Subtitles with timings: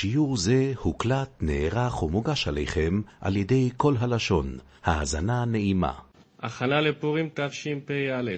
[0.00, 4.58] שיעור זה הוקלט, נערך ומוגש עליכם על ידי כל הלשון.
[4.84, 5.92] האזנה נעימה.
[6.42, 8.30] הכנה לפורים תשפ"א.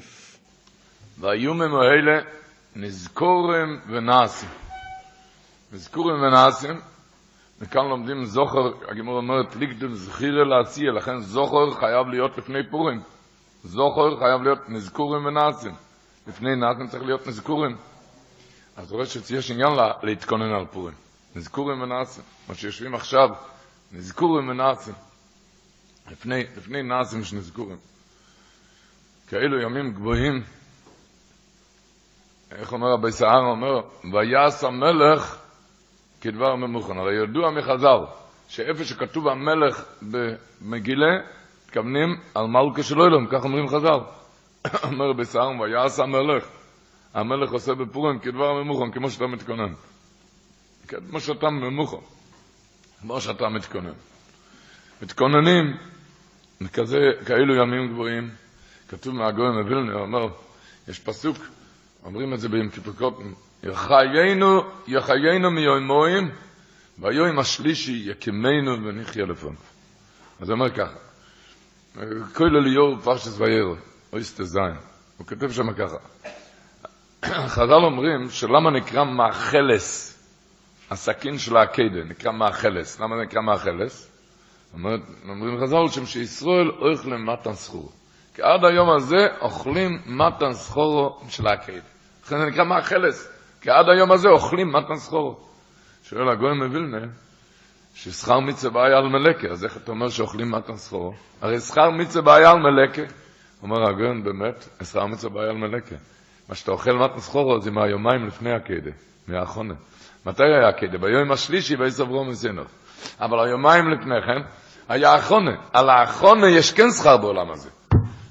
[1.19, 2.23] והיומם האלה
[2.77, 4.49] נזכורם ונעשים.
[5.73, 6.81] נזכורם ונעשים,
[7.61, 13.03] וכאן לומדים זוכר, הגמור אומרת, ליגדם זכירה לעשייה, לכן זוכר חייב להיות לפני פורים.
[13.65, 15.73] זוכר חייב להיות נזכורים ונעשים.
[16.27, 17.77] לפני נעשים צריך להיות נזכורים.
[18.77, 21.10] אז רואה שיש עניין לה, להתכונן על פורים.
[21.37, 22.25] נזכורים ונעשים.
[22.49, 23.29] מה שיושבים עכשיו,
[23.93, 24.95] נזכורים ונעשים.
[26.11, 27.77] לפני, לפני נעשים שנזכורים.
[29.29, 30.43] כאלו ימים גבוהים,
[32.51, 33.81] איך אומר רבי סער, אומר,
[34.13, 35.37] ויעש המלך
[36.21, 36.99] כדבר ממוכן.
[36.99, 37.99] הרי ידוע מחז"ל,
[38.49, 41.19] שאיפה שכתוב המלך במגילה,
[41.65, 44.01] מתכוונים על מלכה של אילום, כך אומרים חז"ל.
[44.93, 46.49] אומר רבי סער, ויעש המלך.
[47.15, 49.73] המלך עושה בפורים כדבר ממוכן, כמו שאתה מתכונן.
[51.09, 51.97] כמו שאתה ממוכן,
[53.01, 53.93] כמו שאתה מתכונן.
[55.03, 55.77] מתכוננים,
[56.73, 58.31] כזה, כאלו ימים גבוהים,
[58.89, 60.29] כתוב מהגויים מווילנה, אומר,
[60.89, 61.37] יש פסוק,
[62.05, 66.31] אומרים את זה ביום כיפור קוטן, יחיינו, יחיינו מיומוים,
[66.99, 69.55] והיום השלישי יקימנו ונחיה לפון.
[70.41, 70.97] אז הוא אומר ככה,
[72.35, 73.75] כל אליור פרשס וירו,
[74.13, 74.75] אויסטה זין,
[75.17, 75.97] הוא כותב שם ככה,
[77.25, 80.10] חז"ל אומרים שלמה נקרא מאכלס,
[80.91, 84.11] הסכין של העקדה, נקרא מאכלס, למה נקרא מאכלס?
[85.29, 87.93] אומרים חז"ל שם שישראל אוכלים מתן סחור.
[88.35, 91.81] כי עד היום הזה אוכלים מתן סחורו של העקדה.
[92.25, 95.37] לכן זה נקרא מאכלס, כי עד היום הזה אוכלים מתן סחורו.
[96.03, 97.07] שואל הגוי מווילנה,
[97.95, 101.13] ששכר מצווה בעיה על מלקה, אז איך אתה אומר שאוכלים מתן סחורו?
[101.41, 103.03] הרי שכר מצווה בעיה על מלקה.
[103.63, 105.97] אומר הגוי באמת, שכר מצווה בעיה על מלקה.
[106.49, 108.91] מה שאתה אוכל מתן סחורו זה מהיומיים לפני הקדה,
[109.29, 109.75] מהאחרונה.
[110.27, 110.99] מתי היה הקדה?
[110.99, 112.67] ביום השלישי ויסברו מסינוף.
[113.21, 114.49] אבל היומיים לפני כן
[114.89, 115.57] היה האחרונה.
[115.73, 117.71] על האחרונה יש כן שכר בעולם הזה.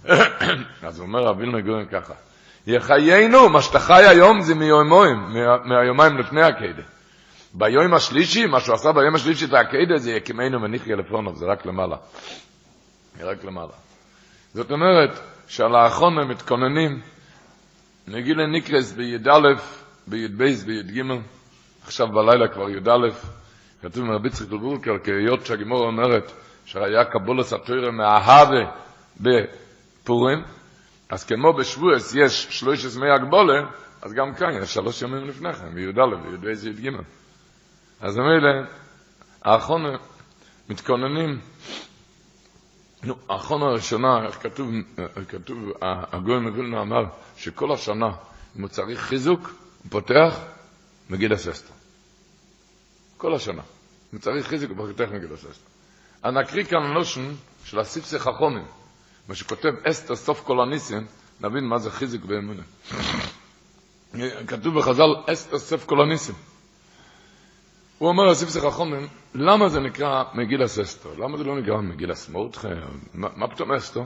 [0.87, 2.13] אז אומר רבי מגורן ככה,
[2.67, 5.17] יחיינו, מה שאתה חי היום זה מיומיים,
[5.65, 6.83] מהיומיים לפני הקדה.
[7.53, 11.65] ביום השלישי, מה שהוא עשה ביום השלישי את הקדה זה יקימנו ונחיה לפונוב, זה רק
[11.65, 11.95] למעלה.
[13.19, 13.73] רק למעלה.
[14.53, 17.01] זאת אומרת שעל האחרונה מתכוננים,
[18.07, 19.39] נגילה נקרס בי"א,
[20.07, 21.03] בי"ב, בי"ג,
[21.89, 23.09] עכשיו בלילה כבר י"א,
[23.81, 26.31] כתוב מרבי צריך לבורקר, כי היות שהגימור אומרת
[26.65, 28.71] שהיה קבולס התוירה מההווה
[29.19, 30.43] בפורים,
[31.09, 33.61] אז כמו בשבועס יש שלוש עשמי הגבולה,
[34.01, 35.91] אז גם כאן יש שלוש ימים לפני כן, בי"א,
[36.23, 36.95] בי"ב, בי"ג.
[38.01, 38.67] אז מילא,
[39.41, 39.97] האחרונה
[40.69, 41.39] מתכוננים,
[43.03, 44.69] נו, האחרונה הראשונה, איך כתוב,
[45.27, 47.03] כתוב, הגוי מווילנה אמר
[47.37, 48.09] שכל השנה,
[48.57, 50.39] אם הוא צריך חיזוק, הוא פותח
[51.09, 51.78] מגיד הססטר.
[53.19, 53.61] כל השנה.
[54.13, 55.69] אם צריך הוא פותח מגיד הססטר.
[56.23, 57.31] אני אקריא כאן נושן
[57.65, 58.65] של הסיפסי חכומים,
[59.27, 61.05] מה שכותב אסתר סוף כל הניסים,
[61.41, 62.61] נבין מה זה חיזוק באמונה.
[64.47, 66.35] כתוב בחז"ל אסתר סוף כל הניסים.
[67.97, 71.09] הוא אומר לסיפסי חכומים, למה זה נקרא מגיל הססטו?
[71.17, 72.67] למה זה לא נקרא מגיל הסמורתך?
[73.13, 74.03] מה, מה פתאום אסתו?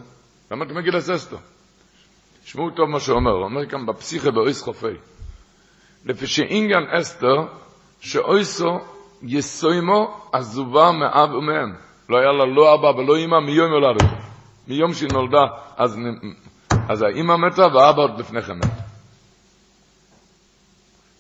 [0.52, 1.38] למה אתה מגיל הססטו?
[2.46, 4.96] שמעו טוב מה שהוא אומר, הוא אומר כאן בפסיכה באויס חופי.
[6.06, 7.36] לפי שאינגן אסתר,
[8.00, 8.80] שאויסו
[9.24, 11.74] יסוימו עזובה מאב ומאם.
[12.10, 14.10] לא היה לה לא אבא ולא אמא מיום יולדת.
[14.68, 15.46] מיום שהיא נולדה,
[15.78, 16.00] אז,
[16.90, 18.72] אז האמא מתה והאבא עוד לפני כן מת.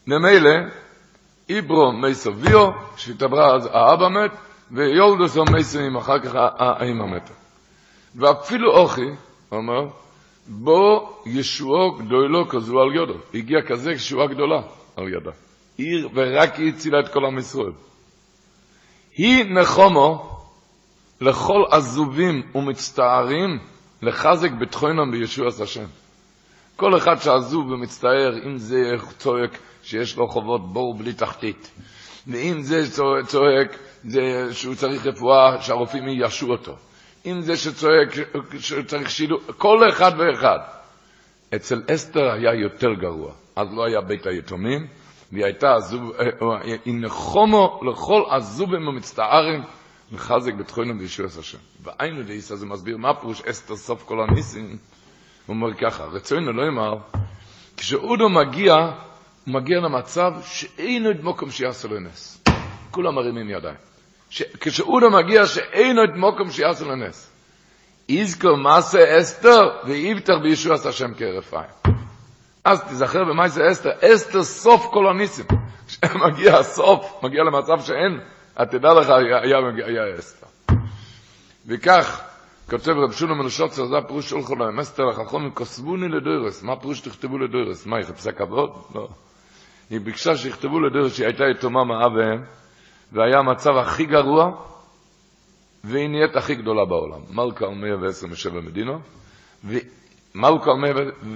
[0.07, 0.51] ממילא,
[1.49, 4.31] איברו מייסו ויו, שהתעברה אז האבא מת,
[4.71, 7.33] ויולדוסו מייסו אם אחר כך האמא מתה.
[8.15, 9.01] ואפילו אוכי,
[9.49, 9.87] הוא אומר,
[10.47, 13.13] בו ישועו גדולו כזו על יודו.
[13.33, 14.61] הגיע כזה ישועה גדולה
[14.95, 15.31] על ידה.
[15.77, 17.71] עיר ורק היא הצילה את כל עם ישראל.
[19.17, 20.39] היא נחומו
[21.21, 23.59] לכל עזובים ומצטערים
[24.01, 25.85] לחזק בתחוינם בישועס השם.
[26.75, 31.71] כל אחד שעזוב ומצטער, אם זה צועק שיש לו חובות בור בלי תחתית,
[32.27, 32.91] ואם זה
[33.27, 36.75] צועק זה שהוא צריך רפואה, שהרופאים יישו אותו,
[37.25, 38.09] אם זה שצועק
[38.59, 40.59] שצריך שילוב, כל אחד ואחד.
[41.55, 44.87] אצל אסתר היה יותר גרוע, אז לא היה בית היתומים,
[45.33, 46.11] והיא הייתה עזוב,
[46.85, 49.63] היא נחומו לכל עזובים ומצטערים
[50.11, 51.57] מחזק בתחוינם בישועס השם.
[51.83, 54.77] והיינו דאיסא זה מסביר מה פירוש אסתר סוף כל הניסים.
[55.45, 56.95] הוא אומר ככה, רצונו לא אמר,
[57.77, 58.73] כשאודו מגיע,
[59.45, 62.43] הוא מגיע למצב שאינו את מוקם שיעשו לו נס.
[62.91, 63.75] כולם מרימים ידיים.
[64.59, 67.31] כשאודו מגיע שאינו את מוקם שיעשו לו נס.
[68.09, 71.92] יזכור מעשה אסתר ויבטח בישועס השם כהרף עין.
[72.65, 75.45] אז תזכר במעשה אסתר, אסתר סוף כל הניסים.
[76.27, 78.19] מגיע הסוף, מגיע למצב שאין,
[78.53, 80.47] אתה תדע לך, היה, היה, היה אסתר.
[81.67, 82.21] וכך,
[82.69, 86.63] כותב רב שולם מנושוצר, זה הפירוש של חולם, אסתר החכום, כוסבוני לדוירס.
[86.63, 87.85] מה הפירוש שתכתבו לדוירס?
[87.85, 88.71] מה, היא חפשה כבוד?
[88.95, 89.07] לא.
[89.89, 92.43] היא ביקשה שיכתבו לדוירס שהיא הייתה יתומה מאביהם,
[93.11, 94.51] והיה המצב הכי גרוע,
[95.83, 97.19] והיא נהיית הכי גדולה בעולם.
[97.29, 99.01] מלכה על 127 מדינות,
[100.35, 100.91] מלכה על 100,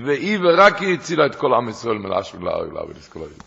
[0.06, 3.44] והיא ורק היא הצילה את כל עם ישראל מלאש ולהר ולהר ולסכל היהודי.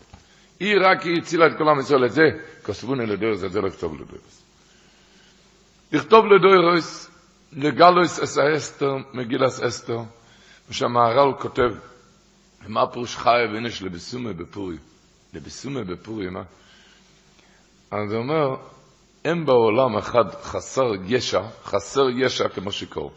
[0.59, 2.23] היא רק היא הצילה את כל עם ישראל, את זה,
[2.65, 4.43] כוסבוני לדוירס, את זה לכתוב לדוירס.
[5.91, 7.11] לכתוב לדוירס,
[7.53, 9.99] לגלויס אס אסתר, מגילס אסתר,
[10.69, 11.71] ושהמהר"ל כותב,
[12.67, 14.77] מה פירוש חי ונש לבסומה בפורי?
[15.33, 16.43] לבסומה בפורי, מה?
[17.91, 18.55] אז הוא אומר,
[19.25, 23.11] אין בעולם אחד חסר ישע, חסר ישע כמו שיכור.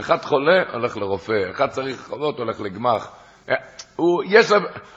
[0.00, 3.10] אחד חולה, הולך לרופא, אחד צריך חולות, הולך לגמח.
[3.96, 4.52] הוא, יש,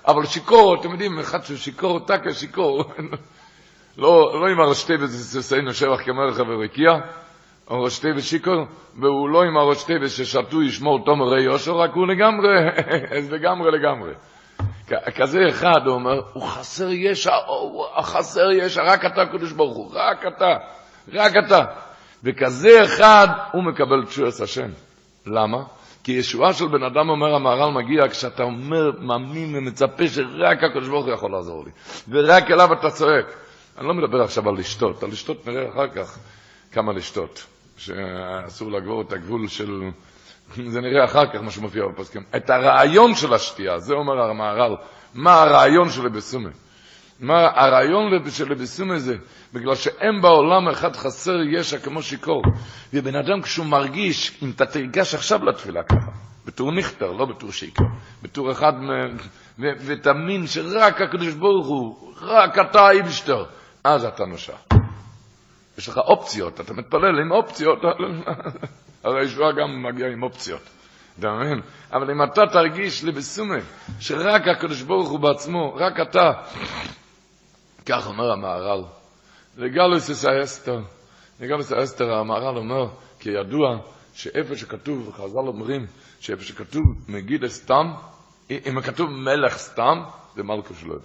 [0.07, 2.83] אבל שיכור, אתם יודעים, אחד שהוא שיכור, טקה שיכור.
[3.97, 6.91] לא, לא עם הרשתי וססיינו שבח כמלך ורקיע,
[7.69, 8.65] הרשתי ושיקור,
[9.01, 12.49] והוא לא עם הרשתי וששתו ישמור תומר ראי יושר, רק הוא לגמרי,
[13.35, 14.13] לגמרי לגמרי.
[15.15, 19.91] כזה אחד, הוא אומר, הוא חסר ישע, הוא חסר ישע, רק אתה קדוש ברוך הוא,
[19.93, 20.57] רק אתה,
[21.13, 21.65] רק אתה.
[22.23, 24.69] וכזה אחד, הוא מקבל תשועס השם.
[25.25, 25.63] למה?
[26.03, 31.05] כי ישועה של בן אדם, אומר המהר"ל, מגיע כשאתה אומר, מאמין ומצפה שרק הקדוש ברוך
[31.05, 31.71] הוא יכול לעזור לי.
[32.09, 33.25] ורק אליו אתה צועק.
[33.77, 36.17] אני לא מדבר עכשיו על לשתות, על לשתות נראה אחר כך
[36.71, 37.45] כמה לשתות,
[37.77, 39.81] שאסור לגבור את הגבול של...
[40.67, 42.23] זה נראה אחר כך מה שמופיע בפוסקים.
[42.35, 44.75] את הרעיון של השתייה, זה אומר המהר"ל,
[45.13, 46.49] מה הרעיון של לבסומה.
[47.19, 49.15] מה הרעיון של לבסומה זה,
[49.53, 52.41] בגלל שאין בעולם אחד חסר ישע כמו שיכור.
[52.93, 56.11] ובן אדם כשהוא מרגיש, אם אתה תרגש עכשיו לתפילה ככה,
[56.45, 57.83] בתור נכתר, לא בתור שיקר,
[58.21, 58.73] בתור אחד,
[59.59, 63.45] ותאמין שרק הקדוש ברוך הוא, רק אתה איבשטר,
[63.83, 64.55] אז אתה נושע.
[65.77, 67.79] יש לך אופציות, אתה מתפלל עם אופציות,
[69.03, 70.69] הרי הישועה גם מגיעה עם אופציות.
[71.19, 71.61] אתה מבין?
[71.93, 73.57] אבל אם אתה תרגיש לבסומה,
[73.99, 76.31] שרק הקדוש ברוך הוא בעצמו, רק אתה,
[77.85, 78.83] כך אומר המהר"ל,
[79.57, 80.79] לגלוס אס האסתר,
[81.39, 82.87] לגלוס האסתר, המהר"ל אומר,
[83.19, 83.77] כי ידוע
[84.13, 85.85] שאיפה שכתוב, חז"ל אומרים,
[86.19, 87.93] שאיפה שכתוב מגיד סתם,
[88.49, 90.03] אם כתוב מלך סתם,
[90.35, 90.95] זה מלכו שלו.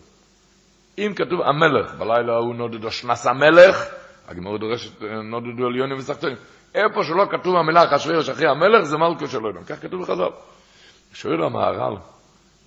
[0.98, 3.84] אם כתוב המלך, בלילה ההוא נודדו שנס המלך,
[4.28, 6.36] הגמור דורשת נודדו עליונים וסחטונים.
[6.74, 9.64] איפה שלא כתוב המילה אחשוורוש אחרי המלך, זה מלכו של אילום.
[9.64, 10.30] כך כתוב בחז"ל.
[11.12, 11.96] שואל המהר"ל,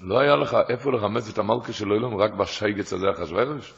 [0.01, 3.73] לא היה לך איפה לרמז את המלכו של אילום רק בשייגץ הזה אחשוורוש?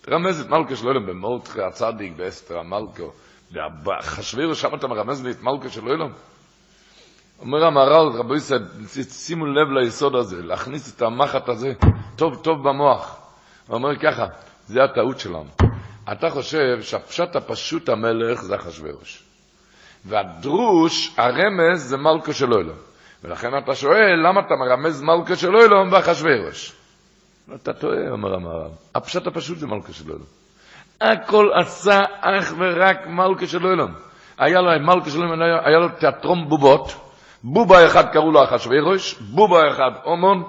[0.00, 3.12] תרמז את מלכו של אילום במורדכי הצדיק, באסתר המלכו.
[3.82, 6.12] באחשוורוש שם אתה מרמז לי את מלכו של אילום?
[7.40, 8.62] אומר המהר"ל, רבי ישראל,
[9.10, 11.72] שימו לב ליסוד הזה, להכניס את המחט הזה
[12.16, 13.18] טוב טוב במוח.
[13.66, 14.26] הוא אומר ככה,
[14.66, 15.48] זה הטעות שלנו.
[16.12, 19.22] אתה חושב שהפשט הפשוט המלך זה אחשוורוש.
[20.04, 22.91] והדרוש, הרמז, זה מלכו של אילום.
[23.24, 26.72] ולכן אתה שואל, למה אתה מרמז מלכו של אילום ואחשוורוש?
[27.54, 28.70] אתה טועה, אומר המהר"ל.
[28.94, 30.22] הפשט הפשוט זה מלכו של אילום.
[31.00, 33.92] הכל עשה אך ורק מלכו של אילום.
[34.38, 36.94] היה לו, מלכו של אילום, היה לו תיאטרון בובות.
[37.44, 40.42] בובה אחד קראו לו אחשוורוש, בובה אחד אומון,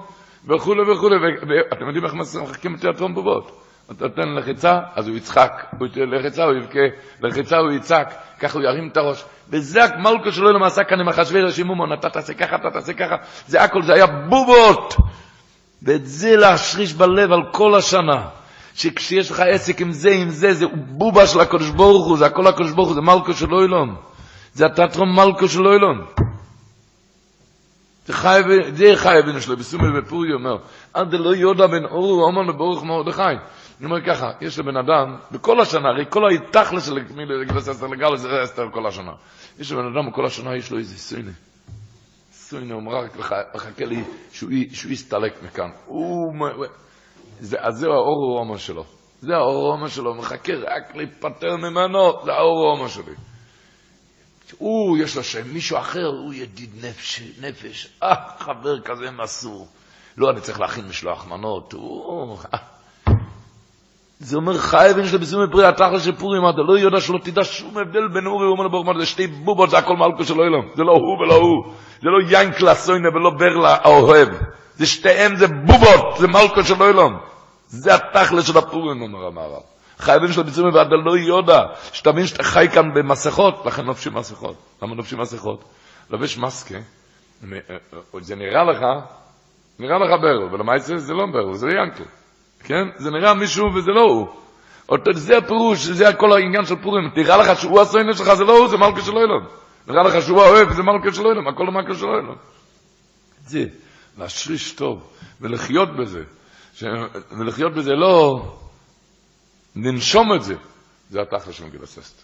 [0.48, 1.16] וכולי וכולי.
[1.16, 3.63] ואתם יודעים איך משחקים תיאטרון בובות?
[3.92, 6.78] אתה נותן לחיצה, אז הוא יצחק, הוא ייתן לחיצה, הוא יבכה,
[7.20, 9.24] לחיצה הוא יצעק, ככה הוא ירים את הראש.
[9.50, 13.16] וזה המלכו שלו למעשה כאן עם אחשוורוש עם אומון, אתה תעשה ככה, אתה תעשה ככה,
[13.46, 14.96] זה הכל, זה היה בובות.
[15.82, 18.28] ואת זה להשריש בלב על כל השנה.
[18.74, 22.46] שכשיש לך עסק עם זה, עם זה, זה בובה של הקדוש ברוך הוא, זה הכל
[22.46, 23.96] הקדוש ברוך הוא, זה מלכו של אילון.
[24.52, 26.04] זה התיאטרון מלכו של אילון.
[28.06, 28.12] זה
[28.96, 30.56] חי אבינו שלו, בסומל בפורי אומר,
[30.94, 33.22] עד לא יודע בן אורו אומן לברוך מרדכי.
[33.78, 36.98] אני אומר ככה, יש לבן אדם, בכל השנה, הרי כל התכלס של
[37.44, 39.12] גלס אסתר לגלס זה אסתר כל השנה.
[39.58, 41.32] יש לבן אדם, בכל השנה יש לו איזה סוינה.
[42.32, 43.16] סוינה, הוא רק
[43.54, 45.70] מחכה לי שהוא יסתלק מכאן.
[47.58, 48.84] אז זה האור הרומה שלו.
[49.20, 53.14] זה האור הרומה שלו, מחכה רק להיפטר ממנו, זה האור הרומה שלי.
[54.58, 57.88] הוא, יש לו שם, מישהו אחר, הוא ידיד נפש, נפש.
[58.02, 59.68] אה, חבר כזה מסור.
[60.16, 61.72] לא, אני צריך להכין משלוח מנות.
[61.72, 62.38] הוא...
[64.18, 67.44] זה אומר חי בן של בסיום פרי התחל של פורים, אתה לא יודע שלא תדע
[67.44, 70.68] שום הבדל בין אורי ואומר לברוך מרדכי, זה שתי בובות, זה הכל מלכו של אילום.
[70.74, 71.72] זה לא הוא ולא הוא.
[72.02, 74.28] זה לא ינקלה סוינה ולא ברלה האוהב.
[74.76, 77.18] זה שתיהם זה בובות, זה מלכו של אילום.
[77.68, 79.62] זה התכלה של הפורים, אומר המערב.
[79.98, 84.56] חייבים של ביצועים ואתה לא יודע, שתבין שאתה חי כאן במסכות, לכן לובשים מסכות.
[84.82, 85.64] למה לובשים מסכות?
[86.10, 86.78] לובש מסקה,
[88.20, 88.80] זה נראה לך,
[89.78, 92.04] נראה לך ברל, ולמעשה זה לא ברל, זה ינקל.
[92.64, 92.84] כן?
[92.96, 94.28] זה נראה מישהו וזה לא הוא.
[94.88, 97.10] אותו, זה הפירוש, זה כל העניין של פורים.
[97.14, 99.46] תראה לך שהוא הסוינס שלך, זה לא הוא, זה מלכה של אילון.
[99.86, 102.36] נראה לך שהוא האוהב, זה מלכה של אילון, הכל מלכה של אילון.
[103.46, 103.64] זה,
[104.18, 106.22] להשריש טוב, ולחיות בזה.
[106.74, 106.84] ש...
[107.38, 108.42] ולחיות בזה לא...
[109.76, 110.54] לנשום את זה.
[111.10, 112.22] זה התכלה של מגילה ססטר.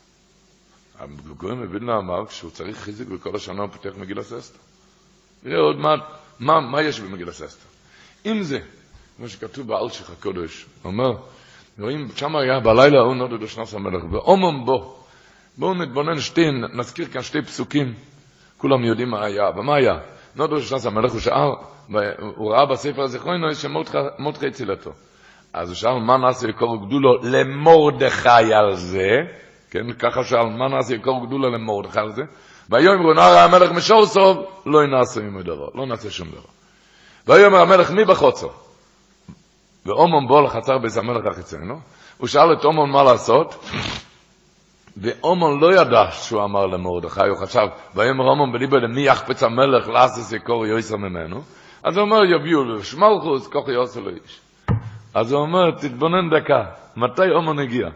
[0.98, 4.58] הגויים מווילנה אמר, כשהוא צריך חיזיק בכל השנה הוא פותח מגילה ססטר.
[5.42, 6.00] נראה עוד מעט,
[6.40, 7.66] מה, מה יש במגילה ססטר.
[8.26, 8.58] אם זה,
[9.20, 11.12] כמו שכתוב באלשיך הקודש, אומר,
[11.78, 14.96] רואים, שם היה בלילה ההוא נודד אשנס המלך, ואומם בו,
[15.58, 17.94] בואו נתבונן שתי, נזכיר כאן שתי פסוקים,
[18.58, 19.98] כולם יודעים מה היה, ומה היה?
[20.36, 21.50] נודד אשנס המלך, הוא שאל,
[22.36, 24.90] הוא ראה בספר הזיכרונו שמרדכי הציל אותו.
[25.52, 29.08] אז הוא שאל, מה נעשה יקור גדולו למרדכי על זה?
[29.70, 32.22] כן, ככה שאל, מה נעשה יקור גדולו למרדכי על זה?
[32.70, 36.48] ויאמר הוא נער המלך משור סוף, לא נעשה דבר, לא נעשה שום דבר.
[37.26, 38.48] ויאמר המלך מי בחוצו?
[39.90, 41.80] ואומון בוא לחצר בית המלך החיצנו,
[42.18, 43.64] הוא שאל את אומון מה לעשות,
[44.96, 50.32] ואומון לא ידע שהוא אמר למרדכי, הוא חשב, ויאמר אומון בליבו למי יחפץ המלך לעשות
[50.32, 51.40] יקור יויסר ממנו,
[51.84, 54.40] אז הוא אומר יביאו לו שמלכוס, כוח יעשו לו איש.
[55.14, 56.64] אז הוא אומר, תתבונן דקה,
[56.96, 57.88] מתי אומון הגיע?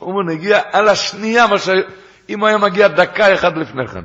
[0.00, 1.46] אומון הגיע על השנייה.
[2.28, 4.04] אם הוא היה מגיע דקה אחת לפני כן.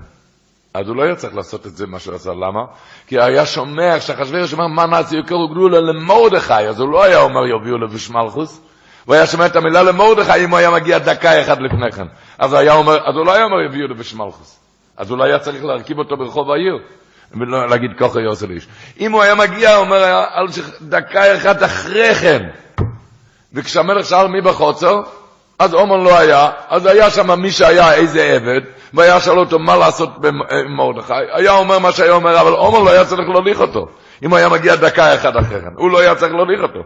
[0.73, 2.29] אז הוא לא היה צריך לעשות את זה, מה שהוא עשה.
[2.29, 2.61] למה?
[3.07, 7.41] כי היה שומע, כשאחשוורוש אומר, מה נעשי יקרו גדולה למרדכי, אז הוא לא היה אומר,
[7.47, 8.61] יביאו לו בשמלכוס.
[9.05, 12.07] הוא היה שומע את המילה למרדכי, אם הוא היה מגיע דקה אחת לפני כן.
[12.39, 14.59] אז, היה אומר, אז הוא לא היה אומר, יביאו לו בשמלכוס.
[14.97, 16.77] אז הוא לא היה צריך להרכיב אותו ברחוב העיר.
[17.69, 18.67] להגיד ככה יוסף איש.
[18.99, 20.23] אם הוא היה מגיע, הוא אומר,
[20.81, 22.49] דקה אחת אחרי כן.
[23.53, 25.01] וכשהמלך שאל מי בחוצר,
[25.61, 28.61] אז עומר לא היה, אז היה שם מי שהיה איזה עבד,
[28.93, 30.35] והיה שאל אותו מה לעשות עם
[30.77, 33.87] מרדכי, היה אומר מה שהיה אומר, אבל עומר לא היה צריך להוליך אותו.
[34.23, 36.79] אם הוא היה מגיע דקה אחת אחרי כן, הוא לא היה צריך להוליך אותו.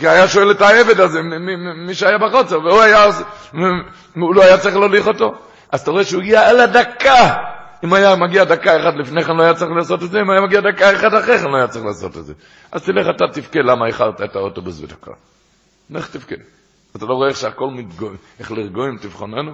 [0.00, 1.20] כי היה שואל את העבד הזה,
[1.86, 3.04] מי שהיה בחוצר, והוא היה,
[4.14, 5.34] הוא לא היה צריך להוליך אותו.
[5.72, 7.34] אז אתה רואה שהוא הגיע על הדקה.
[7.84, 10.40] אם היה מגיע דקה אחת לפני כן לא היה צריך לעשות את זה, אם היה
[10.40, 12.32] מגיע דקה אחת אחרי כן לא היה צריך לעשות את זה.
[12.72, 15.10] אז תלך אתה תבכה למה איחרת את האוטובוס בדקה.
[15.90, 16.57] לך תבכה.
[16.98, 19.52] אתה לא רואה איך שהכל מתגויים, איך לרגויים תבחוננו?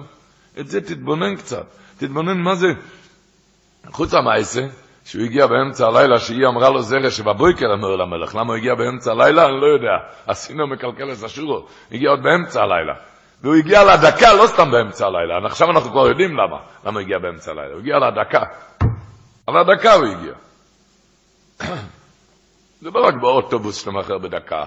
[0.59, 1.65] את זה תתבונן קצת,
[1.97, 2.67] תתבונן מה זה.
[3.91, 4.67] חוץ המעשה,
[5.05, 9.11] שהוא הגיע באמצע הלילה, שהיא אמרה לו זרע שבבויקר אמר למלך, למה הוא הגיע באמצע
[9.11, 9.45] הלילה?
[9.45, 9.97] אני לא יודע.
[10.27, 12.93] עשינו מקלקל את השורו, הגיע עוד באמצע הלילה.
[13.41, 17.19] והוא הגיע לדקה, לא סתם באמצע הלילה, עכשיו אנחנו כבר יודעים למה, למה הוא הגיע
[17.19, 17.73] באמצע הלילה.
[17.73, 18.43] הוא הגיע לדקה.
[19.47, 20.33] על הדקה הוא הגיע.
[22.81, 24.63] זה לא רק באוטובוס שאתה מאחר בדקה.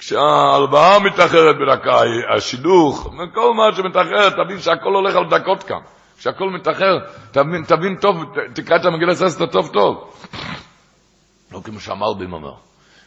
[0.00, 2.00] כשההלוואה מתאחרת בדקה,
[2.36, 5.80] השידוך, כל מה שמתאחר, תבין שהכל הולך על דקות כאן.
[6.18, 6.98] כשהכל מתאחר,
[7.30, 8.16] תבין, תבין טוב,
[8.54, 10.24] תקרא את המגילת אסתר טוב טוב.
[11.52, 12.54] לא כמו שהמלבים אומר.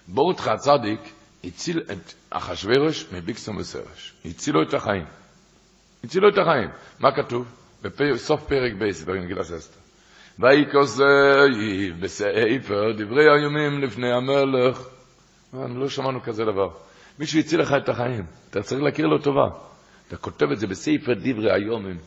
[0.08, 1.00] מרדכי הצדיק
[1.44, 4.13] הציל את אחשוורוש מבגתן ותרש.
[4.26, 5.06] הצילו את החיים.
[6.04, 6.70] הצילו את החיים.
[7.00, 7.46] מה כתוב?
[7.84, 9.80] בסוף פרק ב', במגילת אסתר.
[10.39, 14.80] ויכתב בספר דברי הימים לפני המלך.
[15.53, 16.69] לא שמענו כזה דבר.
[17.19, 19.48] מישהו הציל לך את החיים, אתה צריך להכיר לו טובה.
[20.07, 21.98] אתה כותב את זה בספר דברי היומים.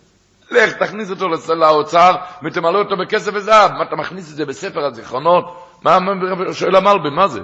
[0.50, 3.72] לך, תכניס אותו לאוצר ותמלא אותו בכסף וזהב.
[3.72, 5.44] מה, אתה מכניס את זה בספר הזיכרונות?
[5.82, 5.98] מה,
[6.52, 7.40] שואל המלבי, מה זה?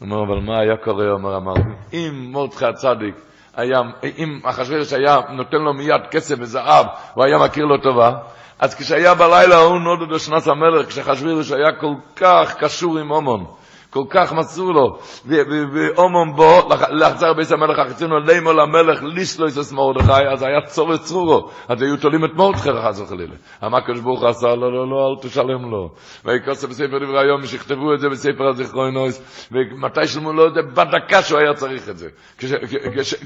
[0.00, 1.70] אומר, אבל מה היה קורה, אומר המלבי?
[1.92, 3.14] אם מרדכי הצדיק
[3.56, 3.78] היה,
[4.18, 8.12] אם אחשוורוש היה נותן לו מיד כסף וזהב, הוא היה מכיר לו טובה,
[8.58, 13.46] אז כשהיה בלילה ההוא נודד אשנס המלך, כשאחשוורוש היה כל כך קשור עם הומון,
[13.90, 20.28] כל כך מסור לו, ואומם בו, לחצר בית המלך החיצונו, לימו למלך, ליסלויס את מרדכי,
[20.32, 23.34] אז היה צור צרורו, אז היו תולים את מרדכי חס וחלילה.
[23.64, 25.90] אמר קדוש ברוך עשה, לא, לא, לא, אל תשלם לו.
[26.24, 30.60] ויקוסה בספר דברי היום, שיכתבו את זה בספר הזיכרונוס, ומתי שלמו לו את זה?
[30.62, 32.08] בדקה שהוא היה צריך את זה.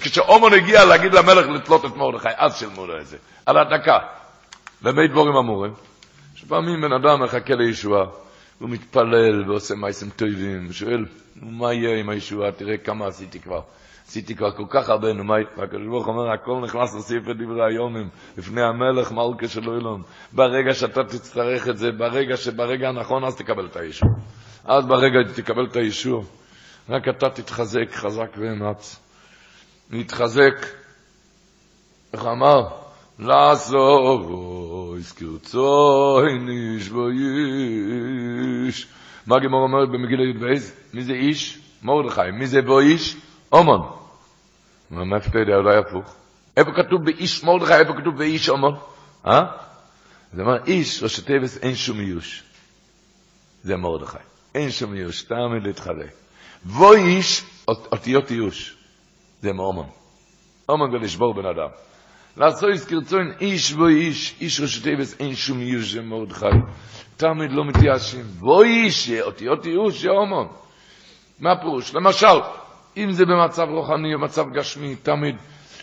[0.00, 3.16] כשאומון הגיע להגיד למלך לתלות את מרדכי, אז שילמו לו את זה.
[3.46, 3.98] על הדקה.
[4.82, 5.72] ומי דבורים אמורים?
[6.34, 8.23] שפעמים בן אדם מחכה לישועה.
[8.58, 11.06] הוא מתפלל ועושה מייסים טובים, ושואל,
[11.36, 12.52] מה יהיה עם הישועה?
[12.52, 13.60] תראה כמה עשיתי כבר.
[14.08, 18.08] עשיתי כבר כל כך הרבה, נו מה, והקדוש ברוך אומר, הכל נכנס לספר דברי היומים,
[18.38, 20.02] לפני המלך מלכה של אילון.
[20.32, 24.10] ברגע שאתה תצטרך את זה, ברגע שברגע הנכון, אז תקבל את האישור.
[24.64, 26.24] אז ברגע תקבל את האישור,
[26.88, 29.00] רק אתה תתחזק חזק ואמץ.
[29.90, 30.66] להתחזק,
[32.12, 32.83] איך אמר?
[33.18, 38.86] לעשור, הזכרצוי נשבו איש.
[39.26, 40.44] מה גמור אומרת במגיל י"ב?
[40.94, 41.58] מי זה איש?
[41.82, 42.30] מרדכי.
[42.32, 43.16] מי זה בו איש?
[43.52, 43.80] אומון.
[44.90, 46.14] מה אתה יודע, אולי הפוך.
[46.56, 48.74] איפה כתוב באיש מרדכי, איפה כתוב באיש אומון?
[49.26, 49.40] אה?
[50.32, 52.42] זה אומר, איש, ראשי תיבס, אין שום איוש.
[53.62, 54.18] זה מרדכי.
[54.54, 56.14] אין שום איוש, תאמין להתחזק.
[56.64, 58.76] בו איש, אותיות ייאוש.
[59.42, 59.88] זה מאומן.
[60.68, 61.68] אומן זה לשבור בן אדם.
[62.36, 66.46] לעשו יזכרצון איש בו איש, איש רשותי בס אין שום ייאוש זה מרדכי.
[67.16, 68.22] תמיד לא מתייאשים.
[68.22, 70.46] בו איש, אותיות ייאוש, זה אומן.
[71.40, 71.94] מה הפירוש?
[71.94, 72.40] למשל,
[72.96, 75.36] אם זה במצב רוחני או מצב גשמי, תמיד,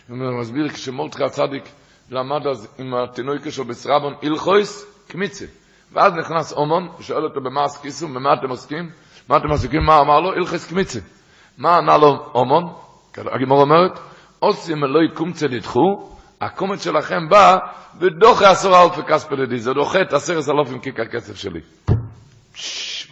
[0.10, 1.64] הוא מסביר כשמרדכי הצדיק
[2.10, 5.46] למד אז עם התינוקה שלו בסרבון אילכויס, קמיצה.
[5.92, 8.90] ואז נכנס אומון, ושואל אותו במה עסקיסו, במה אתם עוסקים?
[9.30, 9.86] מה אתם עסקים?
[9.86, 10.34] מה אמר לו?
[10.34, 11.00] אילכויס קמיצה.
[11.58, 12.64] מה ענה לו אומון?
[13.18, 14.00] הגמור אומרת,
[14.40, 16.11] עושים אלוהי קומצה נדחו,
[16.42, 17.58] הקומת שלכם בא
[18.00, 21.62] ודוחה עשרה אלפי כספי לדי, זה דוחה את עשרת אלפים קיק הכסף שלי.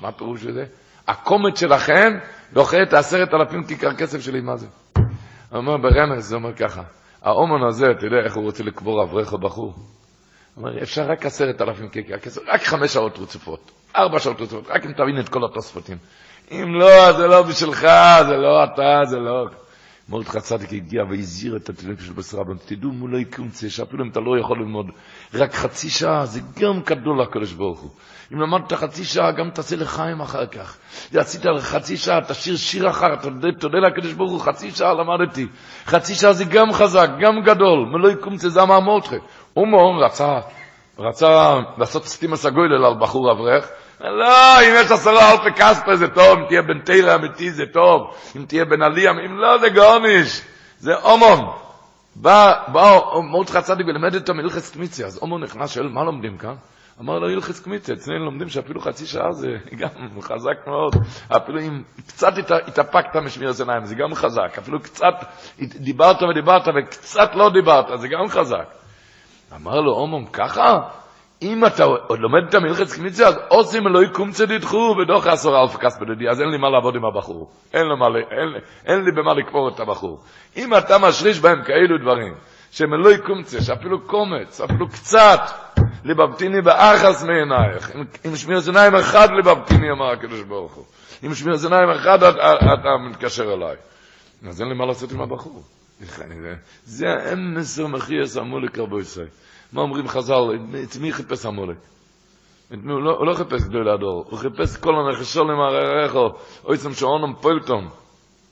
[0.02, 0.66] מה הפירוש בזה?
[1.08, 2.18] הקומת שלכם
[2.54, 4.68] דוחה את עשרת אלפים כיכר כסף שלי, מה זה?
[4.96, 5.04] הוא
[5.58, 6.82] אומר ברמז, זה אומר ככה,
[7.22, 9.74] האומן הזה, אתה יודע איך הוא רוצה לקבור אברך או בחור?
[10.58, 14.86] אומר, אפשר רק עשרת אלפים כיכר כסף, רק חמש שעות רצופות, ארבע שעות רצופות, רק
[14.86, 15.98] אם תבין את כל התוספותים.
[16.52, 17.88] אם לא, זה לא בשבילך,
[18.28, 19.46] זה לא אתה, זה לא...
[20.10, 24.20] מרדכי צדיק הגיע והזהיר את התינוק של בשר רבן, תדעו מולו יקומצה, שאפילו אם אתה
[24.20, 24.86] לא יכול ללמוד
[25.34, 27.90] רק חצי שעה, זה גם גדול לקדוש ברוך הוא.
[28.34, 30.78] אם למדת חצי שעה, גם תעשה לחיים אחר כך.
[31.14, 35.48] עשית חצי שעה, תשאיר שיר אחר, תודה, תודה לקדוש ברוך הוא, חצי שעה למדתי.
[35.86, 39.16] חצי שעה זה גם חזק, גם גדול, מולו יקומצה, זה אמר מרדכי.
[39.54, 39.68] הוא
[40.06, 40.40] רצה,
[41.00, 43.70] רצה לעשות סטימוס הגוילל על בחור אברך,
[44.02, 48.16] לא, אם יש עשרה אלפי כספה זה טוב, אם תהיה בן תרא אמיתי זה טוב,
[48.36, 50.42] אם תהיה בן עלייה, אם לא זה גורניש,
[50.80, 51.52] זה אומון.
[52.16, 53.00] בא, בא
[53.32, 56.56] מרדכי צדיק ולמד אותו מלכס קמיציה, אז אומון נכנס, שואל, מה לומדים כאן?
[57.02, 59.90] אמר לו, הלכס קמיציה, אצלנו לומדים שאפילו חצי שעה זה גם
[60.22, 60.96] חזק מאוד,
[61.28, 62.34] אפילו אם קצת
[62.68, 65.14] התאפקת משמיר עיניים, זה גם חזק, אפילו קצת
[65.60, 68.74] דיברת ודיברת וקצת לא דיברת, זה גם חזק.
[69.56, 70.80] אמר לו, אומון, ככה?
[71.42, 76.06] אם אתה לומד את המלחץ קמיצה, אז עושים אלוהי קומצה דדחו ודוח עשור אלף כספי
[76.06, 77.50] דדי, אז אין לי מה לעבוד עם הבחור.
[77.74, 80.22] אין, לו מה, אין, אין לי במה לקבור את הבחור.
[80.58, 82.34] אם אתה משריש בהם כאלו דברים,
[82.72, 85.40] שהם אלוהי קומצה, שאפילו קומץ, אפילו קצת,
[86.04, 87.96] לבבטיני באחס מעינייך.
[87.96, 90.86] עם, עם שמיר זיניים אחד לבבטיני, אמר הקדוש ברוך הוא.
[91.24, 93.76] עם שמיר זיניים אחד אתה, אתה מתקשר אליי.
[94.50, 95.64] אז אין לי מה לעשות עם הבחור.
[96.86, 99.28] זה האמס ומחייס אמרו לקרבו ישראל.
[99.74, 100.34] מה אומרים חז"ל,
[100.84, 101.78] את מי חיפש המולק?
[102.70, 106.30] הוא לא, חיפש גדול הדור, הוא חיפש כל הנחשולים הרערכו,
[106.66, 107.88] אויצם שעונם פולטון.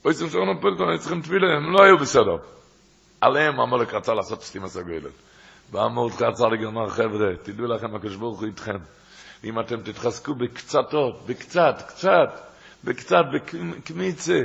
[0.05, 2.37] אויצם שעונם פולטון, היו צריכים תפילה, הם לא היו בסדר.
[3.21, 5.11] עליהם המולק רצה לעשות סתימה סגוילת.
[5.71, 8.77] והמולק רצה לגמר, חבר'ה, תדעו לכם, הקדוש ברוך הוא איתכם.
[9.43, 12.41] אם אתם תתחזקו בקצתות, בקצת, קצת,
[12.83, 14.39] בקצת, בקמיצה.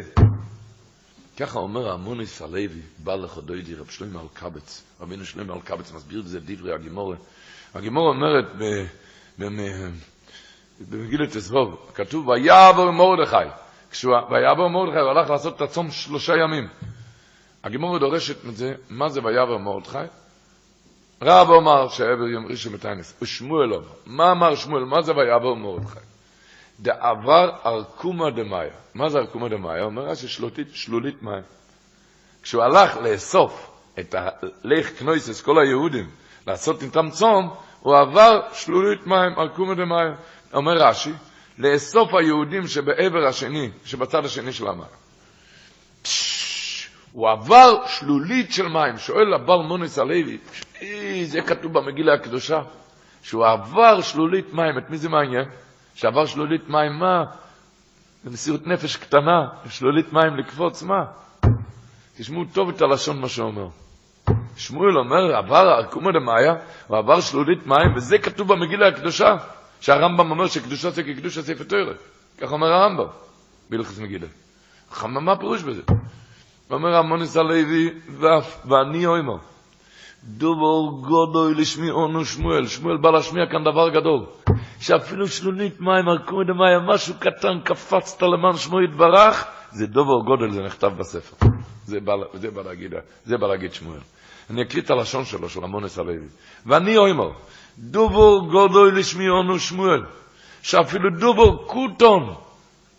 [1.36, 2.68] ככה אומר המוניס הלוי,
[2.98, 4.82] בעל לחודוידי, רב שלמה אלקבץ.
[5.00, 7.16] רבינו שלמה אלקבץ מסביר את זה דברי הגימורה.
[7.74, 8.44] הגימורה אומרת
[10.88, 13.36] במגילת עזבוב, כתוב, ויעבור מרדכי.
[14.30, 16.68] ויעבור מרדכי, הוא הלך לעשות את הצום שלושה ימים.
[17.64, 19.98] הגימורה דורשת את זה, מה זה ויעבור מרדכי?
[21.22, 23.88] רב אומר שעבר יום ראשון מתיינס, ושמואל אומר.
[24.06, 24.84] מה אמר שמואל?
[24.84, 26.11] מה זה ויעבור מרדכי?
[26.82, 28.70] דעבר ארקומה דמאיה.
[28.94, 29.84] מה זה ארקומה דמאיה?
[29.84, 30.28] אומר רש"י
[30.72, 31.42] שלולית, מים.
[32.42, 36.10] כשהוא הלך לאסוף את הלך קנויסס, כל היהודים,
[36.46, 40.14] לעשות איתם צום, הוא עבר שלולית מים, ארקומה דמאיה.
[40.54, 41.12] אומר רש"י,
[41.58, 45.02] לאסוף היהודים שבעבר השני, שבצד השני של המים.
[47.12, 48.98] הוא עבר שלולית של מים.
[48.98, 50.38] שואל הבעל מונס הלוי,
[51.24, 52.62] זה כתוב במגילה הקדושה,
[53.22, 55.44] שהוא עבר שלולית מים, את מי זה מעניין?
[55.94, 57.24] שעבר שלולית מים, מה?
[58.24, 61.04] במסירות נפש קטנה, שלולית מים לקפוץ, מה?
[62.16, 63.68] תשמעו טוב את הלשון מה שאומר.
[64.56, 66.54] שמואל אומר, עבר ערקומה דמאיה,
[66.86, 69.36] הוא עבר שלולית מים, וזה כתוב במגילה הקדושה,
[69.80, 71.94] שהרמב"ם אומר שקדושה זה כקדוש הספר תוירה.
[72.38, 73.06] כך אומר הרמב"ם,
[73.70, 74.26] בהלכס מגילה.
[75.04, 75.82] מה פירוש בזה?
[76.70, 77.90] אומר המוניס הלוי,
[78.64, 79.36] ואני אומר,
[80.24, 84.26] דובר גודוי לשמי אונו שמואל, שמואל בא להשמיע כאן דבר גדול.
[84.80, 90.62] שאפילו שלולית מים, ארקומי דמים, משהו קטן, קפצת למען שמו יתברך, זה דובר גודל, זה
[90.62, 91.46] נכתב בספר.
[91.84, 94.00] זה בא, זה בא להגיד, זה בא להגיד שמואל.
[94.50, 96.16] אני אקריא את הלשון שלו, של המונס הלוי.
[96.66, 97.30] ואני אומר,
[97.78, 100.02] דובר גודוי לשמי אונו שמואל,
[100.62, 102.34] שאפילו דובר קוטון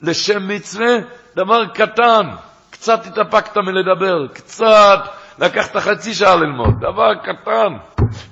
[0.01, 0.95] לשם מצווה,
[1.35, 2.29] דבר קטן,
[2.69, 4.99] קצת התאפקת מלדבר, קצת
[5.39, 7.73] לקחת חצי שעה ללמוד, דבר קטן,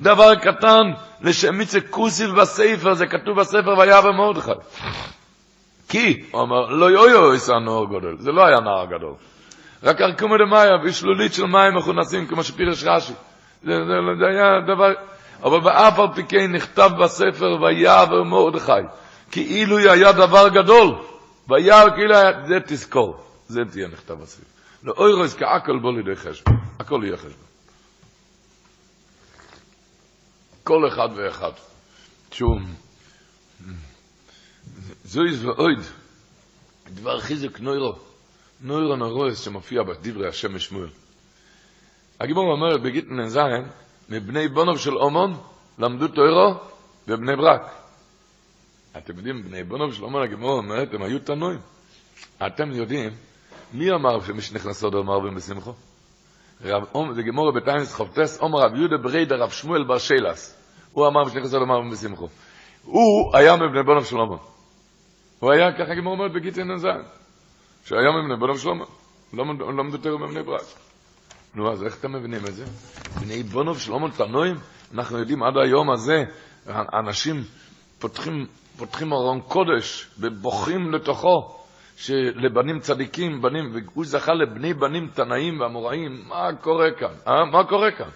[0.01, 0.83] דבר קטן,
[1.53, 4.51] מצווה כוסיל בספר, זה כתוב בספר ויעבר מרדכי.
[5.89, 9.13] כי, הוא אמר, לא יויו יש הנוער גדול, זה לא היה נער גדול.
[9.83, 13.13] רק ארקומו דמאיה, בשלולית של מים מכונסים, כמו שפירש רש"י.
[13.63, 14.93] זה, זה, זה היה דבר,
[15.43, 18.71] אבל באף על פי כן נכתב בספר ויעבר מרדכי,
[19.31, 20.95] כאילו היה דבר גדול.
[21.49, 23.17] ויעבר כאילו היה, זה תזכור.
[23.47, 24.45] זה תהיה נכתב בסביב.
[24.83, 26.60] לאוירוס כאקל בו לידי חשבון.
[26.81, 27.45] הכל יהיה חשבון.
[30.63, 31.51] כל אחד ואחד.
[32.29, 32.73] תשום.
[35.05, 35.79] זויז ואויד.
[36.93, 37.93] דבר חיזק נוירו.
[38.61, 40.89] נוירו נוירוס שמופיע בדברי השם משמואל.
[42.19, 43.67] הגיבור אומר בגיטן נזיין,
[44.09, 45.37] מבני בונוב של אומון
[45.79, 46.53] למדו תוירו
[47.07, 47.61] בבני ברק.
[48.97, 51.59] אתם יודעים, בני בונוב של אומון הגיבור אומרת, הם היו תנועים.
[52.45, 53.11] אתם יודעים,
[53.73, 55.73] מי אמר שמי שנכנס עוד אמר בן בשמחו?
[56.61, 60.57] זה גמור בטיימס חופטס, אומר רב יהודה בריידה רב שמואל בר שילס.
[60.93, 62.27] הוא אמר שנכנס עוד אמר בן בשמחו.
[62.83, 64.39] הוא היה מבני בונוב של אומון.
[65.39, 67.01] הוא היה, ככה גמור אומרת בגיטן נזיין,
[67.85, 68.87] שהיה מבני בונוב של אומון.
[69.77, 70.65] לא מדותר בבני ברק.
[71.55, 72.65] נו, אז איך אתם מבינים את זה?
[73.21, 74.55] בני בונוב שלמה תנועים,
[74.93, 76.23] אנחנו יודעים עד היום הזה,
[76.93, 77.43] אנשים
[77.99, 78.45] פותחים,
[78.77, 81.60] פותחים ארון קודש ובוכים לתוכו,
[81.97, 87.13] שלבנים צדיקים, בנים, והוא זכה לבני בנים תנאים ואמוראים, מה קורה כאן?
[87.27, 87.45] אה?
[87.45, 88.09] מה קורה כאן?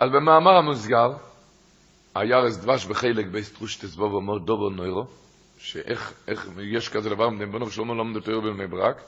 [0.00, 1.12] אז במאמר המוסגר,
[2.14, 5.04] הירס דבש בחלק בייסטרוש תסבוב ואומר דובו נוירו,
[5.58, 9.02] שאיך איך, יש כזה דבר, בונוב שלמה לא מדבר בבני ברק,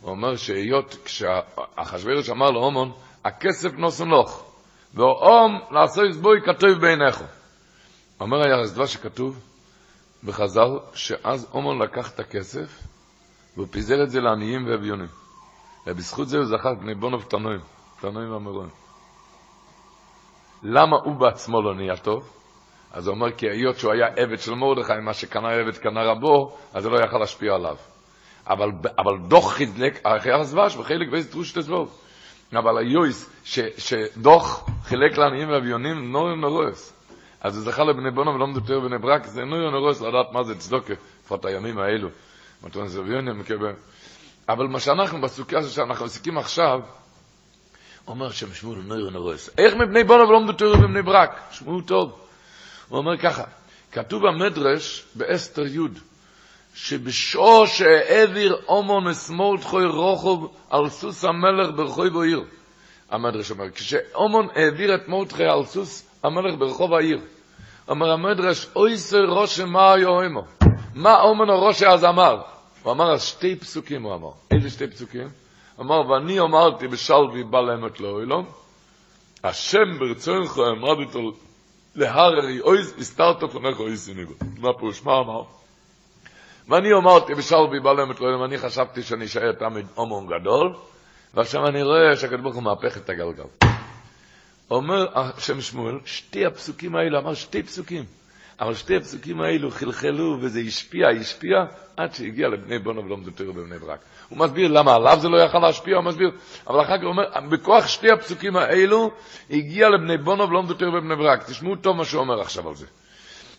[0.00, 2.92] הוא אומר שהיות כשאחשוורוש אמר להומון,
[3.24, 4.54] הכסף נוסן לוך,
[4.94, 7.22] ואום לעשוי סבוי כתוב בעיניך.
[8.20, 9.53] אומר הירס דבר שכתוב
[10.24, 12.82] בחז"ל, שאז אומון לקח את הכסף,
[13.56, 15.08] והוא פיזר את זה לעניים ואביונים.
[15.86, 17.60] ובזכות זה הוא זכר בני בונוב תנועים,
[18.00, 18.70] תנועים ואמרואים.
[20.62, 22.30] למה הוא בעצמו לא נהיה טוב?
[22.92, 26.56] אז הוא אומר, כי היות שהוא היה עבד של מרדכי, מה שקנה עבד קנה רבו,
[26.74, 27.76] אז זה לא יכל להשפיע עליו.
[28.46, 31.98] אבל, אבל דוח חילק, אחרי הזבש, וחלק ואיזה תרוש תסבוב.
[32.52, 33.44] אבל היויס,
[33.78, 36.93] שדוח חילק לעניים ואביונים, נורים נורס.
[37.44, 40.54] אז הוא זכה לבני בונו ולא מדותר בני ברק, זה נורים נורס לדעת מה זה
[40.54, 42.08] צדוקה, לפחות הימים האלו.
[42.62, 43.02] מתון זה
[43.34, 43.72] מקבל.
[44.48, 46.80] אבל מה שאנחנו בסוגיה שאנחנו עסקים עכשיו,
[48.08, 49.50] אומר שם שמואל נויר נורס.
[49.58, 51.40] איך מבני בונו ולא מדותר בני ברק?
[51.50, 52.20] שמואל טוב.
[52.88, 53.44] הוא אומר ככה,
[53.92, 55.78] כתוב במדרש באסתר י'
[56.74, 62.44] שבשעו שהעביר אומון אסמורדכוי רוחוב על סוס המלך ברחוב העיר.
[63.10, 67.20] המדרש אומר, כשאומון העביר את מורדכי על סוס המלך ברחוב העיר,
[67.88, 70.44] אומר המדרש, אוי סי ראשה מה היה אמו?
[70.94, 72.42] מה אומון הראשה אז אמר?
[72.82, 74.30] הוא אמר אז שתי פסוקים הוא אמר.
[74.50, 75.28] איזה שתי פסוקים?
[75.80, 78.46] אמר, ואני אמרתי בשלבי בא לאמת לאוילום,
[79.44, 81.18] השם ברצונך אמרתי
[81.94, 84.34] להררי אויס, הסתרת פניך אויס יניגו.
[84.58, 85.02] מה פירוש?
[85.04, 85.42] מה אמר?
[86.68, 90.74] ואני אמרתי בשלבי בלמת לא אני חשבתי שאני אשאר תמיד אומון גדול,
[91.34, 93.44] ועכשיו אני רואה שהקדוש ברוך הוא מהפך את הגלגל.
[94.70, 98.04] אומר השם שמואל, שתי הפסוקים האלו, אמר שתי פסוקים,
[98.60, 101.56] אבל שתי הפסוקים האלו חלחלו וזה השפיע, השפיע,
[101.96, 103.98] עד שהגיע לבני בונו ולא מדותר בבני ברק.
[104.28, 106.30] הוא מסביר למה עליו זה לא יכל להשפיע, הוא מסביר,
[106.66, 109.10] אבל אחר כך הוא אומר, בכוח שתי הפסוקים האלו,
[109.50, 111.50] הגיע לבני בונו ולא מדותר בבני ברק.
[111.50, 112.86] תשמעו טוב מה שהוא אומר עכשיו על זה.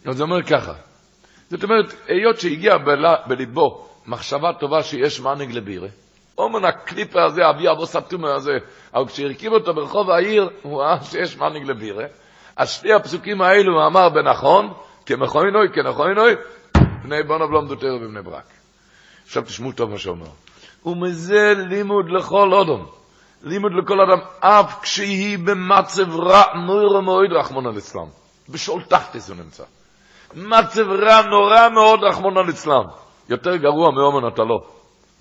[0.05, 0.73] הוא אומר ככה,
[1.49, 2.73] זאת אומרת, היות שהגיע
[3.27, 5.87] בליבו מחשבה טובה שיש מנהיג לבירה,
[6.37, 8.57] אומן הקליפר הזה, אבי אבו סתומר הזה,
[8.93, 12.05] אבל כשהרכיב אותו ברחוב העיר, הוא ראה שיש מנהיג לבירה.
[12.55, 14.73] אז שתי הפסוקים האלו הוא אמר בנכון,
[15.05, 16.35] כמכוינוי, כנכוינוי,
[17.03, 18.45] בני בונוב לא מדותר בבני ברק.
[19.25, 20.27] עכשיו תשמעו טוב מה שאומר.
[20.85, 22.85] ומזה לימוד לכל אודום.
[23.43, 28.07] לימוד לכל אדם, אף כשהיא במצב רע, נוירו מועד רחמון על אצלם.
[28.49, 29.63] בשול תחתיס הוא נמצא.
[30.35, 32.83] מצב רע נורא מאוד, רחמון על אצלם.
[33.29, 34.74] יותר גרוע מאומן אתה לא.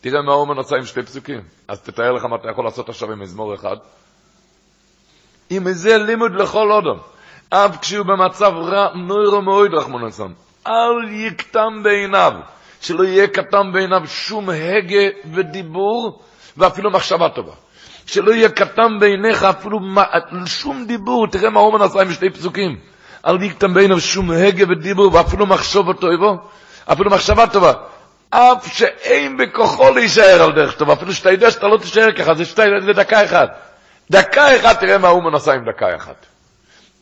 [0.04, 1.40] תראה מה אומן עשה עם שתי פסוקים.
[1.68, 3.76] אז תתאר לך מה אתה יכול לעשות עכשיו עם מזמור אחד.
[5.50, 6.98] אם זה לימוד לכל אדם.
[7.50, 10.02] אף כשהוא במצב רע, נוירו מאוד רחמון.
[10.66, 12.32] אל יקטם בעיניו.
[12.80, 16.22] שלא יהיה קטן בעיניו שום הגה ודיבור,
[16.56, 17.52] ואפילו מחשבה טובה.
[18.06, 19.78] שלא יהיה קטן בעיניך אפילו
[20.46, 21.26] שום דיבור.
[21.26, 22.78] תראה מה אומן עשה עם שתי פסוקים.
[23.26, 26.32] אל יקטם בעיניו שום הגה ודיבור, ואפילו מחשוב טובה.
[26.92, 27.72] אפילו מחשבה טובה.
[28.36, 32.44] אף שאין בכוחו להישאר על דרך טובה, אפילו שאתה יודע שאתה לא תישאר ככה, זה,
[32.44, 33.58] שתי, זה דקה אחת.
[34.10, 36.26] דקה אחת, תראה מה הוא מנסה עם דקה אחת.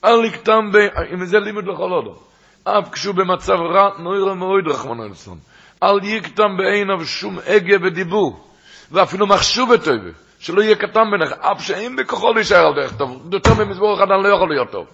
[0.05, 0.77] אל יקטם, ב...
[1.15, 2.17] אם זה לימוד לכל עוד.
[2.65, 5.39] אף כשהוא במצב רע, נוירו מאוד רחמנו לצלון.
[5.83, 8.47] אל יקטם בעיניו שום הגה ודיבור,
[8.91, 13.29] ואפילו מחשוב טובה, שלא יהיה קטן בינך, אף שאין בכוחו להישאר על דרך טוב.
[13.33, 14.87] יותר במזבור אחד אני לא יכול להיות טוב.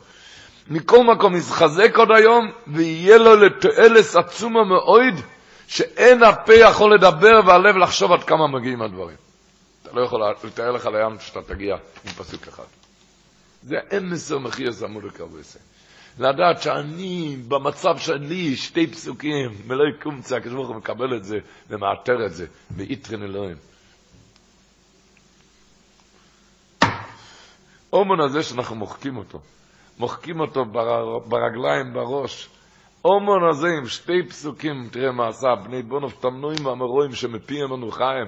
[0.68, 5.14] מכל מקום יתחזק עוד היום, ויהיה לו לתועלת עצומה מאוד,
[5.68, 9.16] שאין הפה יכול לדבר והלב לחשוב עד כמה מגיעים הדברים.
[9.82, 12.64] אתה לא יכול לתאר לך לים שאתה תגיע עם פסוק אחד.
[13.62, 15.58] זה אין מסר מחיר סמוד לקרבסה.
[16.18, 22.26] לדעת שאני, במצב שלי, שתי פסוקים, מלא קומצה, הקדוש ברוך הוא מקבל את זה ומאתר
[22.26, 23.56] את זה, באיתרן אלוהים.
[27.92, 29.40] אומן הזה שאנחנו מוחקים אותו,
[29.98, 32.48] מוחקים אותו בר, ברגליים, בראש.
[33.04, 38.26] אומן הזה עם שתי פסוקים, תראה מה עשה, בני בונוב תמנועים והמרואים שמפיהם אנו חיים.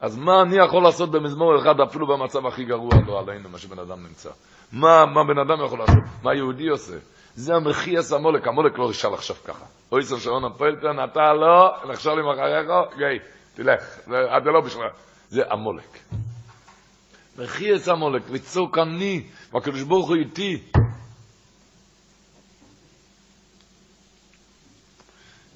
[0.00, 3.78] אז מה אני יכול לעשות במזמור אחד, אפילו במצב הכי גרוע, לא עלינו, מה שבן
[3.78, 4.30] אדם נמצא?
[4.72, 6.04] מה, מה בן אדם יכול לעשות?
[6.22, 6.96] מה יהודי עושה?
[7.34, 9.64] זה המחייס המולק, המולק לא ישאל עכשיו ככה.
[9.92, 13.18] אוי סוף שעון הפועלתן, אתה לא, נחשוב לי מחריך, גאי,
[13.54, 13.98] תלך,
[14.36, 14.84] אתה לא בשביל...
[15.28, 15.98] זה המולק.
[17.38, 20.62] מחייס המולק, וצוק אני, והקדוש ברוך הוא איתי.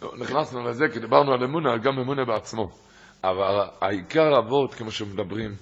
[0.03, 2.71] לא, נכנסנו לזה, כי דיברנו על אמונה, גם אמונה בעצמו.
[3.25, 5.55] אבל העיקר אבות, כמו שמדברים,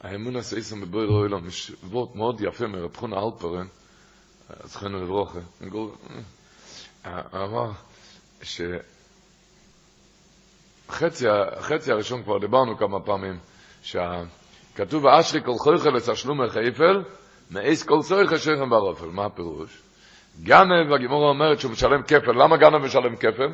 [0.00, 3.66] האמונה סייסם בבויר אוילום, יש וורט מאוד יפה מרב חונה אלפרן,
[4.64, 5.38] זכרנו לברוכה,
[7.34, 7.70] אמר
[10.88, 11.28] שחצי
[11.92, 13.38] הראשון כבר דיברנו כמה פעמים,
[13.82, 17.02] שכתוב אשרי כל חויכל לסשלום חייפל,
[17.50, 19.82] מאיס כל סויכל שכם ברופל, מה הפירוש?
[20.42, 23.48] גנב, הגימורה אומרת שהוא משלם כפל, למה גנב משלם כפל?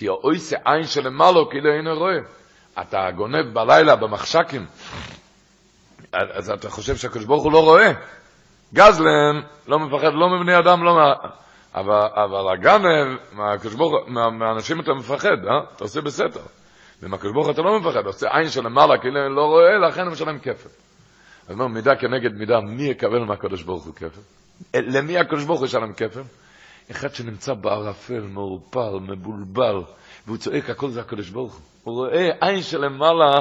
[0.00, 2.18] כי האויסה עין שלמעלו כאילו אינו רואה.
[2.80, 4.66] אתה גונב בלילה במחשקים,
[6.12, 7.92] אז אתה חושב שהקדוש ברוך הוא לא רואה.
[8.74, 11.12] גזלן לא מפחד לא מבני אדם, לא מה...
[11.74, 15.60] אבל, אבל הגנב, מהקדוש ברוך הוא, מהאנשים אתה מפחד, אה?
[15.76, 16.40] אתה עושה בסתר.
[17.02, 20.12] ומהקדוש ברוך אתה לא מפחד, אתה עושה עין של למעלה, כאילו לא רואה, לכן הוא
[20.12, 20.68] משלם כפל.
[21.48, 24.20] אז אומר, מידה כנגד מידה, מי יקבל מהקדוש ברוך הוא כפל?
[24.74, 26.22] למי הקדוש ברוך הוא ישלם כפל?
[26.90, 29.82] אחד שנמצא בערפל, מעורפל, מבולבל,
[30.26, 31.62] והוא צועק, הכל זה הקדוש ברוך הוא.
[31.84, 33.38] הוא רואה עין של למעלה,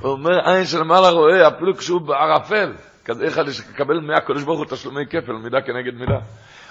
[0.00, 2.72] הוא אומר, עין של למעלה רואה, אפילו כשהוא בערפל.
[3.04, 6.18] כזה אחד שיקבל מהקדוש ברוך הוא תשלומי כפל, מידה כנגד מידה.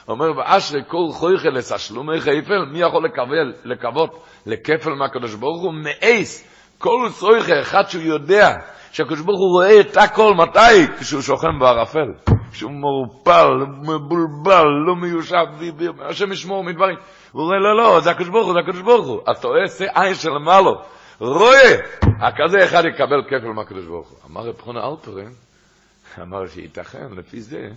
[0.06, 5.74] הוא אומר, ואשרי כל חויכל תשלומי כפל, מי יכול לקבל, לקוות לכפל מהקדוש ברוך הוא?
[5.74, 8.56] מאייס, כל צויכה, אחד שהוא יודע
[8.92, 10.88] שהקדוש ברוך הוא רואה את הכל, מתי?
[11.00, 12.08] כשהוא שוכן בערפל.
[12.52, 15.46] כשהוא מעורפל, מבולבל, לא מיושב,
[16.00, 16.96] השם ישמור מדברים.
[17.32, 19.22] הוא אומר, לא, לא, זה הקדוש ברוך הוא, זה הקדוש ברוך הוא.
[19.32, 19.60] אתה רואה,
[19.96, 20.82] עין של מעלו.
[21.20, 24.18] רואה, הכזה אחד יקבל כפל מהקדוש ברוך הוא.
[24.30, 25.34] אמר רב חונה אלפרין,
[26.22, 27.70] אמר שייתכן לפי זה,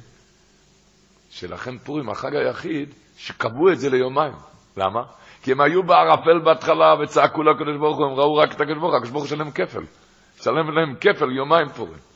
[1.30, 4.34] שלכן פורים, החג היחיד, שקבעו את זה ליומיים.
[4.76, 5.02] למה?
[5.42, 8.90] כי הם היו בערפל בהתחלה וצעקו לקדוש ברוך הוא, הם ראו רק את הקדוש ברוך
[8.90, 9.82] הוא, הקדוש ברוך הוא שלם כפל.
[10.40, 12.13] שלם להם כפל יומיים פורים.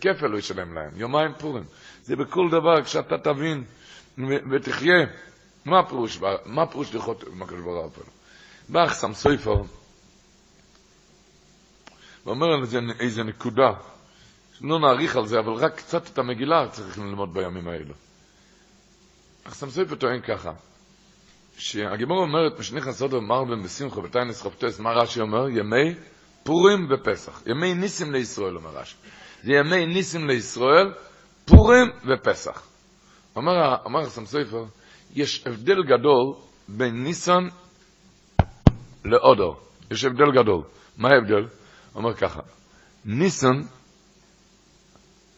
[0.00, 1.64] כפל הוא ישלם להם, יומיים פורים.
[2.02, 3.64] זה בכל דבר, כשאתה תבין
[4.50, 5.06] ותחיה,
[5.64, 8.04] מה הפירוש, מה הפירוש לראות עם הקדוש ברוך הוא?
[8.68, 9.62] בא אחסם סופר,
[12.26, 13.70] ואומר על זה איזה נקודה,
[14.60, 17.94] לא נאריך על זה, אבל רק קצת את המגילה צריכים ללמוד בימים האלו.
[19.44, 20.52] אחסם סופר טוען ככה,
[21.56, 25.48] שהגימור אומרת, משניח הסודר מרבן בשמחה בתיינס חופטס, מה רש"י אומר?
[25.48, 25.94] ימי
[26.42, 27.42] פורים ופסח.
[27.46, 28.96] ימי ניסים לישראל, אומר רש"י.
[29.42, 30.92] זה ימי ניסים לישראל,
[31.44, 32.62] פורים ופסח.
[33.36, 34.64] אומר, אומר אחסם סופר,
[35.14, 36.34] יש הבדל גדול
[36.68, 37.48] בין ניסן
[39.04, 39.56] לאודו.
[39.90, 40.62] יש הבדל גדול.
[40.98, 41.48] מה ההבדל?
[41.94, 42.40] אומר ככה,
[43.04, 43.60] ניסן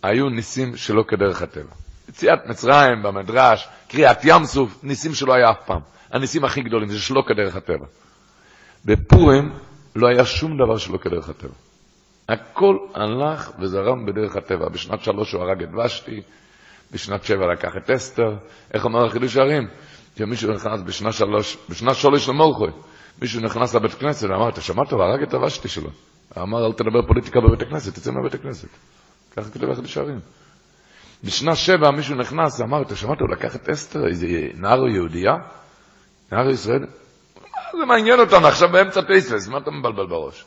[0.02, 1.74] היו ניסים שלא כדרך הטבע.
[2.08, 5.80] יציאת מצרים במדרש, קריאת ים סוף, ניסים שלא היה אף פעם.
[6.10, 7.86] הניסים הכי גדולים, זה שלא כדרך הטבע.
[8.84, 9.52] בפורים
[9.96, 11.54] לא היה שום דבר שלא כדרך הטבע.
[12.28, 14.68] הכל הלך וזרם בדרך הטבע.
[14.68, 16.22] בשנת שלוש הוא הרג את ושתי,
[16.92, 18.36] בשנת שבע לקח את אסתר.
[18.74, 19.68] איך אומר החידוש הערים?
[20.18, 22.70] שמישהו נכנס בשנת שלוש, בשנת שלוש למולכוי,
[23.22, 24.92] מישהו נכנס לבית כנסת ואמר, אתה שמעת?
[24.92, 25.90] הוא הרג את הוושתי שלו.
[26.38, 28.68] אמר, אל תדבר פוליטיקה בבית הכנסת, תצא מהבית הכנסת.
[29.36, 30.20] ככה כתוב החידוש הערים.
[31.24, 33.20] בשנה שבע מישהו נכנס ואמר, אתה שמעת?
[33.20, 35.32] הוא לקח את אסתר, איזה נער יהודייה?
[36.32, 36.86] נער ישראל?
[37.78, 40.44] זה מעניין אותנו עכשיו באמצע פייספס, מה אתה מבלבל בראש?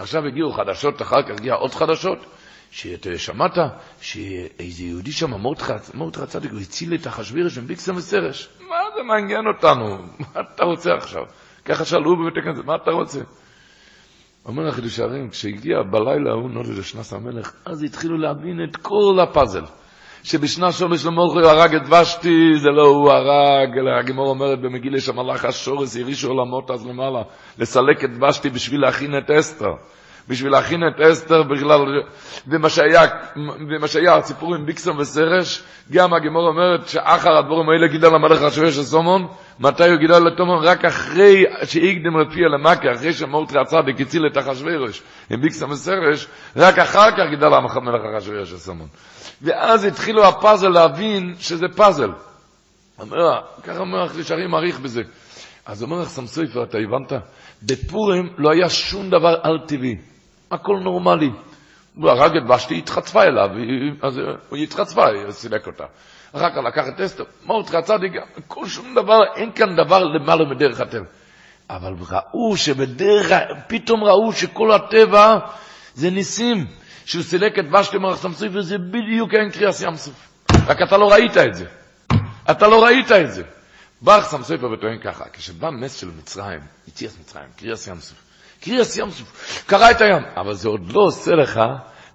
[0.00, 2.18] עכשיו הגיעו חדשות, אחר כך הגיע עוד חדשות,
[2.70, 3.58] שאתה שמעת
[4.00, 5.30] שאיזה יהודי שם,
[5.94, 8.48] מורדכי הצדיק, הוא הציל את אחשווירש עם ביקסם וסרש.
[8.60, 9.98] מה זה מעניין אותנו?
[10.20, 11.22] מה אתה רוצה עכשיו?
[11.64, 13.20] ככה שאלו בבית הכנסת, מה אתה רוצה?
[14.46, 19.64] אומר החידוש הערים, כשהגיע בלילה ההוא נודד לשנס המלך, אז התחילו להבין את כל הפאזל.
[20.22, 25.44] שבשנה שומש למולכו הרג את ושתי, זה לא הוא הרג, אלא הגימור אומרת במגילה שמלאך
[25.44, 27.22] השורס הרישו עולמות אז למעלה,
[27.58, 29.72] לסלק את ושתי בשביל להכין את אסתר.
[30.28, 31.80] בשביל להכין את אסתר, בגלל,
[32.48, 33.02] ומה שהיה,
[33.70, 38.72] ומה שהיה הסיפור עם ביקסון וסרש, גם הגימור אומרת שאחר הדבורים האלה גידל המלך השווה
[38.72, 39.26] של סומון,
[39.60, 40.64] מתי הוא גידל לתומון?
[40.64, 46.78] רק אחרי שהקדם לפי למכה, אחרי שמורטרי הצדיק הציל את אחשוורש עם ביקסון וסרש, רק
[46.78, 48.88] אחר כך גידל המלך אחשוורש של סומון.
[49.42, 52.10] ואז התחילו הפאזל להבין שזה פאזל.
[52.98, 55.02] אומר, ככה אומר החלישרי מעריך בזה.
[55.66, 57.12] אז אומר לך סמסויפר, אתה הבנת?
[57.62, 59.96] בפורים לא היה שום דבר על-טבעי,
[60.50, 61.30] הכל נורמלי.
[61.94, 63.48] הוא הרג את ושתי, התחצפה אליו,
[64.02, 65.84] אז היא התחצפה, היא סילק אותה.
[66.32, 68.12] אחר כך לקח את אסתר, מורדכי הצדיק,
[68.46, 71.04] כל שום דבר, אין כאן דבר למעלה מדרך הטבע.
[71.70, 73.32] אבל ראו שבדרך,
[73.66, 75.38] פתאום ראו שכל הטבע
[75.94, 76.66] זה ניסים.
[77.08, 80.28] שהוא סילק את ושתי מרח סמסויף, וזה בדיוק אין קריאס ים סוף.
[80.66, 81.64] רק אתה לא ראית את זה.
[82.50, 83.42] אתה לא ראית את זה.
[84.02, 88.18] בא החתם סופר וטוען ככה, כשבא נס של מצרים, יציאת מצרים, קריאס ים סוף,
[88.60, 91.60] קריאס ים סוף, קרא את הים, אבל זה עוד לא עושה לך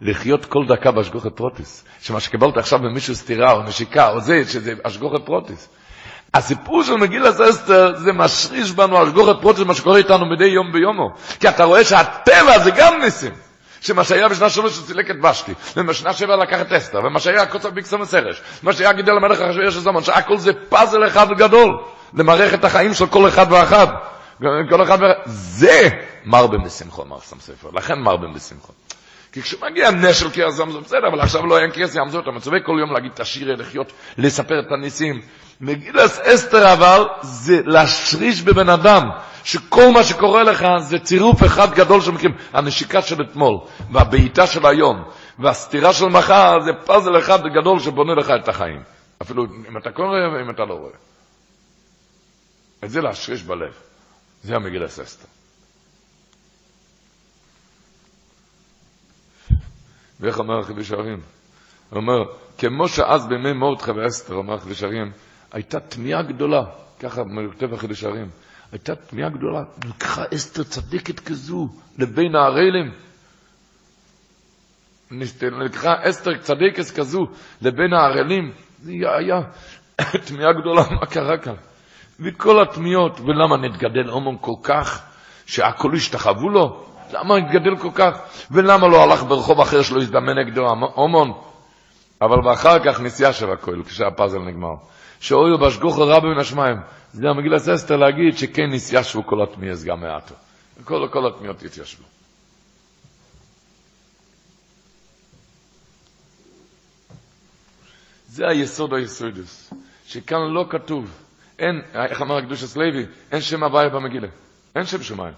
[0.03, 1.85] לחיות כל דקה בהשגוחה פרוטיס.
[2.01, 5.69] שמה שקיבלת עכשיו ממישהו סתירה או נשיקה או זה, שזה השגוחה פרוטיס.
[6.33, 11.09] הסיפור של מגילת אסתר זה משריש בנו השגוחה פרוטיס, מה שקורה איתנו מדי יום ביומו.
[11.39, 13.31] כי אתה רואה שהטבע זה גם ניסים.
[13.81, 17.45] שמה שהיה בשנה שלוש הוא סילק את ושתי, ובשנה שבע לקח את אסתר, ומה שהיה
[17.45, 22.63] קוצר ביקסום וסרש, מה שהיה גידל המלך אחשוורוש הזמן, שהכל זה פאזל אחד גדול, למערכת
[22.63, 23.87] החיים של כל אחד ואחד.
[24.69, 25.21] כל אחד ואחד.
[25.25, 25.89] זה
[26.25, 28.73] מרבים בשמחו, אמר סם ספר, לכן מרבים בשמחו.
[29.34, 32.19] כי כשמגיע נס של קריאס ים זה בסדר, אבל עכשיו לא אין קריאס ים זה,
[32.19, 35.22] אתה מצווה כל יום להגיד את השיר, לחיות, לספר את הניסים.
[35.62, 39.10] מגילס אסתר אבל זה להשריש בבן אדם,
[39.43, 42.34] שכל מה שקורה לך זה צירוף אחד גדול של מקרים.
[42.54, 43.58] הנשיקה של אתמול,
[43.91, 45.04] והבעיטה של היום,
[45.39, 48.84] והסתירה של מחר, זה פאזל אחד גדול שבונה לך את החיים.
[49.22, 50.93] אפילו אם אתה קורא ואם אתה לא רואה.
[52.84, 53.74] את זה להשריש בלב.
[54.43, 55.33] זה המגילס אסתר.
[60.23, 61.19] ואיך אומר החידוש הערים?
[61.89, 62.23] הוא אומר,
[62.57, 65.12] כמו שאז בימי מורדכי ואסתר, אומר החידוש הערים,
[65.51, 66.63] הייתה תמיהה גדולה,
[66.99, 68.29] ככה כותב החידוש הערים,
[68.71, 72.91] הייתה תמיהה גדולה, לקחה אסתר צדיקת כזו לבין הערלים.
[75.41, 77.19] לקחה אסתר צדיקת כזו
[77.62, 79.41] לבין הערלים, זה היה
[80.27, 81.55] תמיהה גדולה, מה קרה כאן?
[82.19, 85.05] וכל התמיהות, ולמה נתגדל הומון כל כך,
[85.45, 86.92] שהכל השתחוו לו?
[87.13, 88.19] למה התגדל כל כך?
[88.52, 90.62] ולמה לא הלך ברחוב אחר שלא הזדמן נגדו
[90.95, 91.34] הומון?
[92.21, 94.76] אבל ואחר כך נסיעה של הכהל, כשהפאזל נגמר.
[95.19, 96.78] שאויו בשגוחו רבי מן השמיים.
[97.13, 100.36] זה המגילת אסתר להגיד שכן נסיישבו כל התמיהס גם מעטו.
[100.84, 102.04] כל, כל התמיהות התיישבו.
[108.28, 109.73] זה היסוד היסודס,
[110.06, 111.12] שכאן לא כתוב,
[111.60, 114.28] אין, איך אמר הקדוש הסלוי, אין שם הוויה במגילה,
[114.76, 115.34] אין שם שמיים.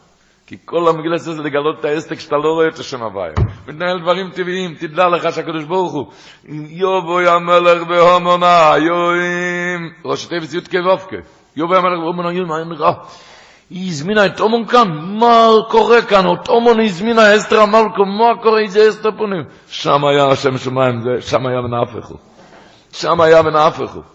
[0.48, 3.34] כי כל המגילה זה לגלות את העסק שאתה לא רואה את השם הוויה.
[3.68, 6.12] מתנהל דברים טבעיים, תדע לך שהקדוש ברוך הוא,
[6.70, 11.16] יובוי המלך בהומונה, יואים, ראש תיבס יודקי ואופקי,
[11.56, 12.94] יובוי המלך בהומונה, יואים, אין רע.
[13.70, 14.88] היא הזמינה את אומון כאן,
[15.20, 16.26] מה קורה כאן?
[16.34, 18.60] את אומון הזמינה אסתר המלכו, מה קורה?
[18.60, 19.44] איזה אסתר פונים?
[19.68, 22.16] שם היה השם שמיים, שם היה ונהפכו.
[22.92, 24.15] שם היה ונהפכו.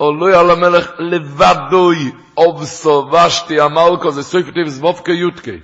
[0.00, 5.58] עולוי על המלך לבדוי אובסו ושתי המלכו, זה סויפת איבס וופקה יודקי.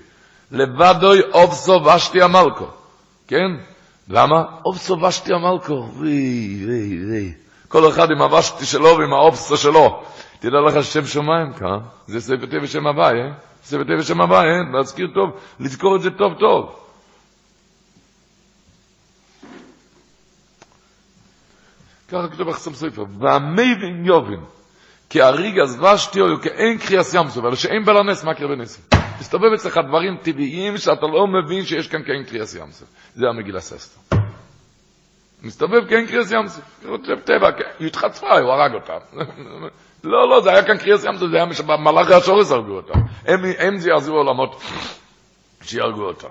[0.53, 2.67] לבדוי אובסו ושתי המלכו.
[3.29, 3.51] כן?
[4.09, 4.45] למה?
[4.65, 5.89] אובסו ושתי המלכו.
[5.93, 7.33] ווי, ווי, ווי.
[7.69, 10.03] כל אחד עם הוושתי שלו ועם האובסו שלו.
[10.41, 13.33] תדע לך שם שמיים כאן, זה ספר טבע שם הוואי, אה?
[13.65, 14.79] ספר טבע שם הוואי, אה?
[14.79, 16.86] להזכיר טוב, לזכור את זה טוב טוב.
[22.09, 24.41] ככה כתוב אחסם ספר, והמבין יובין,
[25.11, 28.49] כי הריג אז ושתי או כאין קריאס ים סוף, אבל שאין בלה נס, מה קרה
[28.49, 28.85] בנסים?
[29.21, 32.89] מסתובב אצלך דברים טבעיים שאתה לא מבין שיש כאן כאין קריאס ים סוף.
[33.15, 34.17] זה המגילה ססטר.
[35.43, 36.65] מסתובב כאין קריאס ים סוף.
[36.87, 38.93] כותב טבע, היא התחצפה, הוא הרג אותה.
[40.05, 42.93] לא, לא, זה היה כאן קריאס ים סוף, זה היה מלאכי השורס הרגו אותה.
[43.27, 44.63] הם, הם זעזעו עולמות
[45.63, 46.29] שיהרגו אותה.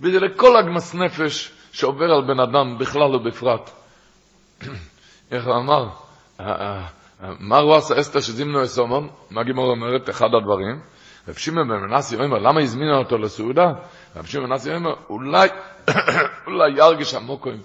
[0.00, 3.70] וזה לכל הגמס נפש שעובר על בן אדם בכלל ובפרט.
[5.32, 5.88] איך אמר?
[7.40, 9.08] מה הוא עשה אסתר שזימנו אסומון?
[9.30, 10.10] מה גימור אומרת?
[10.10, 10.80] אחד הדברים.
[11.28, 13.72] רב שמעון בן מנסי אומר, למה הזמינה אותו לסעודה?
[14.16, 15.48] רב שמעון בן מנסי אומר, אולי,
[16.46, 17.60] אולי ירגיש המוקוים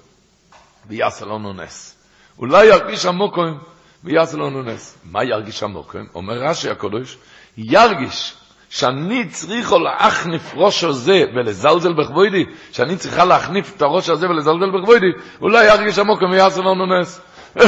[0.88, 2.05] ויעשה לנו נס.
[2.39, 3.58] אולי ירגיש המוקוים
[4.03, 4.97] ויעשה לנו נס.
[5.03, 6.08] מה ירגיש המוקוים?
[6.15, 7.17] אומר רש"י הקדוש,
[7.58, 8.38] ירגיש
[8.76, 15.12] שאני צריכו להחניף ראש הזה ולזלזל בכבודי, שאני צריכה להחניף את הראש הזה ולזלזל בכבודי,
[15.42, 17.21] אולי ירגיש המוקם ויעשה לנו נס.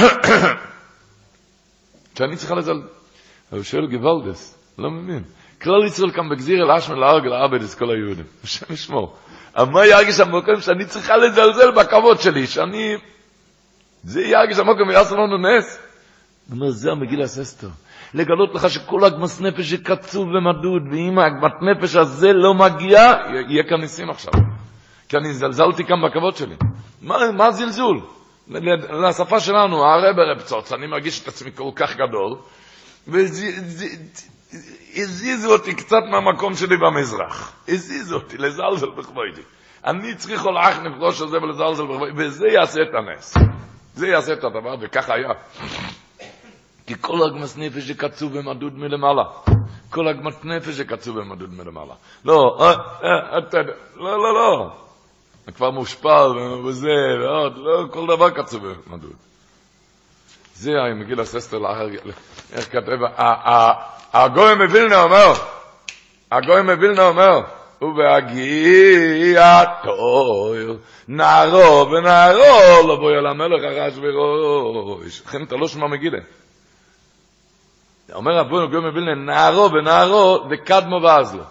[2.18, 2.88] שאני צריכה לזלזל.
[3.50, 5.24] הוא שואל גוואלדס, לא מבין.
[5.62, 8.26] כלל ישראל כאן בגזיר אל אשמן להרג לעבד את כל היהודים.
[8.44, 9.16] השם ישמור.
[9.58, 12.96] מה ירגיש המוקם שאני צריכה לזלזל בכבוד שלי, שאני...
[14.04, 15.80] זה ירגיש המוקם ויעשה לנו נס.
[16.50, 17.70] הוא אומר, זה המגיל הססטר.
[18.14, 23.02] לגלות לך שכל הגמס נפש קצוב ומדוד, ואם הגמת נפש הזה לא מגיע,
[23.50, 24.34] יהיה כאן ניסים עכשיו.
[25.10, 26.56] כי אני זלזלתי כאן בכבוד שלי.
[27.02, 28.02] מה, מה זלזול?
[28.90, 32.36] לשפה שלנו, הרב הרב צוץ, אני מרגיש את עצמי כל כך גדול,
[34.96, 37.54] והזיזו אותי קצת מהמקום שלי במזרח.
[37.68, 39.42] הזיזו אותי לזלזל בכבודי.
[39.86, 43.38] אני צריך אח נפגוש על זה ולזלזל בכבודי, וזה יעשה את הנס.
[43.94, 45.30] זה יעשה את הדבר, וככה היה.
[46.88, 49.24] כי כל הגמס נפש שקצוב במדוד מלמעלה.
[49.90, 51.94] כל הגמס נפש שקצוב במדוד מלמעלה.
[52.26, 52.58] לא,
[53.38, 53.58] אתה
[53.96, 54.70] לא, לא, לא.
[55.56, 56.28] כבר מושפל
[56.66, 56.90] וזה,
[57.22, 59.14] ועוד, לא, כל דבר קצוב במדוד.
[60.56, 61.88] זה מגיל הססטר לאחר,
[62.54, 62.98] איך כתב,
[64.14, 65.34] הגוי מווילנה אומר,
[66.32, 67.42] הגוי מווילנה אומר,
[67.82, 70.78] ובהגיע תויר,
[71.08, 75.22] נערו ונערו, לבוא אל המלך הרש וראש.
[75.26, 76.20] לכן אתה לא שמע מגילה.
[78.14, 81.44] אומר רבו גוי מווילנה, נערו ונערו, וקדמו ואז לו.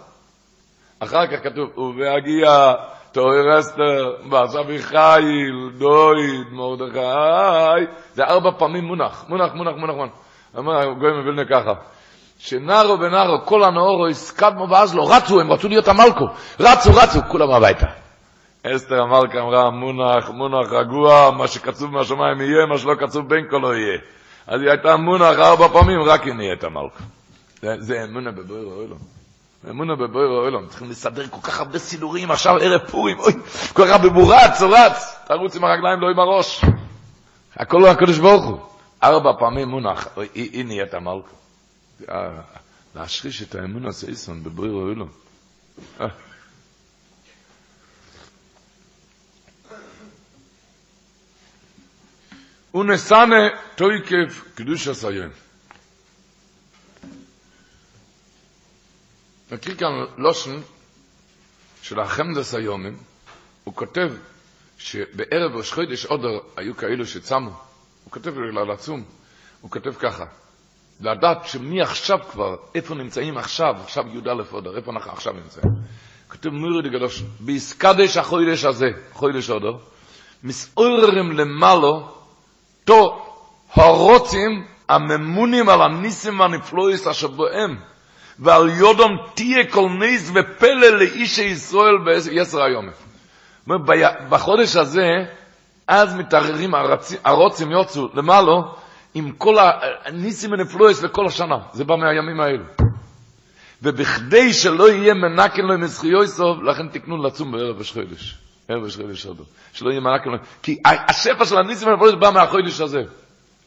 [0.99, 2.73] אחר כך כתוב, ובהגיע
[3.11, 10.11] תויר אסתר, ועשבי חיל, דויד, מרדכי, זה ארבע פעמים מונח, מונח, מונח, מונח, מונח.
[10.57, 11.71] אומר גוי מווילנה ככה,
[12.39, 16.25] שנערו ונערו, כל הנאורו, הסקדמו ואז לא, רצו, הם רצו להיות המלכו,
[16.59, 17.87] רצו, רצו, כולם הביתה.
[18.75, 23.57] אסתר המלכה אמרה, מונח, מונח רגוע, מה שקצוב מהשמיים יהיה, מה שלא קצוב בין כה
[23.57, 23.97] לא יהיה.
[24.47, 27.03] אז היא הייתה מונח ארבע פעמים, רק היא נהיית המלכה.
[27.61, 28.99] זה, זה אמונה בבויר אוילום.
[29.69, 30.67] אמונה בבויר אוילום.
[30.67, 33.33] צריכים לסדר כל כך הרבה סידורים, עכשיו ערב פורים, אוי,
[33.73, 36.61] כל כך הרבה מורץ, רץ, תרוץ עם הרגליים, לא עם הראש.
[37.55, 38.59] הכל הוא הקדוש ברוך הוא.
[39.03, 41.35] ארבע פעמים מונח, היא, היא נהיית המלכה.
[42.95, 45.09] להשריש את האמון הסייסון בבריר אוילום.
[52.77, 53.35] ונסנה
[53.75, 55.29] תויקף קדוש הסיום.
[59.51, 60.59] נקריא כאן לושן
[61.81, 62.97] של החמדס היומים,
[63.63, 64.11] הוא כותב
[64.77, 67.49] שבערב ראש חודש עודר היו כאלו שצמו,
[68.03, 69.03] הוא כותב על עצום,
[69.61, 70.25] הוא כותב ככה,
[70.99, 75.71] לדעת שמעכשיו כבר, איפה נמצאים עכשיו, עכשיו י"א עודר, איפה אנחנו עכשיו נמצאים.
[76.29, 79.77] כתוב מירי דגלוש, בעסקדש החודש הזה, חודש עודר,
[80.43, 82.16] מסעוררים למעלו,
[82.87, 83.19] תו
[83.73, 87.77] הרוצים הממונים על הניסים והנפלויס אשר בהם,
[88.39, 92.89] ועל יודום תהיה כל נס ופלא לאיש ישראל בעשר היום.
[94.29, 95.07] בחודש הזה,
[95.87, 96.71] אז מתערערים
[97.23, 98.75] הרוצים יוצאו למעלו,
[99.13, 99.55] עם כל
[100.05, 101.57] הניסים ונפלויס לכל השנה.
[101.73, 102.63] זה בא מהימים האלו.
[103.81, 108.46] ובכדי שלא יהיה מנקן לו עם זכיוסוב, לכן תקנו לצום בערב ראש.
[108.69, 109.41] ראש חודש עוד.
[109.73, 110.37] שלא מנקן לו.
[110.63, 113.03] כי השפע של הניסים ונפלויס בא מהחודש הזה.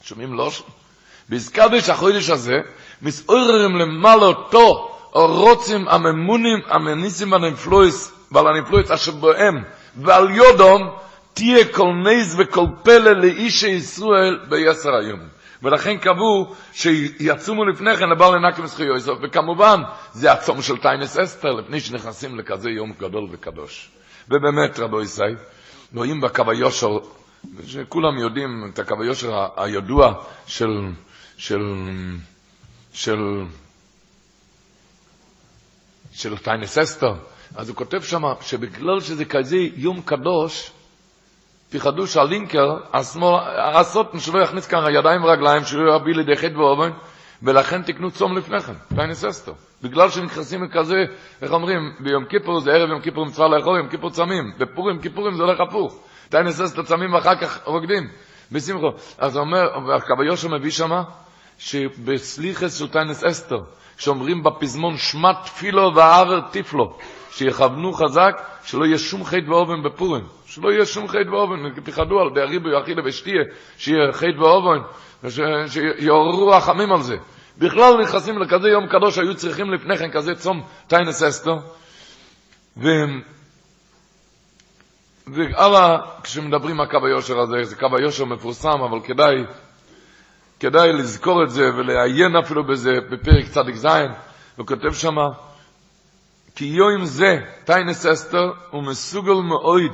[0.03, 0.51] שומעים לא?
[1.29, 2.59] בהזכרתי שהחודש הזה,
[3.03, 9.65] מסעוררים למעלה אותו, או רוצים הממונים, המניסים והנפלויס, ועל הנפלויס אשר בהם,
[9.97, 10.91] ועל יודום,
[11.35, 15.21] תהיה כל נז וכל פלא לאיש ישראל ביסר היום.
[15.63, 19.81] ולכן קבעו שיצומו לפני כן לבעל לנקם זכי יוסף, וכמובן
[20.13, 23.91] זה הצום של טיינס אסתר, לפני שנכנסים לכזה יום גדול וקדוש.
[24.31, 25.37] ובאמת, רבו ישראל,
[25.95, 26.99] רואים בקו היושר,
[27.67, 30.15] שכולם יודעים את הקו היושר הידוע
[30.47, 30.69] של,
[31.37, 31.61] של,
[32.93, 33.19] של,
[36.13, 37.15] של טיינס אסתר,
[37.55, 40.71] אז הוא כותב שם שבגלל שזה כזה יום קדוש,
[41.71, 42.77] פחדו שהלינקר,
[43.75, 46.91] הסוטן שלא יכניס כאן ידיים ורגליים, שלא יביא לידי חטא ואובן,
[47.43, 49.53] ולכן תקנו צום לפני כן, טיינס אסתר.
[49.83, 50.97] בגלל שנכנסים לכזה,
[51.43, 55.37] איך אומרים, ביום כיפור זה ערב יום כיפור מצווה לאכול, יום כיפור צמים, בפורים כיפורים
[55.37, 56.05] זה הולך הפוך.
[56.29, 58.09] טיינס אסתר צמים ואחר כך רוקדים,
[58.53, 58.89] בשמחו.
[59.19, 61.03] אז אומר, והקו יושר מביא שמה,
[61.59, 63.61] שבסליחס של טיינס אסתר,
[63.97, 66.97] כשאומרים בפזמון שמע תפילו והעבר טיפלו,
[67.31, 70.25] שיכוונו חזק, שלא יהיה שום חטא ואובן בפורים.
[70.47, 73.43] שלא יהיה שום חטא ואובן, פחדו על בארי ביחידה ושתיה,
[73.79, 74.79] שיהיה חטא ואובן,
[75.29, 77.17] שיעוררו רחמים על זה.
[77.59, 81.57] בכלל נכנסים לכזה יום קדוש, היו צריכים לפני כן כזה צום טיינס אסתר.
[82.77, 82.89] ו...
[85.27, 89.35] והלאה, כשמדברים על קו היושר הזה, זה קו היושר מפורסם, אבל כדאי,
[90.61, 93.87] כדאי לזכור את זה ולעיין אפילו בזה בפרק צדיק ז',
[94.57, 95.27] הוא כותב שמה,
[96.55, 99.93] כי יום זה, טיינס אסתר, הוא מסוגל מאויד,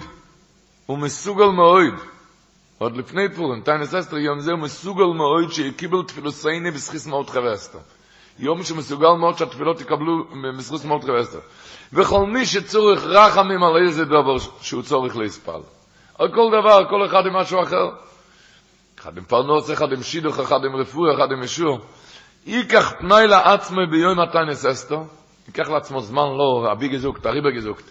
[0.86, 1.94] הוא מסוגל מאויד.
[2.78, 7.54] עוד לפני פורים, טיינס אסתר, יום זה הוא מסוגל מאויד שקיבל תפילוסייני בסחיס מאות חבר
[7.54, 7.78] אסתר.
[8.38, 10.24] יום שמסוגל מאוד שהתפילות יקבלו
[10.58, 11.38] בסחיס מאות חבר אסתר.
[11.92, 15.60] וכל מי שצורך רחמים על איזה דבר שהוא צורך להספל.
[16.18, 17.90] על כל דבר, כל אחד עם משהו אחר.
[18.98, 21.78] אחד עם פרנוס, אחד עם שידוך, אחד עם רפואי, אחד עם ישור.
[22.46, 24.98] ייקח פנאי לעצמי ביום הטיינס אסתר,
[25.46, 27.84] ייקח לעצמו זמן, לא, אבי גזוקת, אריבה גזוקת.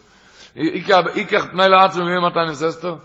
[1.15, 2.95] ייקח פנאי לעצמי ביום הטיינס אסתר,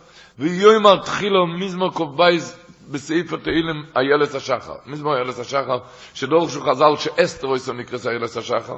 [0.41, 2.57] ויום התחילו מזמור קובייז
[2.91, 4.75] בסעיף התהילים איילס השחר.
[4.87, 5.79] מזמור איילס השחר,
[6.15, 8.77] שדורשו חז"ל שאסתר איסו נקרא איילס השחר,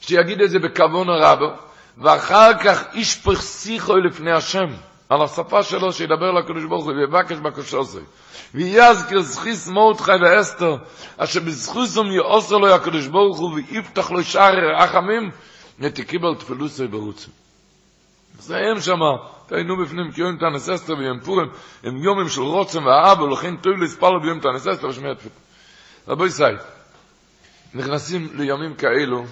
[0.00, 1.46] שיגיד את זה בכוון הרבה,
[1.98, 4.66] ואחר כך איש פרסיכו לפני השם,
[5.08, 8.00] על השפה שלו שידבר לקדוש ברוך הוא ויבקש בקושו זה.
[8.54, 10.76] ויזכר זכיס מורדכי ואסתר,
[11.16, 15.30] אשר בזכוסם יאוסר לו הקדוש ברוך הוא ויפתח לו שער רחמים,
[15.78, 17.32] נתקיבל תפילוסי ברוצים.
[18.38, 21.48] מסיים שמה, תהיינו בפנים כי יום תנס אסתר ויום פורים,
[21.82, 25.34] הם יומים של רוצם ואהב, ולכן טוב להספל ביום תנס אסתר ושמיע תפילה.
[26.08, 26.42] רבוי סי,
[27.74, 29.24] נכנסים לימים כאלו,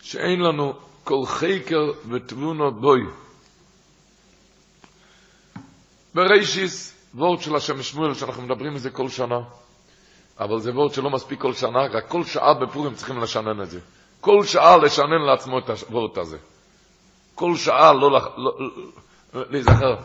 [0.00, 0.74] שאין לנו
[1.04, 3.00] כל חקר ותבונות בוי.
[6.14, 9.38] בראשיס, וורד של השם שמואל, שאנחנו מדברים מזה כל שנה,
[10.40, 13.80] אבל זה וורד שלא מספיק כל שנה, רק כל שעה בפורים צריכים לשנן את זה.
[14.20, 16.38] כל שעה לשנן לעצמו את הוורד הזה.
[17.34, 18.52] כל שעה לא, לא,
[19.50, 19.96] להיזכר.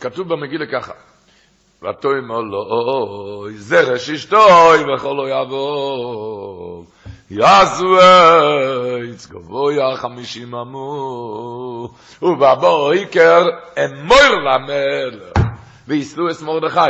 [0.00, 0.92] כתוב במגילה ככה,
[1.82, 6.86] ותאמר לו, אוי, זרש אשתוי וכל לא יעבור.
[7.30, 13.46] יעשו עץ גבוה חמישים אמור, ובבויקר
[13.84, 15.38] אמור למלך,
[15.88, 16.80] ויסלו את מרדכי.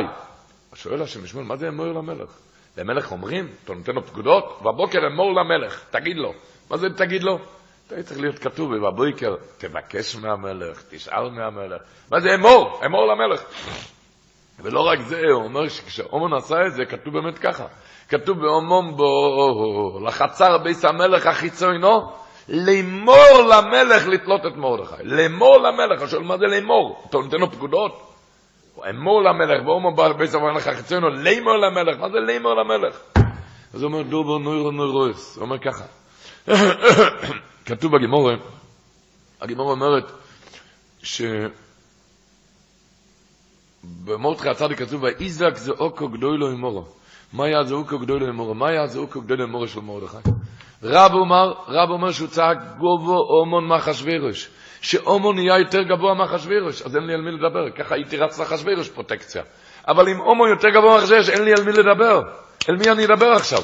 [0.75, 2.31] שואל השם שמואל, מה זה אמור למלך?
[2.79, 6.33] למלך אומרים, אתה נותן לו פקודות, בבוקר אמור למלך, תגיד לו.
[6.71, 7.39] מה זה תגיד לו?
[7.97, 11.83] זה צריך להיות כתוב, ובבויקר תבקש מהמלך, תשאל מהמלך.
[12.11, 12.81] מה זה אמור?
[12.87, 13.43] אמור למלך.
[14.61, 17.65] ולא רק זה, הוא אומר שכשאומון עשה את זה, כתוב באמת ככה.
[18.09, 22.13] כתוב באומון בו, לחצר ביס המלך החיצונו,
[22.49, 25.03] לאמור למלך לתלות את מרדכי.
[25.03, 27.03] לאמור למלך, שואל מה זה לאמור?
[27.11, 28.13] אתה נותן לו פקודות?
[28.91, 33.01] אמור למלך, ואומון ביס המלך החיצונו, לאמור למלך, מה זה לאמור למלך?
[33.75, 35.85] אז הוא אומר, דובו נוירו נוירוס, הוא אומר ככה.
[37.67, 38.35] כתוב בגימורה,
[39.41, 40.13] הגימורה אומרת,
[41.03, 41.23] ש...
[44.05, 46.85] במורדכי הצדיק כתוב, ואיזק זה אוקו גדולו אמורו.
[47.33, 48.55] מה היה זה אוקו גדולו אמורו?
[48.55, 50.17] מה היה זה אוקו גדולו אמורו של מרדכי?
[50.83, 54.49] רב אומר, רב אומר שהוא צעק גובו אומון מאחשוורוש.
[54.81, 57.71] שאומון נהיה יותר גבוה מאחשוורוש, אז אין לי על מי לדבר.
[57.71, 59.43] ככה הייתי רץ לאחשוורוש פרוטקציה.
[59.89, 62.23] אבל אם אומון יותר גבוה מאחשוורוש, אין לי על מי לדבר.
[62.69, 63.63] אל מי אני אדבר עכשיו?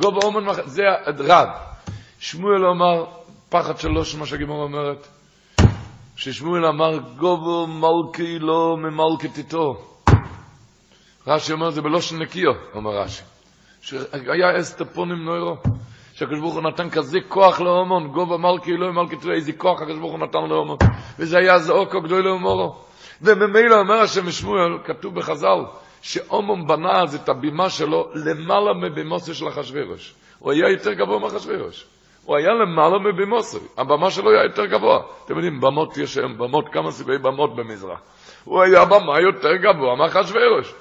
[0.00, 1.48] גובו אומון מאחשוורוש, זה רב.
[2.18, 3.04] שמואל אמר,
[3.50, 5.08] פחד שלוש, מה שהגימור אומרת,
[6.16, 9.74] ששמואל אמר, גובו מלכי לא ממלכת איתו.
[11.26, 13.22] רש"י אומר, זה בלושן נקיו, אומר רש"י.
[13.82, 15.56] שהיה אסטפונים נוירו.
[16.14, 19.98] שהקדוש ברוך הוא נתן כזה כוח לאומון, גובה מלכי לא ממלכת איתו, איזה כוח הקדוש
[19.98, 20.76] ברוך הוא נתן לאומון.
[21.18, 22.76] וזה היה זעוקו גדול לאומורו.
[23.22, 25.64] וממילא אומר השם שמואל, כתוב בחז"ל,
[26.02, 30.14] שאומון בנה אז את הבימה שלו למעלה מבימוסו של אחשוורוש.
[30.38, 31.86] הוא היה יותר גבוה מאחשוורוש.
[32.24, 35.00] הוא היה למעלה מבימוסו, הבמה שלו היה יותר גבוה.
[35.24, 37.98] אתם יודעים, במות יש היום, במות, כמה סוגי במות במזרח.
[38.44, 40.74] הוא היה במה יותר גבוה מאחשוורוש.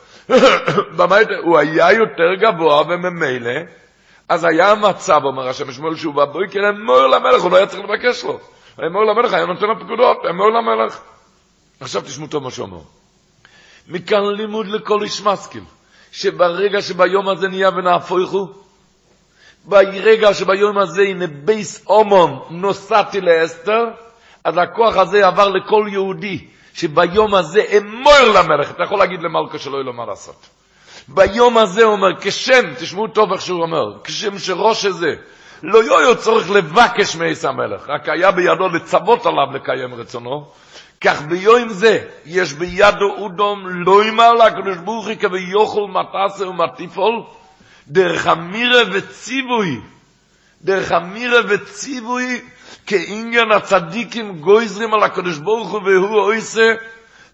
[1.44, 3.52] הוא היה יותר גבוה וממילא,
[4.30, 8.24] אז היה מצב, אומר השם שמואל, שהוא בבוקר אמור למלך, הוא לא היה צריך לבקש
[8.24, 8.40] לו.
[8.88, 11.00] אמור למלך, היה נותן לו פקודות, אמור למלך.
[11.80, 12.80] עכשיו תשמעו טוב מה שהוא אומר.
[13.88, 15.64] מכאן לימוד לכל איש משכיל,
[16.12, 18.48] שברגע שביום הזה נהיה ונהפוכו,
[19.70, 23.86] ברגע שביום הזה הנה בייס אומון נוסעתי לאסתר,
[24.44, 29.76] אז הכוח הזה עבר לכל יהודי, שביום הזה אמור למלך, אתה יכול להגיד למלכה שלא
[29.76, 30.50] יהיה לו מה לעשות.
[31.08, 35.16] ביום הזה הוא אומר, כשם, תשמעו טוב איך שהוא אומר, כשם שראש הזה
[35.64, 40.46] לא יהיה צורך לבקש מעיס המלך, רק היה בידו לצוות עליו לקיים רצונו,
[41.02, 47.24] כך ביום זה יש בידו אודום לא ימר לקדוש ברוך הוא כביוכל מטסה ומטיפול,
[47.90, 49.82] דרך המירה וציווי,
[50.62, 52.42] דרך המירה וציווי,
[52.88, 56.74] כעניין הצדיקים גויזרים על הקדוש ברוך הוא והוא עושה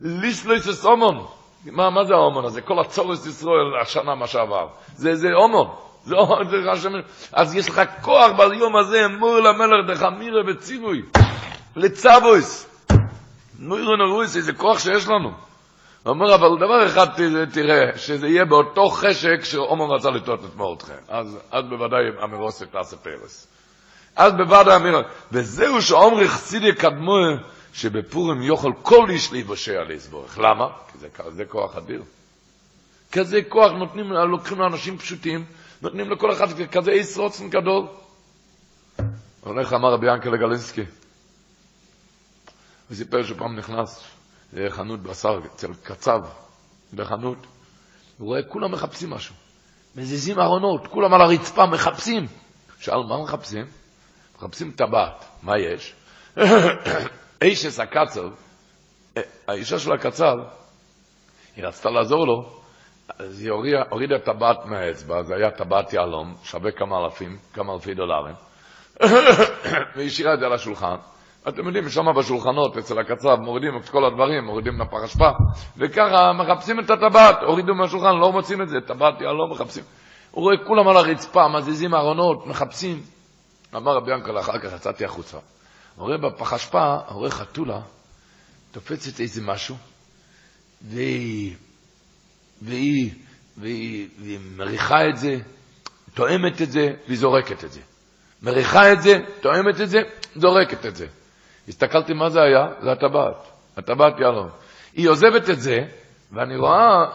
[0.02, 1.26] ליסלויס את אומון.
[1.66, 2.62] מה, מה זה האומון הזה?
[2.62, 4.68] כל הצורס ישראל השנה מה שעבר.
[4.96, 5.68] זה, זה אומון.
[6.04, 6.16] זה,
[6.50, 6.90] זה רשם,
[7.34, 11.02] אז יש לך כוח ביום הזה, אמור למלך דרך המירה וציווי.
[11.76, 12.70] לצבויס.
[13.60, 15.32] נוירו נורויס, איזה כוח שיש לנו.
[16.06, 17.08] אומר, אבל דבר אחד
[17.54, 20.94] תראה, שזה יהיה באותו חשק שעומר רצה לטעות את מורדכם.
[21.08, 23.48] אז, אז בוודאי אמירוסי תעשה פרס.
[24.16, 25.08] אז בוודאי אמירוסי.
[25.32, 27.16] וזהו שעומר חסידי קדמו,
[27.74, 30.38] שבפורים יוכל כל איש להיבשע להסבורך.
[30.38, 30.68] למה?
[30.92, 32.04] כי זה, זה כוח אדיר.
[33.12, 35.46] כזה כוח נותנים, לוקחים לאנשים פשוטים,
[35.82, 37.86] נותנים לכל אחד כזה איס רוצן גדול.
[39.42, 40.84] הולך אמר רבי ינקלה גלינסקי,
[42.90, 44.15] הוא סיפר שפעם נכנס
[44.56, 46.20] לחנות בשר אצל קצב,
[46.94, 47.38] בחנות,
[48.18, 49.36] הוא רואה כולם מחפשים משהו.
[49.96, 52.28] מזיזים ארונות, כולם על הרצפה מחפשים.
[52.80, 53.66] שאל, מה מחפשים?
[54.38, 55.26] מחפשים טבעת.
[55.44, 55.94] מה יש?
[57.42, 58.22] אישס הקצב,
[59.18, 60.36] אה, האישה של הקצב,
[61.56, 62.62] היא רצתה לעזור לו,
[63.20, 67.94] אז היא הורידה, הורידה טבעת מהאצבע, זה היה טבעת יהלום, שווה כמה אלפים, כמה אלפי
[67.94, 68.36] דולרים,
[69.96, 70.96] והיא השאירה את זה על השולחן.
[71.48, 75.30] אתם יודעים, שם בשולחנות, אצל הקצב, מורידים את כל הדברים, מורידים לפח אשפה,
[75.78, 79.84] וככה מחפשים את הטבעת, הורידו מהשולחן, לא מוצאים את זה, טבעת יהלום מחפשים.
[80.32, 83.02] הוא רואה כולם על הרצפה, מזיזים ארונות, מחפשים.
[83.76, 85.38] אמר רבי ינקל, אחר כך יצאתי החוצה.
[85.96, 87.80] הוא רואה בפח אשפה, הוא רואה חתולה,
[88.72, 89.76] תופצת איזה משהו,
[90.82, 91.56] והיא,
[92.62, 93.12] והיא,
[93.58, 95.38] והיא, והיא מריחה את זה,
[96.14, 97.82] תואמת את זה, והיא זורקת את זה.
[98.42, 100.00] מריחה את זה, תואמת את זה,
[100.36, 101.08] זורקת את זה.
[101.68, 103.48] הסתכלתי מה זה היה, זה הטבעת,
[103.78, 104.50] הטבעת יהלום.
[104.94, 105.78] היא עוזבת את זה,
[106.32, 107.06] ואני רואה,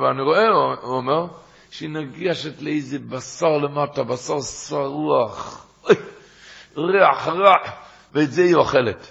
[0.00, 0.48] ואני רואה,
[0.82, 1.26] הוא אומר,
[1.70, 5.66] שהיא נגישת לאיזה בשר למטה, בשר שרוח,
[6.76, 7.54] ריח רע,
[8.12, 9.10] ואת זה היא אוכלת.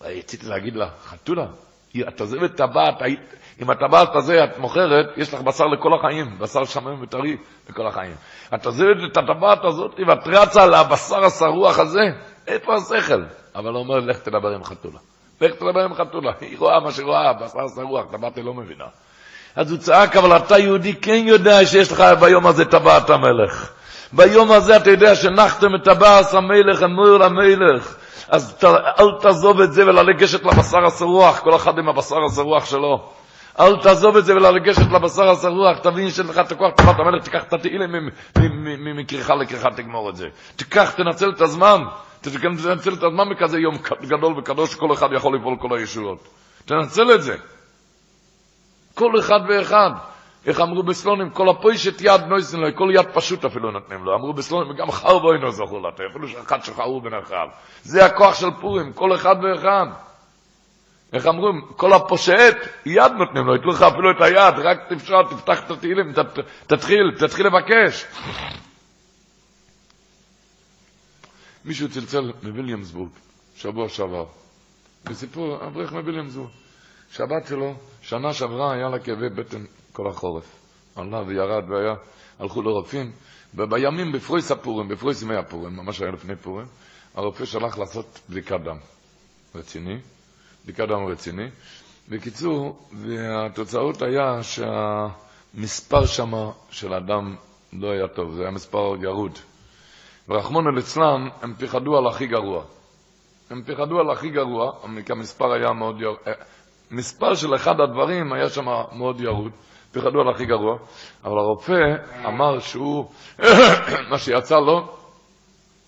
[0.00, 1.46] רציתי להגיד לה, חתולה,
[2.08, 3.02] את עוזבת טבעת,
[3.58, 7.36] עם הטבעת הזה את מוכרת, יש לך בשר לכל החיים, בשר שמן וטרי
[7.70, 8.14] לכל החיים.
[8.54, 12.00] את עוזבת את הטבעת הזאת ואת רצה על הבשר השרוח הזה,
[12.46, 13.22] איפה השכל?
[13.56, 14.98] אבל הוא אומר, לך תדבר עם חתולה.
[15.40, 16.32] לך תדבר עם חתולה.
[16.40, 18.84] היא רואה מה שרואה, בשר שרוח, טבעת לא מבינה.
[19.56, 23.70] אז הוא צעק, אבל אתה יהודי כן יודע שיש לך ביום הזה טבעת המלך.
[24.12, 27.96] ביום הזה אתה יודע שנחתם את טבעת המלך, אמור למלך.
[28.28, 28.64] אז ת,
[29.00, 33.08] אל תעזוב את זה ולגשת לבשר השרוח, כל אחד עם הבשר השרוח שלו.
[33.60, 37.42] אל תעזוב את זה ולגשת לבשר השרוח, תבין שיש לך את הכוח טבעת המלך, תיקח
[37.42, 38.10] את התהילים
[38.96, 40.26] מכריכה לכריכה, תגמור את זה.
[40.56, 41.78] תיקח, תנצל את הזמן.
[42.62, 46.28] תנצל את הזמן בכזה יום גדול וקדוש, כל אחד יכול לפעול כל הישועות.
[46.64, 47.36] תנצל את זה.
[48.94, 49.90] כל אחד ואחד.
[50.46, 54.14] איך אמרו בסלונים, כל הפוישת יד נויסן לו, כל יד פשוט אפילו נותנים לו.
[54.14, 57.46] אמרו בסלונים, וגם חרבו אינו זכור לתת, אפילו שאחד שחרו בין אחד.
[57.82, 59.86] זה הכוח של פורים, כל אחד ואחד.
[61.12, 62.56] איך אמרו, כל הפושט,
[62.86, 66.12] יד נותנים לו, יתנו לך אפילו את היד, רק תפשר, תפתח את התהילים,
[66.66, 68.06] תתחיל, תתחיל לבקש.
[71.66, 73.08] מישהו צלצל מוויליאמסבורג,
[73.56, 74.24] שבוע שעבר,
[75.04, 76.50] בסיפור אברך מוויליאמסבורג.
[77.10, 80.44] שבת שלו, שנה שעברה היה לה כאבי בטן כל החורף.
[80.96, 81.94] עלה וירד והיה,
[82.38, 83.12] הלכו לרופאים,
[83.54, 86.66] ובימים בפרויס הפורים, בפרויס ימי הפורים, ממש היה לפני פורים,
[87.14, 88.76] הרופא שלח לעשות בדיקת דם
[89.54, 89.98] רציני,
[90.64, 91.48] בדיקת דם רציני.
[92.08, 97.36] בקיצור, והתוצאות היה שהמספר שמה של הדם
[97.72, 99.38] לא היה טוב, זה היה מספר ירוד.
[100.28, 102.64] ורחמון אל אצלם, הם פיחדו על הכי גרוע.
[103.50, 104.72] הם פיחדו על הכי גרוע,
[105.06, 106.18] כי המספר היה מאוד ירוד.
[106.90, 109.52] מספר של אחד הדברים היה שם מאוד ירוד,
[109.92, 110.78] פיחדו על הכי גרוע,
[111.24, 111.94] אבל הרופא
[112.26, 113.10] אמר שהוא,
[114.10, 114.96] מה שיצא לו,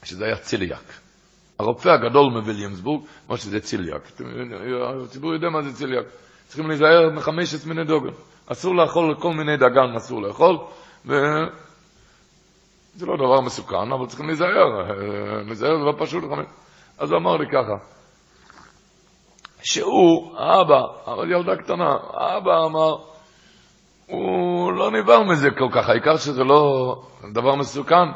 [0.05, 0.93] שזה היה ציליאק.
[1.59, 4.03] הרופא הגדול מוויליאמסבורג, אמר שזה ציליאק.
[5.05, 6.07] הציבור יודע מה זה ציליאק.
[6.47, 8.12] צריכים להיזהר מחמשת מיני דוגן.
[8.47, 10.59] אסור לאכול כל מיני דגן, אסור לאכול,
[12.97, 14.82] וזה לא דבר מסוכן, אבל צריכים להיזהר.
[15.47, 16.24] להיזהר זה לא פשוט.
[16.99, 17.84] אז הוא אמר לי ככה,
[19.62, 22.97] שהוא, האבא, אבל ילדה קטנה, האבא אמר,
[24.07, 26.95] הוא לא נבהל מזה כל כך, העיקר שזה לא
[27.32, 28.09] דבר מסוכן.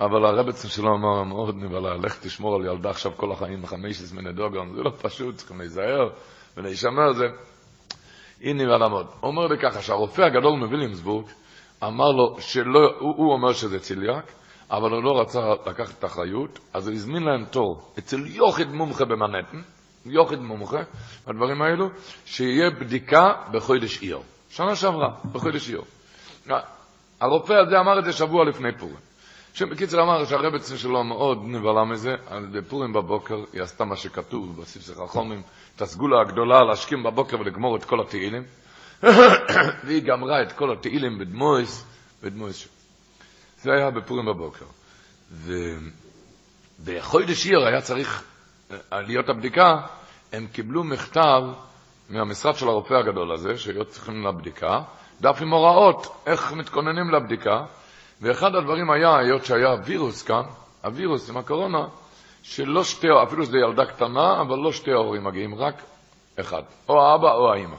[0.00, 4.32] אבל הרבצן שלו אמר, מאוד נבהלה, לך תשמור על ילדה עכשיו כל החיים בחמש עשרה
[4.32, 6.08] דוגון, זה לא פשוט, צריכים להיזהר
[6.56, 7.24] ולהישמר זה.
[8.40, 9.06] היא נבהלה מאוד.
[9.20, 11.26] הוא אומר לי ככה, שהרופא הגדול מוויליאמסבורג
[11.86, 14.32] אמר לו שלא, הוא, הוא אומר שזה ציליאק,
[14.70, 19.04] אבל הוא לא רצה לקחת את האחריות, אז הוא הזמין להם תור אצל יוחיד מומחה
[19.04, 19.60] במנהטן,
[20.06, 20.82] יוחיד מומחה,
[21.26, 21.88] הדברים האלו,
[22.24, 24.24] שיהיה בדיקה בחודש איור.
[24.50, 25.84] שנה שעברה, בחודש איור.
[27.20, 28.96] הרופא הזה אמר את זה שבוע לפני פורים.
[29.54, 35.00] שבקיצר אמר שהרבצן שלו מאוד נבהלה מזה, על בפורים בבוקר היא עשתה מה שכתוב בספסך
[35.00, 35.42] החומים,
[35.76, 38.42] את הסגולה הגדולה להשכים בבוקר ולגמור את כל התהילים,
[39.84, 41.84] והיא גמרה את כל התהילים בדמויס,
[42.22, 42.68] בדמויס.
[43.62, 44.64] זה היה בפורים בבוקר.
[46.80, 48.24] ובחודש עיר היה צריך
[48.92, 49.80] להיות הבדיקה,
[50.32, 51.42] הם קיבלו מכתב
[52.10, 54.80] מהמשרד של הרופא הגדול הזה, שהיו צריכים לבדיקה,
[55.20, 57.64] דף עם הוראות איך מתכוננים לבדיקה,
[58.20, 60.42] ואחד הדברים היה, היות שהיה וירוס כאן,
[60.84, 61.86] הווירוס עם הקורונה,
[62.42, 65.74] שלא שתי, אפילו שזו ילדה קטנה, אבל לא שתי ההורים מגיעים, רק
[66.40, 67.76] אחד, או האבא או האימא.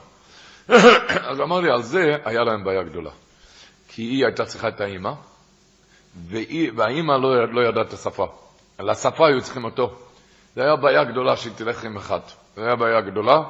[1.30, 3.10] אז אמר לי, על זה היה להם בעיה גדולה.
[3.88, 5.12] כי היא הייתה צריכה את האימא,
[6.76, 8.26] והאימא לא, לא ידעה את השפה.
[8.80, 9.94] לשפה היו צריכים אותו.
[10.54, 12.20] זה היה בעיה גדולה שהיא תלך עם אחד.
[12.56, 13.42] זו הייתה בעיה גדולה,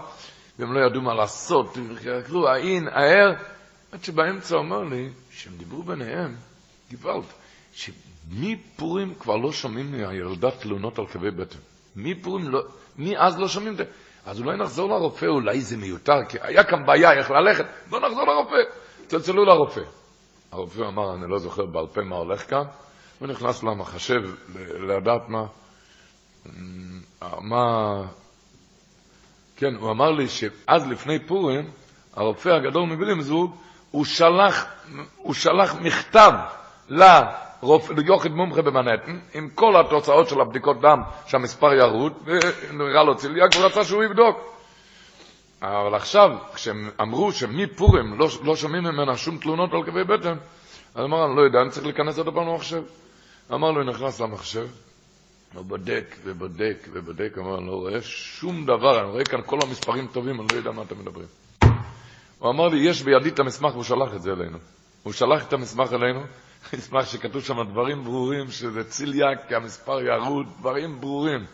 [0.59, 1.79] והם לא ידעו מה לעשות.
[1.97, 3.33] חקרו, האין, הער,
[3.93, 6.37] עד שבאמצע אומר לי, שהם דיברו ביניהם,
[6.91, 7.25] גוואלד,
[7.73, 11.59] שמפורים כבר לא שומעים מהילדה תלונות על כאבי בטן.
[11.97, 12.63] מפורים לא,
[12.99, 13.85] מאז לא שומעים את זה.
[14.27, 18.25] אז אולי נחזור לרופא, אולי זה מיותר, כי היה כאן בעיה איך ללכת, בוא נחזור
[18.25, 18.57] לרופא.
[19.07, 19.81] צלצלו לרופא.
[20.53, 22.65] הרופא אמר, אני לא זוכר בעל פה מה הולך כאן,
[23.19, 24.21] הוא נכנס למחשב
[24.89, 25.47] לדעת מה,
[27.41, 28.03] מה,
[29.57, 31.71] כן, הוא אמר לי שאז לפני פורים,
[32.13, 33.51] הרופא הגדול מווילימסבורג,
[33.91, 34.67] הוא שלח,
[35.17, 36.33] הוא שלח מכתב
[36.89, 37.46] לרופא,
[37.97, 43.65] ליוחד מומחה במנהטן, עם כל התוצאות של הבדיקות דם, שהמספר ירוד, ונראה לו צליאק, הוא
[43.65, 44.37] רצה שהוא יבדוק.
[45.63, 50.37] אבל עכשיו, כשהם אמרו שמפורים לא, לא שומעים ממנה שום תלונות על כאבי בטן,
[50.95, 52.83] אז אמר, אני לא יודע, אני צריך להיכנס עוד פעם למחשב.
[53.53, 54.67] אמר לו, נכנס למחשב,
[55.55, 60.07] הוא בודק ובודק ובודק, אמר, אני לא רואה שום דבר, אני רואה כאן כל המספרים
[60.07, 61.27] טובים, אני לא יודע מה אתם מדברים.
[62.39, 64.59] הוא אמר לי, יש בידי את המסמך, והוא שלח את זה אלינו.
[65.03, 66.21] הוא שלח את המסמך אלינו,
[66.73, 71.45] מסמך שכתוב שם דברים ברורים, שזה צליאק, המספר ירוד, דברים ברורים.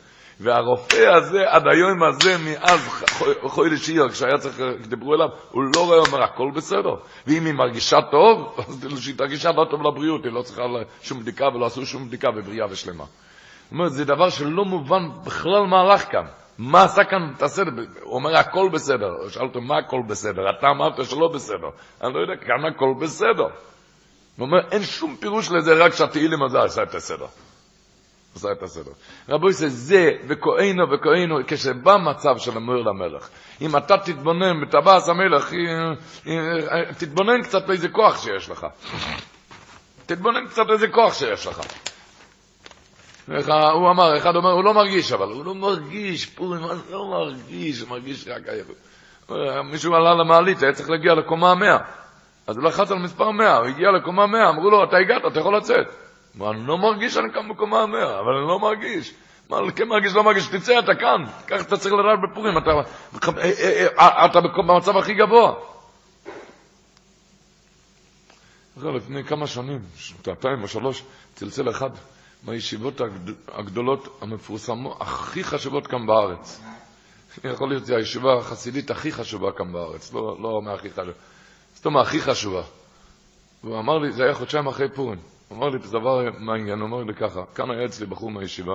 [0.40, 3.04] והרופא הזה, עד היום הזה, מאז
[3.42, 6.94] חודש אייר, כשהיה צריך, כשדיברו אליו, הוא לא רואה, אומר, הכל בסדר.
[7.26, 10.62] ואם היא מרגישה טוב, אז שהיא תרגישה לא טוב לבריאות, היא לא צריכה
[11.02, 13.04] שום בדיקה ולא עשו שום בדיקה בבריאה ושלמה.
[13.04, 16.24] זאת אומרת, זה דבר שלא מובן בכלל מה הלך כאן.
[16.58, 17.70] מה עשה כאן את הסדר?
[18.02, 19.28] הוא אומר, הכל בסדר.
[19.28, 20.42] שאל אותו, מה הכל בסדר?
[20.58, 21.68] אתה אמרת שלא בסדר.
[22.04, 23.46] אני לא יודע, כאן הכל בסדר.
[24.36, 27.26] הוא אומר, אין שום פירוש לזה, רק שהתהילים הזה עשה את הסדר.
[28.36, 28.90] עשה את הסדר.
[29.28, 33.28] רבו זה זה, וכהנו וכהנו, כשבא מצב של אמור למלך,
[33.60, 35.52] אם אתה תתבונן בטבעס המלך,
[36.98, 38.66] תתבונן קצת באיזה כוח שיש לך.
[40.06, 41.60] תתבונן קצת באיזה כוח שיש לך.
[43.72, 46.60] הוא אמר, אחד אומר, הוא לא מרגיש, אבל הוא לא מרגיש, פורים,
[46.90, 48.76] לא מרגיש, הוא מרגיש רק עייפות.
[49.64, 51.78] מישהו עלה למעלית, היה צריך להגיע לקומה המאה.
[52.46, 55.40] אז הוא לחץ על מספר מאה, הוא הגיע לקומה מאה, אמרו לו, אתה הגעת, אתה
[55.40, 55.86] יכול לצאת.
[55.86, 59.14] הוא אמר, אני לא מרגיש שאני כאן בקומה המאה, אבל אני לא מרגיש.
[59.50, 61.24] מה, כן מרגיש, לא מרגיש, תצא, אתה כאן.
[61.46, 62.70] ככה אתה צריך לדעת בפורים, אתה,
[64.26, 65.54] אתה במצב הכי גבוה.
[68.76, 71.02] לפני כמה שנים, שנתיים או שלוש,
[71.34, 71.90] צלצל אחד
[72.42, 73.00] מהישיבות
[73.48, 76.60] הגדולות, המפורסמות, הכי חשובות כאן בארץ.
[77.44, 81.12] יכול להיות, זו הישיבה החסידית הכי חשובה כאן בארץ, לא, לא מהכי חשובה,
[81.86, 82.62] אומרת, הכי חשובה.
[83.64, 85.18] והוא אמר לי, זה היה חודשיים אחרי פורים,
[85.48, 88.74] הוא אמר לי את הדבר מעניין, הוא אמר לי ככה, כאן היה אצלי בחור מהישיבה,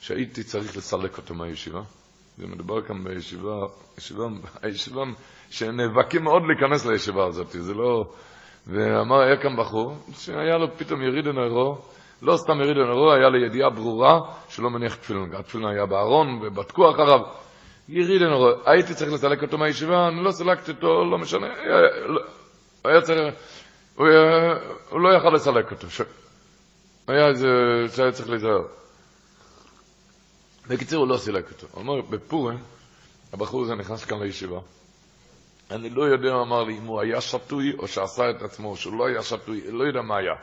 [0.00, 1.80] שהייתי צריך לסלק אותו מהישיבה,
[2.38, 3.66] ומדובר כאן בישיבה,
[3.98, 4.24] ישיבה,
[4.62, 5.02] הישיבה,
[5.50, 8.04] שנאבקים מאוד להיכנס לישיבה הזאת, זה לא...
[8.66, 11.78] ואמר, היה כאן בחור, שהיה לו פתאום יריד נרו,
[12.22, 15.34] לא סתם יריד נרו, היה לו ידיעה ברורה שלא מניח תפילין.
[15.34, 17.20] התפילין היה בארון, ובדקו אחריו.
[17.88, 21.46] יריד נרו, הייתי צריך לסלק אותו מהישיבה, אני לא סלקתי אותו, לא משנה.
[22.84, 23.34] היה צריך,
[23.94, 24.08] הוא,
[24.90, 25.90] הוא לא יכל לסלק אותו.
[25.90, 26.00] ש...
[27.08, 27.48] היה איזה,
[27.96, 28.62] שהיה צריך להיזהר.
[30.68, 31.66] בקיצור, הוא לא סילק אותו.
[31.70, 32.58] הוא אומר, בפורים,
[33.32, 34.58] הבחור הזה נכנס כאן לישיבה.
[35.70, 38.76] אני לא יודע, הוא אמר לי, אם הוא היה שתוי או שעשה את עצמו, או
[38.76, 40.34] שהוא לא היה שתוי, לא יודע מה היה.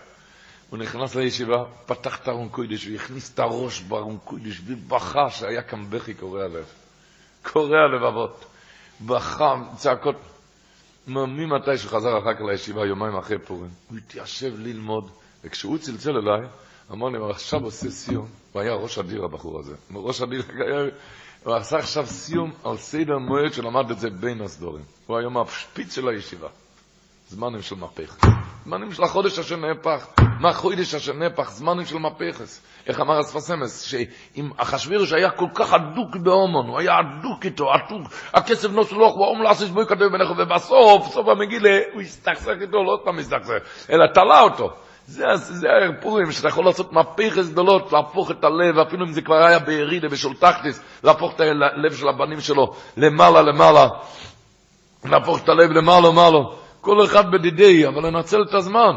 [0.70, 5.90] הוא נכנס לישיבה, פתח את ארון קודש והכניס את הראש בארון קודש ובכה שהיה כאן
[5.90, 6.66] בכי קורע לב.
[7.44, 8.46] קורע לבבות.
[9.06, 10.16] בכה, צעקות.
[11.08, 15.12] ממתי שחזר אחר כך לישיבה, יומיים אחרי פורים, הוא התיישב ללמוד,
[15.44, 16.48] וכשהוא צלצל אליי,
[16.92, 19.76] אמר לי, הוא עכשיו עושה סיום, הוא היה ראש אדיר הבחור הזה.
[19.94, 20.44] ראש אדיר.
[21.44, 24.84] הוא עשה עכשיו סיום על סדר מועד שלמד את זה בין הסדורים.
[25.08, 26.48] הוא היום השפיץ של הישיבה.
[27.32, 28.18] זמנים של מהפך.
[28.66, 30.08] זמנים של החודש אשר נהפך.
[30.40, 31.50] מה החודש אשר נהפך?
[31.52, 32.62] זמנים של מהפכס.
[32.88, 33.82] איך אמר אספסמס?
[33.82, 39.16] שאם אחשוורוש היה כל כך אדוק בהומון, הוא היה אדוק איתו, אדוק, הכסף נוסו לוח
[39.16, 44.06] ואום לעשיש בוי כתב בנכו, ובסוף, סוף המגילה, הוא הסתכסך איתו, לא סתם הסתכסך, אלא
[44.14, 44.70] תלה אותו.
[45.06, 45.68] זה, זה
[46.02, 50.10] פורים, שאתה יכול לעשות מהפכס גדולות, להפוך את הלב, אפילו אם זה כבר היה בירידה,
[50.10, 53.88] בשולטכטיס, להפוך את הלב של הבנים שלו למעלה למעלה,
[55.06, 56.61] להפוך את הלב למעלה למעלה.
[56.82, 58.96] כל אחד בדידי, אבל לנצל את הזמן.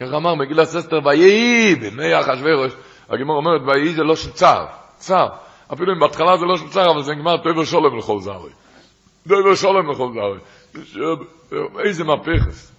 [0.00, 2.72] איך אמר מגילה ססטר, ויהי בימי אחשוורוש,
[3.08, 5.28] הגמור אומרת, ויהי זה לא של צער, צער.
[5.72, 8.50] אפילו אם בהתחלה זה לא של צער, אבל זה נגמר טוב ושולם לכל זרי.
[9.28, 10.40] טוב ושולם לכל זרי.
[11.84, 12.72] איזה מהפכס.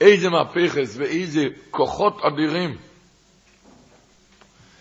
[0.00, 2.76] איזה מהפכס ואיזה כוחות אדירים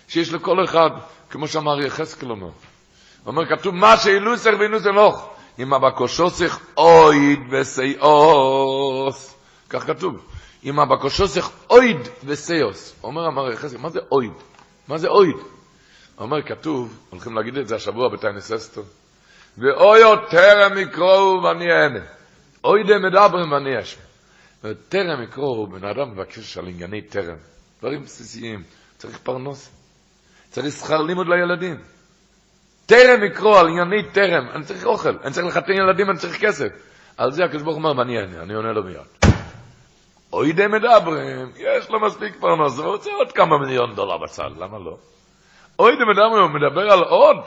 [0.08, 0.90] שיש לכל אחד,
[1.30, 2.46] כמו שאמר יחזקאל אומר.
[2.46, 2.52] הוא
[3.28, 5.37] אומר, כתוב, מה שאילוסך ואילוסך לוך.
[5.60, 9.36] אם הבקושוסך אויד וסייאוס.
[9.70, 10.26] כך כתוב.
[10.64, 12.96] אם הבקושוסך אויד וסייאוס.
[13.04, 14.34] אומר אמר יחזקאל, מה זה אויד?
[14.88, 15.38] מה זה אויד?
[16.18, 18.82] אומר, כתוב, הולכים להגיד את זה השבוע בטיינס אסתר,
[19.58, 22.06] ואויו טרם יקראו ואני אענה.
[22.64, 24.04] אוידה מדברים ואני אשמע.
[24.90, 27.36] טרם יקראו, בן אדם מבקש על ענייני טרם,
[27.80, 28.64] דברים בסיסיים,
[28.98, 29.70] צריך פרנוס,
[30.50, 31.78] צריך שכר לימוד לילדים.
[32.88, 36.68] טרם יקרו על ענייני טרם, אני צריך אוכל, אני צריך לחתן ילדים, אני צריך כסף.
[37.18, 39.34] על זה הקדוש ברוך אומר, מה אני עונה לו מיד.
[40.34, 44.80] אוי די מדברים, יש לו מספיק פרנס, הוא רוצה עוד כמה מיליון דולר בצד, למה
[44.80, 44.98] לא?
[45.80, 47.38] אוי די מדברים, הוא מדבר על עוד.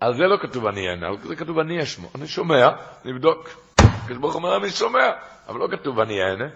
[0.00, 2.08] על זה לא כתוב אני אענה, זה כתוב אני אשמע.
[2.14, 2.68] אני שומע,
[3.04, 3.48] נבדוק.
[3.78, 5.10] הקדוש ברוך אומר, אני שומע,
[5.48, 6.48] אבל לא כתוב אני אענה.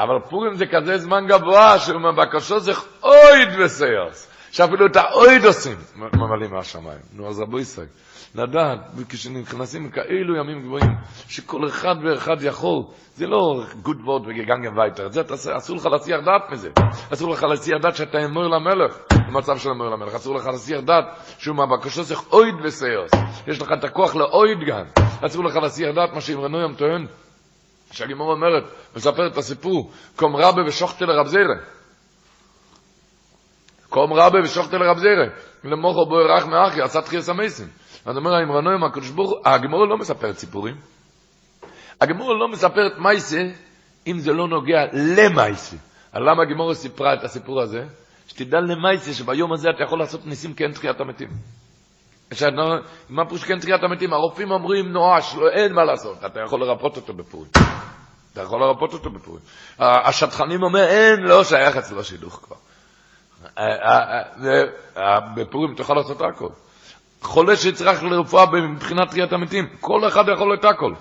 [0.00, 4.31] אבל פורים זה כזה זמן גבוה, שבבקשו זה אויד וסיירס.
[4.52, 6.98] שאפילו את האויד עושים, ממלאים מהשמיים.
[7.12, 7.86] נו, אז רבו ישראל,
[8.34, 8.78] לדעת,
[9.08, 10.92] כשנכנסים כאלו ימים גבוהים,
[11.28, 12.82] שכל אחד ואחד יכול,
[13.14, 15.22] זה לא גוד וורד וגגנגן וייטר, זה
[15.56, 16.70] אסור לך להציח דעת מזה.
[17.12, 18.98] אסור לך להציח דעת שאתה אמור למלך,
[19.28, 20.14] במצב של אמור למלך.
[20.14, 21.04] אסור לך להציח דעת
[21.38, 23.10] שהוא מהבקשו צריך אויד וסיירס.
[23.46, 24.84] יש לך את הכוח לאויד גם.
[25.26, 27.06] אסור לך להציח דעת מה שאמרנו יום טוען.
[27.92, 28.64] שהגימור אומרת,
[28.96, 31.54] מספר את הסיפור, קום רבי ושוכתי לרב זירה.
[33.92, 35.26] קום רבי ושוכתי לרב זירה.
[35.64, 37.66] למוחו בו ירח מאחי, עשה תחייס המסים.
[38.06, 40.74] אז אומר האמרנוים, הקדוש ברוך הגימור לא מספר סיפורים.
[42.00, 43.42] הגימור לא מספר את מייסה,
[44.06, 45.76] אם זה לא נוגע למייסה.
[46.12, 47.84] אז למה הגימור סיפרה את הסיפור הזה?
[48.26, 51.28] שתדע למייסה שביום הזה אתה יכול לעשות ניסים כאין תחיית המתים.
[53.10, 54.12] מה פירוש כן תחיית המתים?
[54.12, 57.50] הרופאים אומרים נואש, לא, אין מה לעשות, אתה יכול לרפות אותו בפורים.
[58.32, 59.42] אתה יכול לרפות אותו בפורים.
[59.78, 62.56] השטחנים אומר, אין, לא שייך אצלו שידוך כבר.
[65.34, 66.48] בפורים תוכל לעשות הכל.
[67.22, 70.94] חולה שצריך לרפואה מבחינת תחיית המתים, כל אחד יכול את הכל.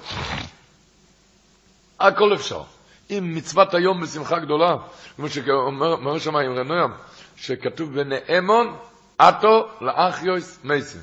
[2.00, 2.62] הכל אפשר.
[3.10, 4.76] אם מצוות היום בשמחה גדולה,
[5.16, 6.92] כמו שאומר שם עם רנוים,
[7.36, 8.78] שכתוב בנאמון,
[9.18, 11.00] עטו לאחיוס מייסן.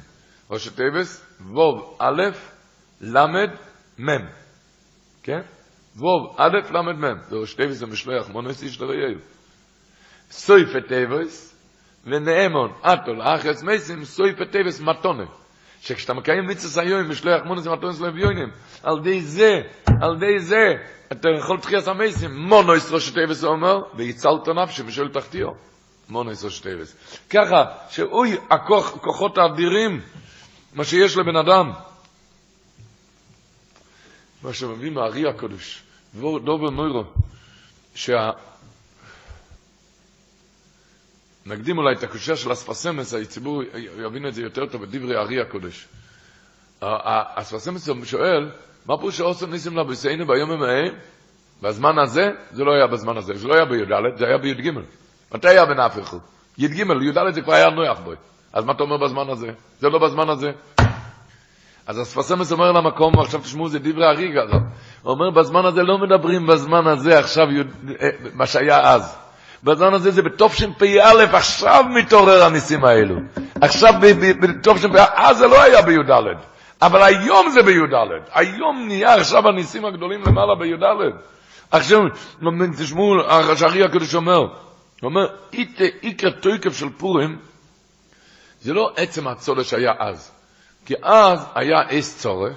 [0.51, 2.22] ראשי תיבס, ווב א',
[3.01, 3.51] למד,
[3.99, 4.26] מם.
[5.22, 5.41] כן?
[5.97, 7.18] ווב א', למד, מם.
[7.28, 9.18] זה ראשי תיבס זה משלח, מונס איש לראיהו.
[10.31, 11.55] סויף תיבס,
[12.05, 15.24] ונאמון, אטו, לאחס מייסים, סויף תיבס מתונה.
[15.81, 18.51] שכשאתה מקיים מיצוס היום, משלח מונס מתונס לביונים,
[18.83, 19.61] על די זה,
[20.03, 20.74] על די זה,
[21.12, 25.49] אתה יכול תחיית המייסים, מונויס ראשי תיבס אומר, ויצלת נפשי משל תחתיו.
[26.09, 26.97] מונויס ראשי תיבס.
[27.31, 30.01] ככה, שאוי, הכוחות האדירים,
[30.74, 31.72] מה שיש לבן אדם,
[34.43, 35.83] מה שמביא מהארי הקדוש,
[36.14, 37.05] דובר מוירו,
[37.95, 38.31] שה...
[41.49, 43.62] נקדים אולי את הקושה של אספסמס, הציבור
[44.07, 45.86] יבין את זה יותר טוב בדברי הארי הקודש.
[47.34, 48.51] אספסמס שואל,
[48.86, 50.94] מה פירוש שעושים ניסים לבסינו ביום ההם?
[51.62, 54.70] בזמן הזה, זה לא היה בזמן הזה, זה לא היה בי"ד, זה היה בי"ג.
[55.34, 55.64] מתי היה
[56.03, 56.16] אחד?
[56.59, 58.12] י"ג, י"ד זה כבר היה נויח בו.
[58.53, 59.49] אז מה אתה אומר בזמן הזה?
[59.80, 60.51] זה לא בזמן הזה.
[61.86, 64.42] אז הספסמס אומר למקום, ועכשיו תשמעו, זה דברי הריגה.
[65.03, 67.46] הוא אומר, בזמן הזה לא מדברים בזמן הזה עכשיו,
[68.34, 69.28] מה שהיה אז.
[69.64, 73.16] בזמן הזה זה בתשפ"א, עכשיו מתעורר הניסים האלו.
[73.61, 73.94] עכשיו
[74.40, 76.11] בתשפ"א, אז זה לא היה בי"ד.
[76.82, 77.94] אבל היום זה בי"ד.
[78.32, 80.82] היום נהיה עכשיו הניסים הגדולים למעלה בי"ד.
[81.70, 82.00] עכשיו,
[82.78, 84.46] תשמעו, השערי הקדוש אומר,
[85.02, 85.26] אומר,
[86.02, 87.38] איקר תויקף של פורים,
[88.61, 90.32] זה לא עצם הצולה שהיה אז.
[90.86, 92.56] כי אז היה אס צורך,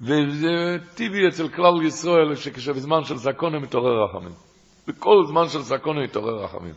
[0.00, 4.49] וזה טבעי אצל כלל ישראל, שכשבזמן של זקונים מתעורר רחמים.
[4.98, 6.72] בכל זמן של זקונים מתעורר רחמים.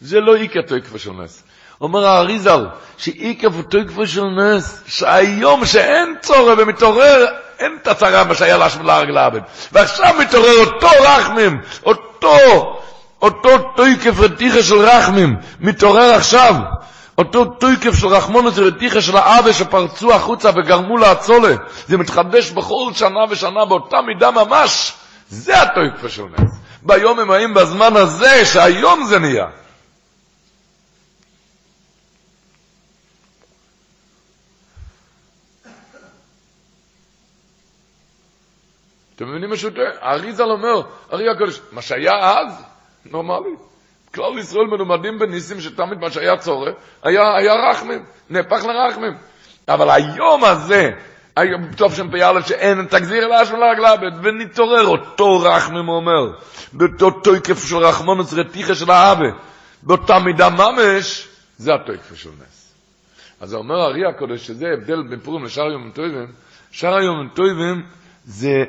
[0.00, 1.42] זה לא איקר תויקף של נס.
[1.80, 7.26] אומר האריזל, שאיקר תויקף של נס, שהיום שאין צורך ומתעורר,
[7.58, 9.40] אין את הצרה מה שהיה להשם להרג לעבד.
[9.72, 12.36] ועכשיו מתעורר אותו רחמים, אותו,
[13.22, 16.54] אותו תויקף רתיחה של רחמים, מתעורר עכשיו.
[17.18, 21.54] אותו תויקף של רחמונוס ורתיחה של האבא שפרצו החוצה וגרמו להצולה,
[21.86, 24.92] זה מתחדש בכל שנה ושנה באותה מידה ממש,
[25.28, 26.65] זה התויקף של נס.
[26.86, 29.46] ביום הם הימים בזמן הזה, שהיום זה נהיה.
[39.16, 39.88] אתם מבינים טועה?
[40.00, 40.82] האריזל אומר,
[41.12, 42.62] ארי הקודש, מה שהיה אז,
[43.04, 43.56] נורמלי.
[44.14, 49.12] כלל ישראל מלומדים בניסים שתמיד מה שהיה צורך, היה, היה רחמים, נהפך לרחמים.
[49.68, 50.90] אבל היום הזה,
[51.36, 51.62] היום
[51.96, 56.32] שם פ"א שאין תגזיר אלא השם לרגלבת, ונתעורר אותו רחמים אומר,
[56.72, 59.26] באותו תויקף של רחמונוס רתיחה של האבא,
[59.82, 61.28] באותה מידה ממש,
[61.58, 62.72] זה התויקף של נס.
[63.40, 66.32] אז אומר הארי הקודש שזה הבדל בין פורים לשאר יום טויבים,
[66.70, 67.86] שאר יום טויבים
[68.24, 68.64] זה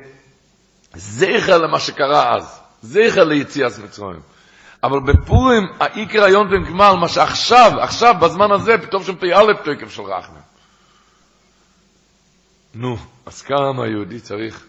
[0.96, 4.20] זכר למה שקרה אז, זכר ליציאת מצרים.
[4.84, 10.02] אבל בפורים העיקר היום ונגמר, מה שעכשיו, עכשיו, בזמן הזה, פתאום שם פ"א תוקף של
[10.02, 10.47] רחמים.
[12.80, 14.66] נו, אז כמה היהודי צריך,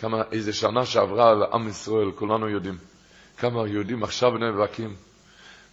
[0.00, 2.76] כמה, איזה שנה שעברה על עם ישראל, כולנו יודעים.
[3.38, 4.94] כמה היהודים עכשיו נאבקים,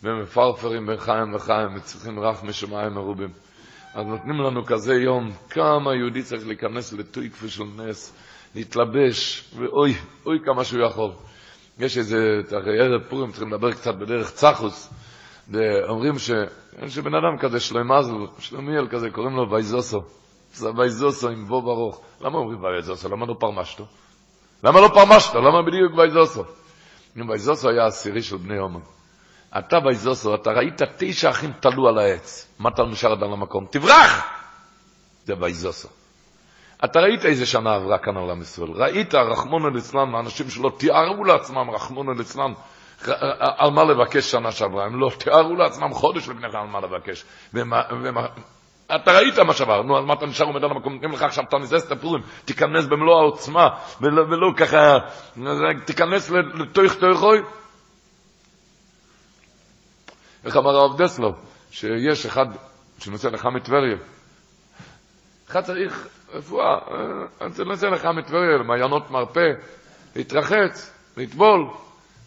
[0.04, 3.30] והם מפרפרים בין חיים וחיים, וצריכים רח משמיים מרובים.
[3.94, 8.14] אז נותנים לנו כזה יום, כמה יהודי צריך להיכנס לטויקפה של נס,
[8.56, 9.94] להתלבש, ואוי,
[10.26, 11.12] אוי כמה שהוא יכול.
[11.80, 12.18] יש איזה,
[12.52, 14.94] הרי ערב פורים צריכים לדבר קצת בדרך צחוס,
[15.52, 16.32] ואומרים ש,
[16.88, 20.25] שבן אדם כזה, שלוימזל, שלומיאל כזה, קוראים לו וייזוסו.
[20.78, 22.02] וייזוסו עם וו ברוך.
[22.22, 23.10] למה אומרים וייזוסו?
[23.10, 23.86] למה לא פרמשתו?
[24.64, 25.42] למה לא פרמשתו?
[25.42, 26.44] למה בדיוק וייזוסו?
[27.30, 28.80] וייזוסו היה עשירי של בני עומר.
[29.58, 32.48] אתה וייזוסו, אתה ראית תשע אחים תלו על העץ.
[32.60, 33.66] מה אתה נשאר עד על המקום?
[33.70, 34.24] תברח!
[35.26, 35.90] זה וייזוסו.
[36.84, 38.72] אתה ראית איזה שנה עברה כאן על עם ישראל.
[38.72, 42.54] ראית רחמון אל אצלם, האנשים שלא תיארו לעצמם רחמון אל אצלם,
[43.40, 44.86] על מה לבקש שנה שעברה.
[44.86, 47.24] הם לא תיארו לעצמם חודש לפני כן על מה לבקש.
[47.54, 47.82] ומה,
[48.96, 51.44] אתה ראית מה שעבר, נו, אז מה אתה נשאר עומד על המקום, נותנים לך עכשיו
[51.50, 53.70] תניסס את הפורים, תיכנס במלוא העוצמה,
[54.02, 54.98] ולא, ולא ככה,
[55.86, 57.42] תיכנס לתוך תוכוי.
[60.46, 61.34] איך אמר הרב דסלו,
[61.72, 62.46] שיש אחד
[63.00, 63.98] שנוסע לך מטבריה,
[65.50, 66.78] אחד צריך רפואה,
[67.52, 69.52] צריך לנסה לך מטבריה, למעיינות מרפא,
[70.16, 71.68] להתרחץ, לטבול.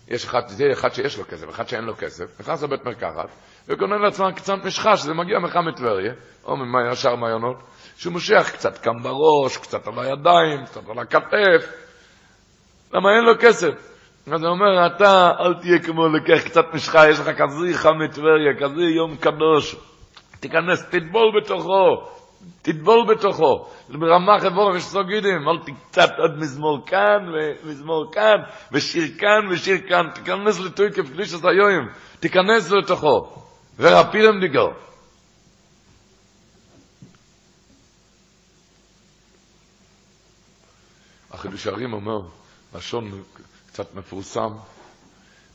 [0.08, 3.28] יש אחד, זה אחד שיש לו כסף, אחד שאין לו כסף, נכנס לבית מרקחת,
[3.68, 6.12] וקונה לעצמו קצת משחה, שזה מגיע מחם מטבריה,
[6.44, 7.56] או משאר מעיינות,
[7.96, 11.72] שהוא מושך קצת כאן בראש, קצת על הידיים, קצת על הכתף.
[12.94, 13.74] למה אין לו כסף?
[14.32, 18.54] אז הוא אומר, אתה אל תהיה כמו לקח קצת משחה, יש לך כזה חם מטבריה,
[18.60, 19.76] כזה יום קדוש.
[20.40, 21.96] תיכנס, תטבול בתוכו,
[22.62, 23.66] תטבול בתוכו.
[23.88, 28.36] ברמה חברו יש אל תקצת עוד מזמור כאן ומזמור כאן,
[28.72, 31.88] ושיר כאן ושיר כאן, תיכנס לתויקף קלישת היום,
[32.20, 33.47] תיכנס לתוכו.
[33.78, 34.72] ורפירם דיגו.
[41.30, 42.20] החידוש הרים אומר,
[42.74, 43.22] לשון
[43.66, 44.52] קצת מפורסם,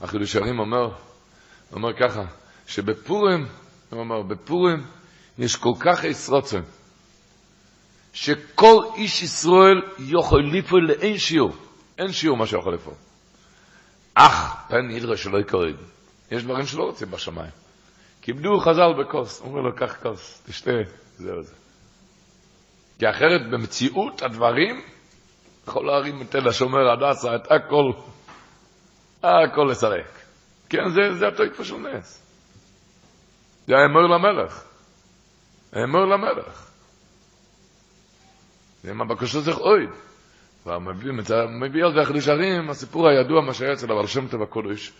[0.00, 0.90] החידוש הרים אומר,
[1.72, 2.24] אומר ככה,
[2.66, 3.46] שבפורים,
[3.90, 4.86] הוא אומר, בפורים
[5.38, 6.62] יש כל כך עשרוצן,
[8.12, 11.56] שכל איש ישראל יכול לפעול לאין שיעור,
[11.98, 12.96] אין שיעור מה שיכול לפעול.
[14.14, 15.76] אך, פן ידרה שלא יקרב,
[16.30, 17.63] יש דברים שלא רוצים בשמיים.
[18.24, 20.70] כיבדו חז"ל בכוס, אומר לו, קח כוס, תשתה,
[21.16, 21.54] זהו זה.
[22.98, 24.82] כי אחרת במציאות הדברים,
[25.68, 27.92] יכול להרים את תל השומר הדסה, את הכל,
[29.22, 30.20] הכל לסרק.
[30.68, 32.26] כן, זה, זה התויקפה של נס.
[33.66, 34.64] זה האמור למלך.
[35.72, 36.70] האמור למלך.
[38.82, 39.86] זה מה בקשו זך אוי.
[41.60, 44.92] מביא על זה החידוש הרים, הסיפור הידוע, מה שהיה אצל הבעל שם טוב הקודש,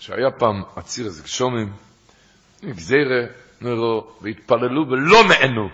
[0.00, 1.72] שהיה פעם עציר איזה שומים,
[2.64, 3.26] גזירה,
[3.60, 5.68] נרו, והתפללו ולא נענו.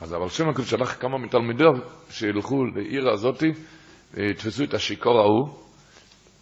[0.00, 1.72] אז אבל שם הקודש שלח כמה מתלמידיו
[2.10, 3.52] שילכו לעיר הזאתי,
[4.14, 5.48] ויתפסו את השיכור ההוא,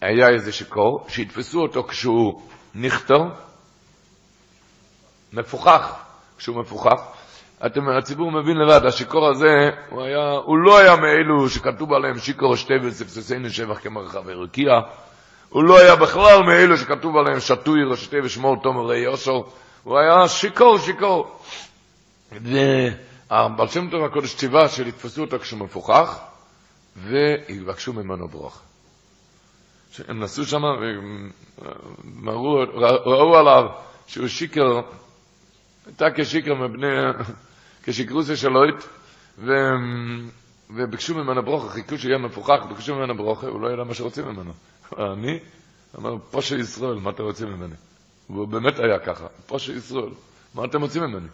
[0.01, 2.43] היה איזה שיכור, שיתפסו אותו כשהוא
[2.75, 3.23] נכתר,
[5.33, 6.05] מפוחח,
[6.39, 7.01] כשהוא מפוחח.
[7.67, 12.57] אתם, הציבור מבין לבד, השיכור הזה, הוא, היה, הוא לא היה מאלו שכתוב עליהם שיקור
[12.57, 14.73] שתי וספססי שבח כמרחב הרקיע,
[15.55, 19.45] הוא לא היה בכלל מאלו שכתוב עליהם שטוי רשתי ושמור תומר ראי אוסו,
[19.83, 21.41] הוא היה שיכור שיכור.
[22.33, 26.19] והבעל שם טוב הקודש ציווה של יתפסו אותו כשהוא מפוחח,
[26.97, 28.61] ויבקשו ממנו ברוך.
[30.09, 30.63] הם נסעו שם
[32.25, 33.65] וראו עליו
[34.07, 34.81] שהוא שיקר,
[35.87, 36.87] הייתה כשיקר מבני,
[37.83, 38.89] כשיקרוסיה שלוית,
[40.71, 44.53] וביקשו ממנו ברוכה, חיכו שיהיה מפוחח, ביקשו ממנו ברוכה, הוא לא ידע מה שרוצים ממנו.
[45.13, 45.39] אני?
[45.99, 47.75] אמר, פושע ישראל, מה אתם רוצים ממני?
[48.31, 50.11] והוא באמת היה ככה, פושע ישראל,
[50.55, 51.29] מה אתם רוצים ממני?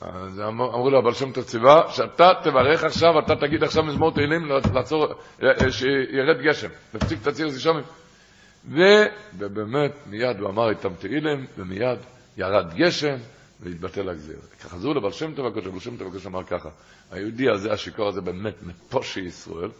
[0.00, 5.06] אז אמרו לו, הבעל שם תציבה, שאתה תברך עכשיו, אתה תגיד עכשיו מזמור תהילים, לעצור,
[5.70, 7.84] שירד גשם, תפסיק את הציר זישומים.
[9.38, 11.98] ובאמת, מיד הוא אמר איתם תהילים, ומיד
[12.36, 13.16] ירד גשם,
[13.60, 14.36] והתבטל הגזיר.
[14.60, 16.68] חזרו לבעל שם טוב הקודש, הבעל שם טוב הקודש אמר ככה,
[17.10, 19.70] היהודי הזה, השיכור הזה, באמת מפושע ישראל,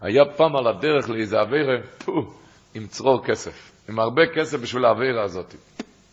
[0.00, 2.12] היה פעם על הדרך לאיזה אווירה, פו,
[2.74, 5.54] עם צרור כסף, עם הרבה כסף בשביל האווירה הזאת,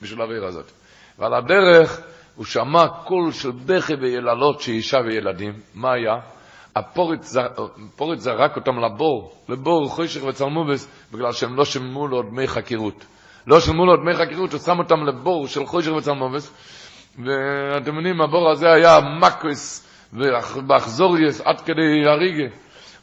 [0.02, 0.72] בשביל האווירה הזאת.
[1.20, 2.02] ועל הדרך
[2.36, 6.16] הוא שמע קול של בכי ויללות של אישה וילדים, מה היה?
[6.76, 7.26] הפורט,
[7.94, 13.06] הפורט זרק אותם לבור, לבור חוישך וצלמובס, בגלל שהם לא שילמו לו דמי חקירות.
[13.48, 16.54] לא שילמו לו דמי חקירות, הוא שם אותם לבור של חוישך וצלמובס,
[17.26, 19.88] ואתם יודעים, הבור הזה היה מקוס
[20.68, 22.56] ואחזוריוס עד כדי הריגה.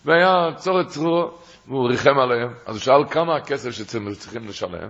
[0.04, 1.38] והיה צורת צרור,
[1.68, 2.52] והוא ריחם עליהם.
[2.66, 4.88] אז הוא שאל כמה הכסף שצריכים צריכים לשלם.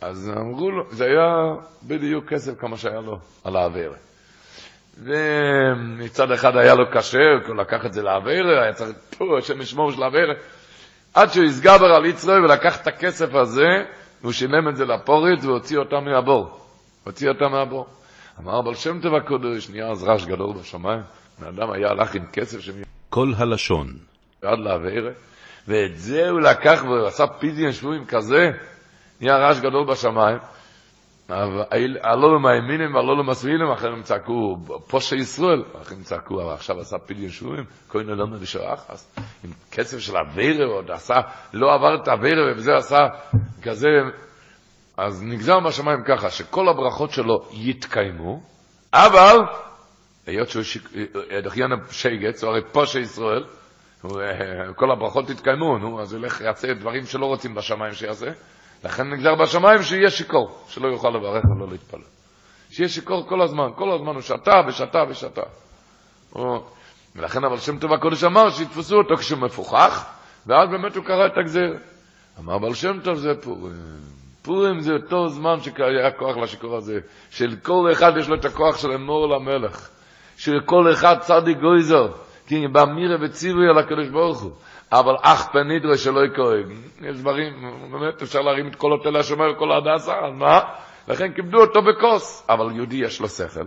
[0.00, 3.92] אז אמרו לו, זה היה בדיוק כסף כמה שהיה לו על האוויר.
[5.04, 9.92] ומצד אחד היה לו קשה, הוא לקח את זה לאוויר, היה צריך פה, השם ישמור
[9.92, 10.34] של האוויר.
[11.14, 13.84] עד שהוא הסגבר על יצרוי ולקח את הכסף הזה,
[14.20, 16.60] והוא שילם את זה לפורית והוציא אותה מהבור.
[17.04, 17.86] הוציא אותה מהבור.
[18.44, 21.02] אמר בל שם טוב הקודש, נהיה אז רעש גדול בשמיים.
[21.42, 23.86] האדם היה הלך עם כסף שמיד כל הלשון,
[24.42, 25.10] לעבירה,
[25.68, 28.50] ואת זה הוא לקח ועשה פידיון שבויים כזה,
[29.20, 30.38] נהיה רעש גדול בשמיים.
[31.28, 34.56] אבל הלא למאמינים והלא למסבילים, אחרי הם צעקו,
[34.88, 39.08] פושע ישראל, אחרי הם צעקו, אבל עכשיו עשה פידיון שבויים, כהן אלונו ושרח, אז
[39.44, 41.14] עם כסף של אבירה, עוד עשה,
[41.52, 43.06] לא עבר את האבירה, ובזה עשה
[43.62, 43.88] כזה,
[44.96, 48.40] אז נגזר בשמיים ככה, שכל הברכות שלו יתקיימו,
[48.94, 49.38] אבל,
[50.26, 50.62] היות שהוא
[51.42, 53.44] דחיין שייגץ, הוא הרי פושע ישראל,
[54.04, 54.10] אה,
[54.76, 58.30] כל הברכות יתקיימו, נו, אז הוא ילך יעשה דברים שלא רוצים בשמיים שיעשה,
[58.84, 62.00] לכן נגזר בשמיים שיהיה שיכור, שלא יוכל לברך ולא להתפלל.
[62.70, 65.42] שיהיה שיכור כל הזמן, כל הזמן הוא שתה ושתה ושתה.
[67.16, 70.04] ולכן אבל שם טוב הקודש אמר שיתפסו אותו כשהוא מפוחח,
[70.46, 71.76] ואז באמת הוא קרא את הגזיר.
[72.38, 74.19] אמר אבל שם טוב זה פורים.
[74.50, 76.98] פורים זה אותו זמן שהיה כוח לשיכור הזה,
[77.30, 79.88] של כל אחד יש לו את הכוח של אמור למלך,
[80.36, 82.08] של כל אחד צדיק גויזר,
[82.46, 84.50] כי באמירה וציווי על הקדוש ברוך הוא.
[84.92, 86.70] אבל אך פנידרו שלא יקרב.
[87.00, 87.52] יש דברים,
[87.92, 90.60] באמת אפשר להרים את כל הוטל השומר וכל ההדסה, אז מה?
[91.08, 92.46] לכן כיבדו אותו בכוס.
[92.48, 93.64] אבל יהודי יש לו שכל.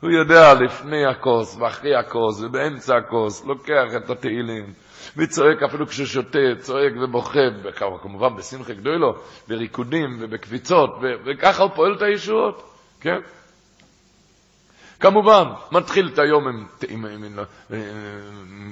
[0.00, 4.72] הוא יודע לפני הכוס ואחרי הכוס ובאמצע הכוס, לוקח את התהילים
[5.16, 9.14] וצועק אפילו כשהוא שותה, צועק ובוכה, וכ- כמובן בשמחה גדולו,
[9.48, 10.90] בריקודים ובקביצות,
[11.24, 12.62] וככה הוא פועל את הישועות,
[13.00, 13.18] כן?
[15.00, 16.44] כמובן, מתחיל את היום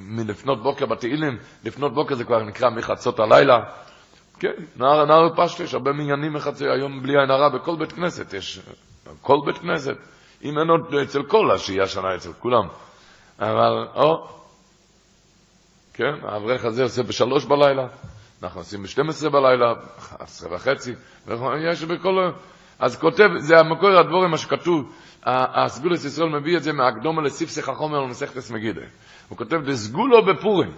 [0.09, 3.61] מלפנות בוקר בתהילים, לפנות בוקר זה כבר נקרא מחצות הלילה,
[4.41, 5.29] כן, נער, נער
[5.65, 8.61] יש הרבה מניינים מחצי היום בלי עין הרע, בכל בית כנסת יש,
[9.23, 9.97] כל בית כנסת,
[10.45, 12.69] אם אין עוד אצל כל השיהיה שנה אצל כולם,
[13.41, 14.29] אבל, או,
[15.95, 17.87] כן, האברך הזה עושה בשלוש בלילה,
[18.43, 19.73] אנחנו עושים ב-12 בלילה,
[20.19, 20.95] עשרה וחצי,
[21.71, 22.31] יש בכל...
[22.79, 24.93] אז כותב, זה המקור הדבורים, מה שכתוב,
[25.27, 28.81] הסגולס ישראל מביא את זה מהקדומה לסיפסך החומר ולמסכתס מגידה.
[29.29, 30.73] הוא כותב, דסגולו בפורים,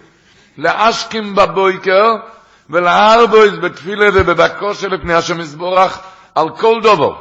[0.59, 2.17] לאשכים בבויקר,
[2.71, 6.01] ולהרבויס בתפילה ובבקושה לפני השם יסבורך,
[6.35, 7.15] על כל דובר,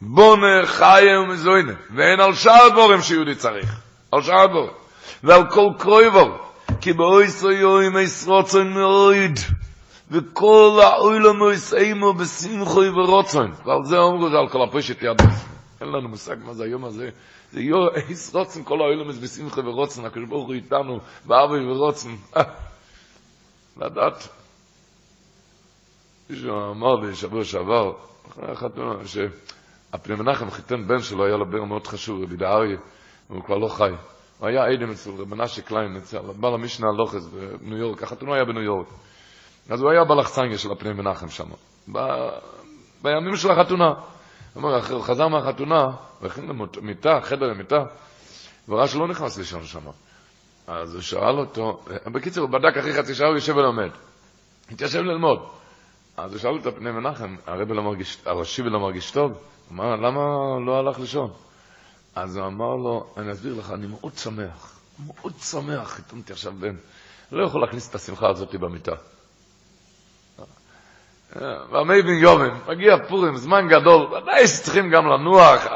[0.00, 3.80] בונה, חיה ומזוינה, ואין על שאר דבורים שיהודי צריך,
[4.12, 4.72] על שאר דבורים,
[5.22, 6.45] ועל כל קרויבור,
[6.86, 9.38] כי באויסו יוים ישרוצן מאויד,
[10.10, 15.20] וכל האוילם יסיימו בשמחו ורוצן, ועל זה אומרו זה על כל הפשט יד.
[15.80, 17.10] אין לנו מושג מה זה היום הזה.
[17.52, 17.76] זה יו,
[18.10, 22.10] ישרוצן כל האוילם בשמחו ורוצן, הקדוש ברוך הוא איתנו, באבי ורוצן.
[23.82, 24.28] לדעת.
[26.30, 27.92] מישהו אמר לי שבוע שעבר,
[28.30, 30.16] אחרי החתונה, שהפני
[30.50, 32.76] חיתן בן שלו, היה לו מאוד חשוב, רבי דהריה,
[33.30, 33.92] והוא כבר לא חי.
[34.38, 37.28] הוא היה עדם אצל רב מנשה קליין, אצל בעל המשנה הלוכס
[37.60, 38.86] בניו יורק, החתונה היה בניו יורק.
[39.70, 41.44] אז הוא היה בלחצניה של הפני מנחם שם,
[41.92, 41.98] ב...
[43.02, 43.94] בימים של החתונה.
[44.56, 45.90] אומר, הוא חזר מהחתונה,
[46.22, 46.66] והכין לו
[47.22, 47.84] חדר למיטה,
[48.68, 49.80] והוא ראה שלא נכנס לישון שם.
[50.66, 53.90] אז הוא שאל אותו, בקיצור, הוא בדק אחרי חצי שעה, הוא יושב ולומד.
[54.70, 55.38] התיישב ללמוד.
[56.16, 59.32] אז הוא שאל את הפני מנחם, הרבי לא מרגיש, הראשי לא מרגיש טוב?
[59.72, 60.20] אמר, למה
[60.66, 61.45] לא הלך לישון?
[62.16, 66.76] אז הוא אמר לו, אני אסביר לך, אני מאוד שמח, מאוד שמח, חיתנתי עכשיו בן.
[67.32, 68.92] לא יכול להכניס את השמחה הזאת במיטה.
[71.36, 75.66] והמי בן יומן, מגיע פורים, זמן גדול, ודאי שצריכים גם לנוח.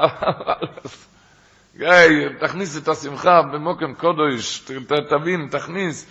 [1.78, 4.58] גיא, תכניס את השמחה במוקם קודש,
[5.10, 6.06] תבין, תכניס.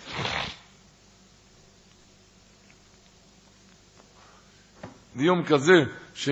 [5.16, 5.84] דיום כזה,
[6.14, 6.28] ש...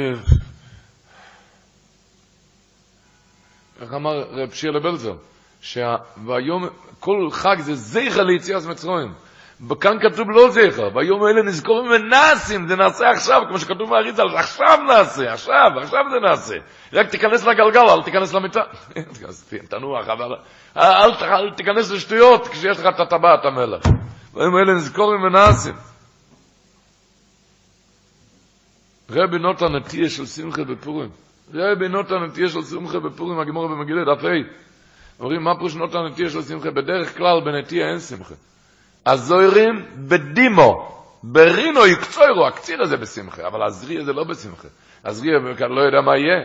[3.81, 5.15] איך אמר רב שירלה בלזר?
[5.61, 6.69] שהיום,
[7.01, 9.13] כל חג זה זכר ליציאת מצרים.
[9.71, 14.79] וכאן כתוב לא זכר, והיום האלה נזכורים ונעשים, זה נעשה עכשיו, כמו שכתוב מהריצה, עכשיו
[14.87, 16.55] נעשה, עכשיו, עכשיו זה נעשה.
[16.93, 18.61] רק תיכנס לגלגל, אל תיכנס למיטה.
[19.71, 20.35] תנוח, אבל
[20.77, 23.83] אל, אל תיכנס לשטויות כשיש לך את הטבעת המלך.
[24.35, 25.75] והיום האלה נזכורים ונעשים.
[29.11, 31.28] רבי נותן נטייה של שמחה בפורים.
[31.55, 34.29] רבי נותן נטייה של שמחה בפורים, הגמור במגילה דף ה'.
[35.21, 36.71] אומרים, מה פירוש נותן נטייה של שמחה?
[36.71, 38.35] בדרך כלל בנטייה אין שמחה.
[39.07, 44.69] הזוירים בדימו, ברינו יקצוירו, הקציר הזה בשמחה, אבל הזריה זה לא בשמחה.
[45.05, 46.45] הזריה כאן לא יודע מה יהיה.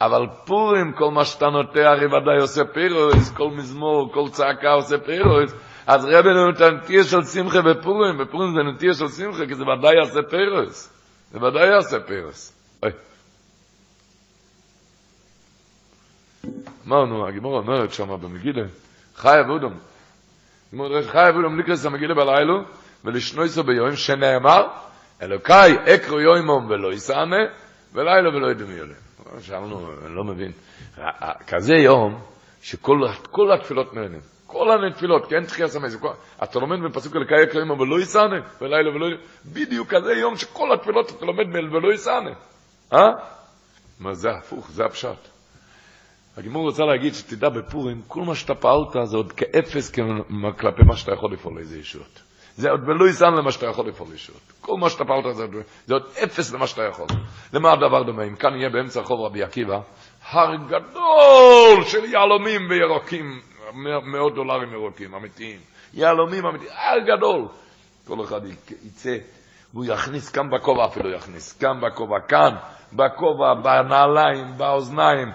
[0.00, 4.98] אבל פורים, כל מה שאתה נוטה, הרי ודאי עושה פירוס, כל מזמור, כל צעקה עושה
[4.98, 5.54] פירוס.
[5.86, 9.96] אז רבי נותן נטייה של שמחה בפורים, בפורים זה נטייה של שמחה, כי זה ודאי
[9.96, 10.92] יעשה פירוס.
[11.32, 12.52] זה ודאי יעשה פירוס.
[12.82, 12.92] אוי.
[16.86, 18.62] אמרנו, הגימור אומרת שם במגילה,
[19.14, 19.78] חי אבודום.
[20.70, 22.62] גימור אומרת, חי אבודום נקרס המגילה בלילו,
[23.04, 24.66] ולשנויסו ביום שנאמר,
[25.22, 27.44] אלוקאי אקרו יוימום ולא יסענה,
[27.92, 28.94] ולילה ולא ידמי יולה.
[29.40, 30.52] שאלנו, אני לא מבין.
[31.46, 32.20] כזה יום,
[32.62, 34.20] שכל התפילות נהנים.
[34.46, 35.88] כל הנפילות, אין תחייה סמי,
[36.42, 39.06] אתה לומד בפסוק אלקאי קרים, אבל לא יסענה, בלילה ולא...
[39.46, 42.30] בדיוק כזה יום שכל התפילות אתה לומד ולא יסענה.
[42.92, 43.08] אה?
[44.00, 45.35] מה זה הפוך, זה הפשט.
[46.36, 49.90] הגימור רוצה להגיד שתדע בפורים, כל מה שאתה פעלת זה עוד כאפס
[50.58, 52.22] כלפי מה שאתה יכול לפעול לאיזה ישועות.
[52.56, 54.42] זה עוד ולא יסען למה שאתה יכול לפעול ישועות.
[54.60, 55.46] כל מה שאתה פעלת זה,
[55.86, 57.06] זה עוד אפס למה שאתה יכול.
[57.52, 58.24] למה הדבר דומה?
[58.24, 59.80] אם כאן יהיה באמצע רחוב רבי עקיבא,
[60.30, 63.40] הר גדול של יהלומים וירוקים,
[64.12, 65.60] מאות דולרים ירוקים, אמיתיים.
[65.94, 67.48] יהלומים אמיתיים, הר גדול.
[68.06, 68.40] כל אחד
[68.84, 69.16] יצא,
[69.74, 72.54] והוא יכניס כאן בכובע אפילו יכניס, כאן בכובע, כאן,
[72.92, 75.32] בכובע, בנעליים, באוזניים,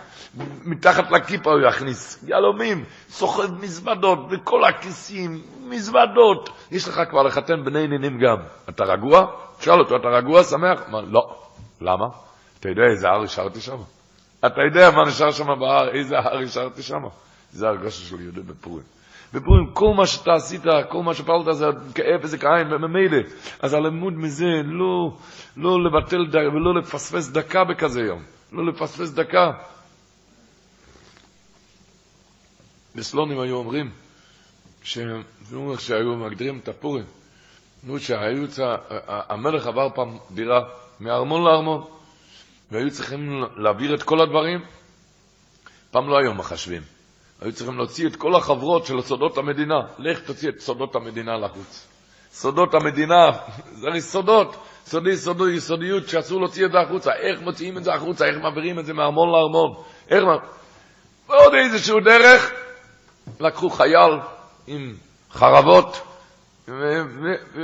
[0.65, 6.49] מתחת לכיפה הוא יכניס יהלומים, סוחב מזוודות בכל הכיסים, מזוודות.
[6.71, 8.37] יש לך כבר לחתן בני נינים גם.
[8.69, 9.25] אתה רגוע?
[9.59, 10.81] תשאל אותו, אתה רגוע, שמח?
[10.87, 11.35] מה, לא.
[11.81, 12.05] למה?
[12.59, 13.77] אתה יודע איזה הר השארתי שם?
[14.45, 17.01] אתה יודע מה נשאר שם בהר, איזה הר השארתי שם?
[17.51, 18.83] זה הרגשה של יהודי בפורים.
[19.33, 23.17] בפורים, כל מה שאתה עשית, כל מה שפעלת זה כאב וזה כעין וממילא.
[23.59, 25.17] אז הלימוד מזה, לא,
[25.57, 28.23] לא לבטל ולא לפספס דקה בכזה יום.
[28.51, 29.51] לא לפספס דקה.
[32.95, 33.91] בסלונים היו אומרים,
[34.81, 37.05] כשהיו מגדירים את הפורים,
[37.83, 38.47] נו, שהיו,
[39.07, 40.59] המלך עבר פעם דירה
[40.99, 41.83] מארמון לארמון,
[42.71, 44.59] והיו צריכים להעביר את כל הדברים.
[45.91, 46.81] פעם לא היו מחשבים.
[47.41, 49.79] היו צריכים להוציא את כל החברות של סודות המדינה.
[49.97, 51.87] לך תוציא את סודות המדינה לחוץ.
[52.31, 53.31] סודות המדינה,
[53.79, 54.55] זה הרי סודות,
[54.85, 57.11] סודי, סודי, סודיות שאסור להוציא את זה החוצה.
[57.13, 58.25] איך מוציאים את זה החוצה?
[58.25, 59.83] איך מעבירים את זה מארמון לארמון?
[60.09, 60.23] איך...
[61.29, 62.51] ועוד איזשהו דרך,
[63.39, 64.19] לקחו חייל
[64.67, 64.95] עם
[65.31, 66.01] חרבות,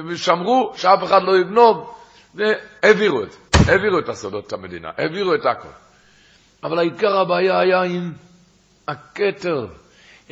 [0.07, 1.93] ושמרו שאף אחד לא יגנוב,
[2.35, 3.37] והעבירו את זה.
[3.71, 5.67] העבירו את הסודות המדינה, העבירו את הכל.
[6.63, 8.13] אבל העיקר הבעיה היה עם
[8.87, 9.67] הכתר.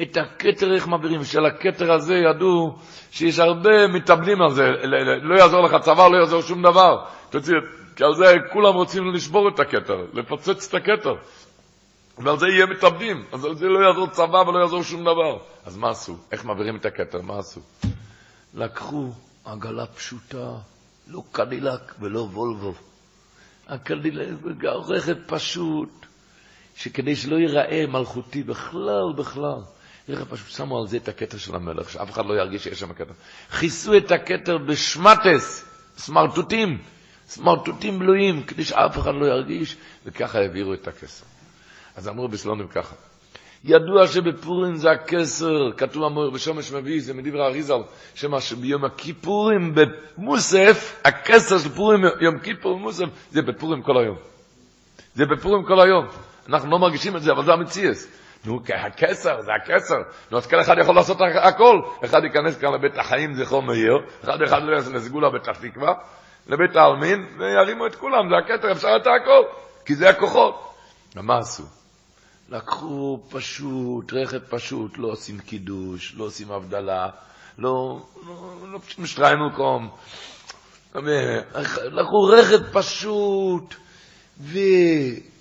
[0.02, 1.24] את הכתר איך מעבירים?
[1.24, 2.76] של הכתר הזה ידעו
[3.12, 4.64] שיש הרבה מתאבלים על זה,
[5.22, 7.06] לא יעזור לך צבא, לא יעזור שום דבר.
[7.96, 11.16] כי על זה כולם רוצים לשבור את הכתר, לפוצץ את הכתר.
[12.18, 15.38] ועל זה יהיה מתאבדים, אז על זה לא יעזור צבא ולא יעזור שום דבר.
[15.66, 16.18] אז מה עשו?
[16.32, 17.22] איך מעבירים את הכתר?
[17.22, 17.62] מה עשו?
[18.54, 19.12] לקחו
[19.46, 20.52] עגלה פשוטה,
[21.08, 22.74] לא קדילק ולא וולבו.
[23.68, 26.05] הקדילק, רכב פשוט,
[26.76, 29.60] שכדי שלא ייראה מלכותי בכלל, בכלל.
[30.10, 32.94] רכב פשוט שמו על זה את הכתר של המלך, שאף אחד לא ירגיש שיש שם
[32.94, 33.14] כתר.
[33.60, 35.66] כיסו את הכתר בשמטס,
[35.98, 36.78] סמרטוטים,
[37.28, 39.76] סמרטוטים בלויים, כדי שאף אחד לא ירגיש,
[40.06, 41.26] וככה העבירו את הכסר.
[41.96, 42.96] אז אמרו בסלונים ככה,
[43.64, 47.82] ידוע שבפורים זה הכסר, כתוב אמור בשומש מביא, זה מדברי אריזל,
[48.16, 54.18] שמה שביום הכיפורים במוסף, הכסר של פורים, יום כיפור במוסף, זה בפורים כל היום.
[55.16, 56.06] זה בפורים כל היום.
[56.50, 58.08] אנחנו לא מרגישים את זה, אבל זה המציאס.
[58.46, 59.98] נו, הכסר, זה הכסר.
[60.32, 61.82] נו, אז כל אחד יכול לעשות הכל.
[62.06, 65.94] אחד ייכנס כאן לבית החיים, זכרו מאיר, אחד אחד לא יעשה לסגולה בפתח תקווה,
[66.48, 69.44] לבית העלמין, וירימו את כולם, זה הכתר, אפשר את הכל,
[69.86, 70.74] כי זה הכוחות.
[71.16, 71.64] ומה עשו?
[72.50, 77.10] לקחו פשוט, רכב פשוט, לא עושים קידוש, לא עושים הבדלה,
[77.58, 79.90] לא, לא, לא פשוט משטריינו קום.
[81.92, 83.76] לקחו רכב פשוט,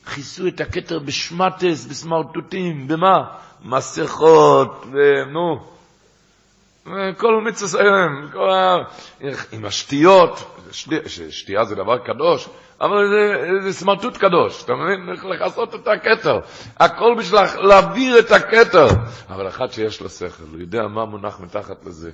[0.04, 3.24] וכיסו את הכתר בשמטס, בסמרטוטים, במה?
[3.64, 5.60] מסכות, ונו,
[7.16, 7.82] כל מצווה,
[9.52, 10.60] עם השתיות,
[11.30, 12.48] שתייה זה דבר קדוש,
[12.80, 15.30] אבל זה, זה סמרטוט קדוש, אתה מבין?
[15.30, 16.38] לכסות את הכתר.
[16.76, 18.86] הכל בשביל להעביר את הכתר.
[19.28, 22.10] אבל אחד שיש לו שכל, הוא יודע מה מונח מתחת לזה.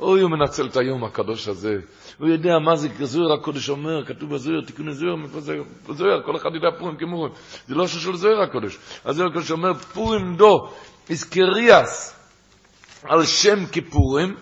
[0.00, 1.76] אוי, הוא מנצל את היום הקדוש הזה.
[2.18, 5.14] הוא יודע מה זה זוהר הקודש אומר, כתוב בזוהר, תיקוני זוהר,
[5.90, 7.32] זוהר, כל אחד יודע פורים כמורים.
[7.68, 8.78] זה לא של זוהר הקודש.
[9.04, 10.72] הזוהר הקודש אומר, פורים דו,
[11.10, 12.16] איסקריאס,
[13.02, 14.36] על שם כיפורים,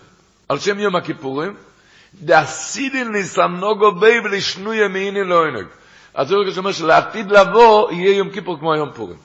[0.49, 1.55] על שם יום הכיפורים,
[2.15, 5.67] דאסידין ניסנוגו בי ולשנו ימיני לא ינג.
[6.15, 9.19] אז הוא אומר שלעתיד לבוא יהיה יום כיפור כמו היום פורים.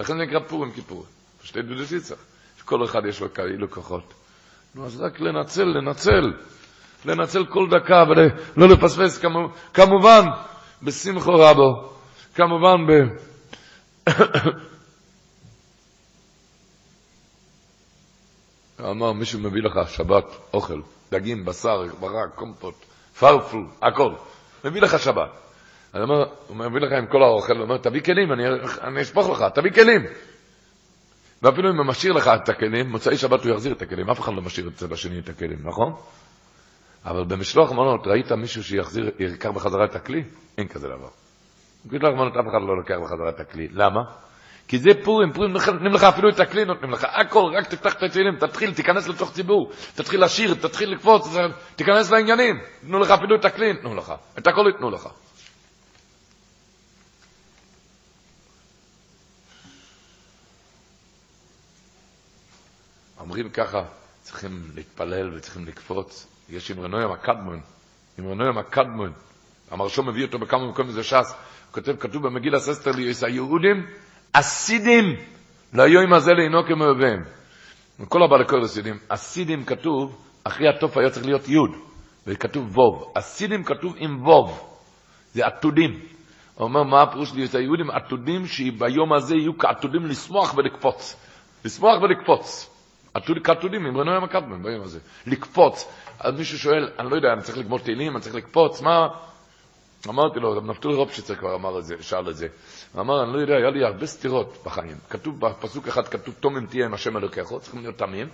[0.00, 1.06] לכן זה נקרא פורים כיפורים.
[1.42, 2.16] פשטי דודסיצח.
[2.64, 4.14] כל אחד יש לו כאילו כוחות.
[4.76, 6.32] נו, אז רק לנצל, לנצל.
[7.04, 8.04] לנצל כל דקה
[8.56, 9.24] ולא לפספס,
[9.74, 10.24] כמובן,
[10.82, 11.92] בשמחו רבו.
[12.34, 12.90] כמובן ב...
[18.90, 20.24] אמר, מישהו מביא לך שבת
[20.54, 20.80] אוכל.
[21.10, 22.74] דגים, בשר, ברק, קומפוט,
[23.18, 24.12] פרפל, הכל.
[24.64, 25.30] מביא לך שבת.
[25.94, 28.42] אני אומר, הוא מביא לך עם כל האוכל, הוא אומר, תביא כלים, אני,
[28.80, 30.02] אני אשפוך לך, תביא כלים.
[31.42, 34.32] ואפילו אם הוא משאיר לך את הכלים, מוצאי שבת הוא יחזיר את הכלים, אף אחד
[34.34, 35.92] לא משאיר אצל השני את הכלים, נכון?
[37.04, 40.24] אבל במשלוח מנות, ראית מישהו שיחזיר, ייקח בחזרה את הכלי?
[40.58, 41.08] אין כזה דבר.
[41.84, 43.68] בקדושת הרחמנות אף אחד לא לוקח בחזרה את הכלי.
[43.72, 44.00] למה?
[44.68, 48.02] כי זה פורים, פורים נותנים לך אפילו את הכלי, נותנים לך הכל, רק תפתח את
[48.02, 51.36] התהילים, תתחיל, תיכנס לתוך ציבור, תתחיל לשיר, תתחיל לקפוץ,
[51.76, 55.08] תיכנס לעניינים, תנו לך אפילו את הכלי, תנו לך, את הכל יתנו לך.
[63.26, 63.82] אומרים ככה,
[64.20, 66.26] צריכים להתפלל וצריכים לקפוץ.
[66.48, 67.60] יש אמרנוים הקדמון,
[68.20, 69.12] אמרנוים הקדמון,
[69.70, 71.34] המרשו מביא אותו בכמה מקומות, זה ש"ס,
[71.70, 73.86] כותב, כתוב במגיל הססטר לי, יש היהודים
[74.32, 75.04] אסידים
[75.72, 77.22] ליום הזה לאינו כמאוהביהם.
[78.08, 81.70] כל הבא לכל הסידים, אסידים כתוב, אחרי התוף היה צריך להיות יוד,
[82.26, 83.12] וכתוב ווב.
[83.18, 84.76] אסידים כתוב עם ווב,
[85.32, 85.90] זה עתודים.
[86.54, 87.46] הוא אומר, מה הפירוש לי?
[87.52, 91.16] היהודים עתודים שביום הזה יהיו כעתודים לשמוח ולקפוץ.
[91.64, 92.75] לשמוח ולקפוץ.
[93.44, 94.98] כעתודים, עם רנויה מקדמן ביום הזה.
[95.26, 95.88] לקפוץ.
[96.20, 99.08] אז מישהו שואל, אני לא יודע, אני צריך לגמור תהילים, אני צריך לקפוץ, מה?
[100.08, 102.48] אמרתי לו, נפתולי רופשיצר כבר אמר את זה, שאל את זה.
[102.92, 104.96] הוא אמר, אני לא יודע, היה לי הרבה סתירות בחיים.
[105.10, 108.28] כתוב, בפסוק אחד כתוב, תומם תהיה עם השם אלוקיך, צריכים להיות תמים.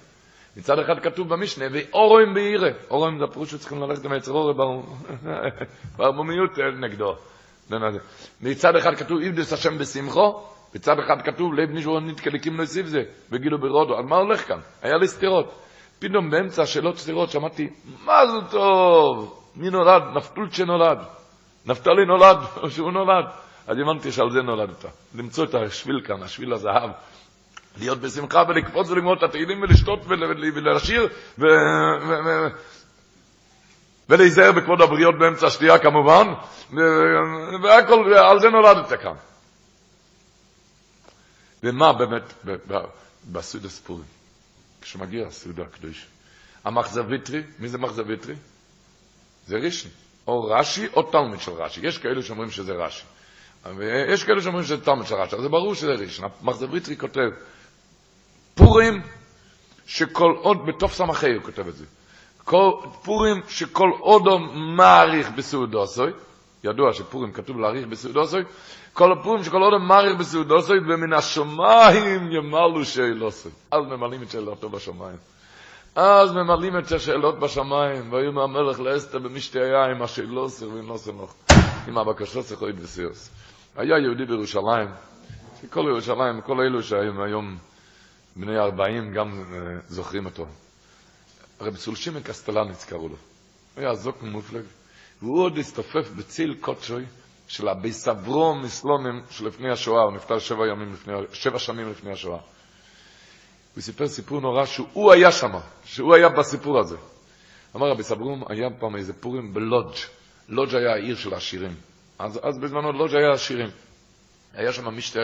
[0.57, 2.71] מצד אחד כתוב במשנה, ואורוים בעירה.
[2.91, 4.55] אורוים זה הפירוש שצריכים ללכת עם היצר אורי
[5.97, 6.51] בערמומיות
[6.83, 7.17] נגדו.
[8.41, 10.43] מצד אחד כתוב, איבדס השם בשמחו,
[10.75, 13.97] מצד אחד כתוב, לב נשבור נתקליקים נוסיף זה, וגילו ברודו.
[13.97, 14.59] על מה הולך כאן?
[14.83, 15.59] היה לי סתירות.
[15.99, 17.69] פתאום באמצע השאלות סתירות שמעתי,
[18.05, 19.43] מה זה טוב?
[19.57, 20.03] מי נולד?
[20.15, 20.99] נפתולצ'ה נולד.
[21.67, 23.25] נפתלי נולד, או שהוא נולד.
[23.67, 24.85] אז הבנתי שעל זה נולדת.
[25.15, 26.91] למצוא את השביל כאן, השביל הזהב.
[27.81, 31.09] להיות בשמחה ולקפוץ ולגמור את התהילים ולשתות ולשיר
[34.09, 36.27] ולהיזהר בכבוד הבריות באמצע השתייה כמובן,
[37.63, 39.15] והכל, על זה נולדת כאן.
[41.63, 42.35] ומה באמת
[43.33, 44.05] בסעודה ספורים?
[44.83, 45.63] כשמגיע הסעודה.
[46.65, 48.35] המחזר ויטרי, מי זה מחזר ויטרי?
[49.47, 49.89] זה רישן.
[50.27, 51.81] או רש"י או תלמיד של רש"י.
[51.83, 53.05] יש כאלה שאומרים שזה רש"י.
[53.77, 55.37] ויש כאלה שאומרים שזה תלמיד של רש"י.
[55.37, 56.29] אז זה ברור שזה ראשון.
[56.43, 57.31] מחזר ויטרי כותב,
[58.55, 59.03] פורים
[59.87, 61.85] שכל עוד, בתוף סמכי הוא כותב את זה,
[63.05, 64.39] פורים שכל עודו
[64.77, 66.13] מעריך בסעודוסוי,
[66.65, 68.43] ידוע שפורים כתוב להעריך בסעודוסוי,
[68.93, 73.53] כל הפורים שכל עודו מעריך בסעודוסוי, ומן השמיים ימלו שאלוסוי.
[73.71, 75.17] אז ממלאים את שאלתו בשמיים.
[75.95, 81.35] אז ממלאים את השאלות בשמיים, והיום המלך לאסתר במשתי היין, השאלות סרבים לא סמוך,
[81.89, 83.31] עם הבקשות שחוית וסיוס.
[83.77, 84.89] היה יהודי בירושלים,
[85.71, 87.57] כל ירושלים, כל אלו שהיום היום
[88.37, 89.45] בני ארבעים גם
[89.87, 90.47] זוכרים אותו.
[91.61, 93.17] רב סולשימן קסטלניץ קראו לו.
[93.75, 94.63] הוא היה זוק מופלג,
[95.23, 97.05] והוא עוד הסתופף בציל קודשוי
[97.49, 102.39] של הבי סברו מסלונים שלפני השואה, הוא נפטר שבע, ימים לפני, שבע שנים לפני השואה.
[103.75, 105.53] הוא סיפר סיפור נורא שהוא היה שם,
[105.85, 106.97] שהוא היה בסיפור הזה.
[107.77, 109.97] אמר רבי סברום, היה פעם איזה פורים בלודג'.
[110.49, 111.75] לודג' היה העיר של העשירים.
[112.19, 113.71] אז, אז בזמנו לודג' היה עשירים.
[114.55, 115.21] היה שם משתה,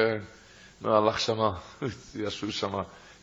[0.83, 1.39] לא, הלך שם,
[2.23, 2.73] ישבו שם.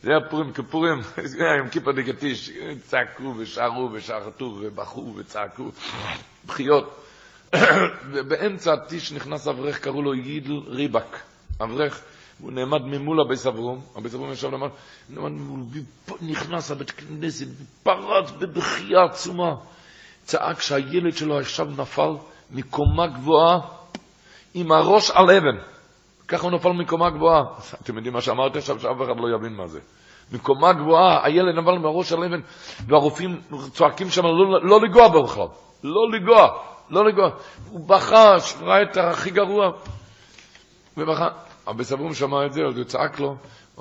[0.02, 2.50] זה היה פורים כפורים, זה היה עם כיפה דגטיש,
[2.82, 5.70] צעקו ושרו ושרתו ובכו וצעקו,
[6.46, 7.02] בחיות.
[8.12, 11.16] ובאמצע הטיש נכנס אברך, קראו לו יידל ריבק.
[11.62, 12.02] אברך.
[12.40, 14.72] הוא נעמד ממול הביס אברום, הביס אברום ישב למעלה,
[16.20, 17.46] נכנס לבית כנסת,
[17.82, 19.54] פרץ בבכייה עצומה.
[20.24, 22.10] צעק שהילד שלו עכשיו נפל
[22.50, 23.60] מקומה גבוהה
[24.54, 25.75] עם הראש על אבן.
[26.28, 27.42] ככה הוא נפל מקומה גבוהה.
[27.82, 29.80] אתם יודעים מה שאמרתי עכשיו, שאף אחד לא יבין מה זה.
[30.32, 32.40] מקומה גבוהה, הילד נפל מהראש על אבן,
[32.86, 33.40] והרופאים
[33.72, 35.46] צועקים שם לא, לא לגוע בכלל.
[35.84, 36.48] לא לגוע,
[36.90, 37.30] לא לגוע.
[37.70, 39.70] הוא בכה, ראה את הכי גרוע.
[40.96, 41.28] ובכה.
[41.70, 43.36] אבי סברום שמע את זה, אז הוא צעק לו, הוא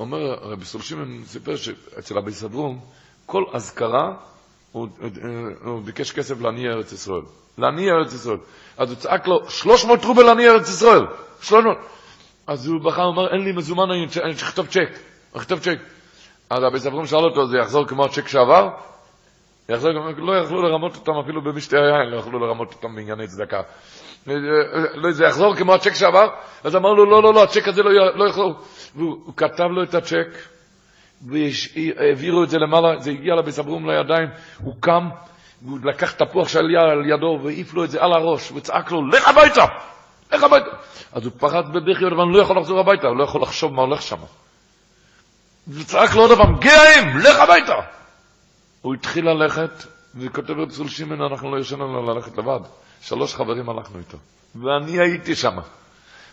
[0.06, 2.80] אומר, רבי סולשימן סיפר שאצל אבי סברום,
[3.26, 4.14] כל אזכרה,
[4.72, 4.88] הוא,
[5.66, 7.22] הוא ביקש כסף לעניי ארץ ישראל.
[7.58, 8.38] לעניי ארץ ישראל.
[8.78, 11.06] אז הוא צעק לו, 300 רובל לעניי ארץ ישראל.
[11.42, 11.78] 300.
[12.48, 14.80] אז הוא בכה, הוא אמר, אין לי מזומן, אני צריך לכתוב צ'ק.
[14.80, 14.90] אני
[15.36, 15.78] לכתוב צ'ק.
[16.50, 18.70] אז אבי סברום שאל אותו, זה יחזור כמו הצ'ק שעבר?
[19.70, 23.62] יחזור, לא יכלו לרמות אותם אפילו במשתי היין, לא יכלו לרמות אותם בענייני צדקה.
[24.96, 26.28] לא, זה יחזור כמו הצ'ק שעבר?
[26.64, 28.54] אז אמר לו, לא, לא, לא, הצ'ק הזה לא, לא יחזור.
[28.96, 30.28] והוא כתב לו את הצ'ק,
[31.22, 34.30] והעבירו את זה למעלה, זה הגיע לבית אברום לידיים,
[34.64, 35.10] הוא קם,
[35.66, 39.28] הוא לקח תפוח שהיה על ידו, והעיף לו את זה על הראש, וצעק לו, לך
[39.28, 39.66] הביתה!
[40.34, 40.69] לך הביתה!
[41.14, 44.02] אז הוא פרץ בבכי, אבל לא יכול לחזור הביתה, הוא לא יכול לחשוב מה הולך
[44.02, 44.18] שם.
[45.68, 47.76] וצעק לו עוד פעם, גאים, לך הביתה!
[48.81, 49.84] הוא התחיל ללכת,
[50.15, 52.60] וכותב רב צול שימן, אנחנו לא ישנו לו ללכת לבד.
[53.02, 54.18] שלוש חברים הלכנו איתו,
[54.56, 55.57] ואני הייתי שם.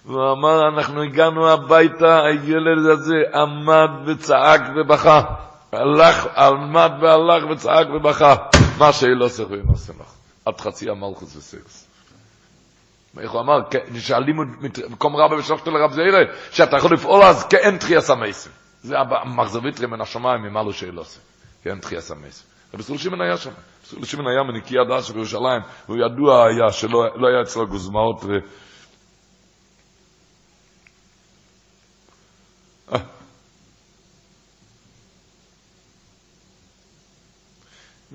[0.05, 5.23] הוא אמר, אנחנו הגענו הביתה, הילד הזה עמד וצעק ובכה.
[5.73, 8.35] הלך, עמד והלך וצעק ובכה.
[8.79, 10.07] מה שאלו סך ואינו סמך.
[10.45, 11.92] עד חצי המלכוס וסרס.
[13.19, 13.59] איך הוא אמר,
[13.99, 14.49] שהלימוד
[14.91, 16.19] מקום רבה ושלושת לרב זעירה,
[16.51, 18.53] שאתה יכול לפעול אז כאין תחייס המייסים.
[18.83, 21.21] זה המחזביתרי מן השמיים, אם לו שאלה עושה.
[21.65, 22.47] כאין תחייס המייסים.
[22.75, 23.51] רבי סול שמעון היה שם.
[23.97, 28.25] רבי סול היה מנקי הדעת של ירושלים, הוא ידוע היה שלא לא היה אצלו גוזמאות.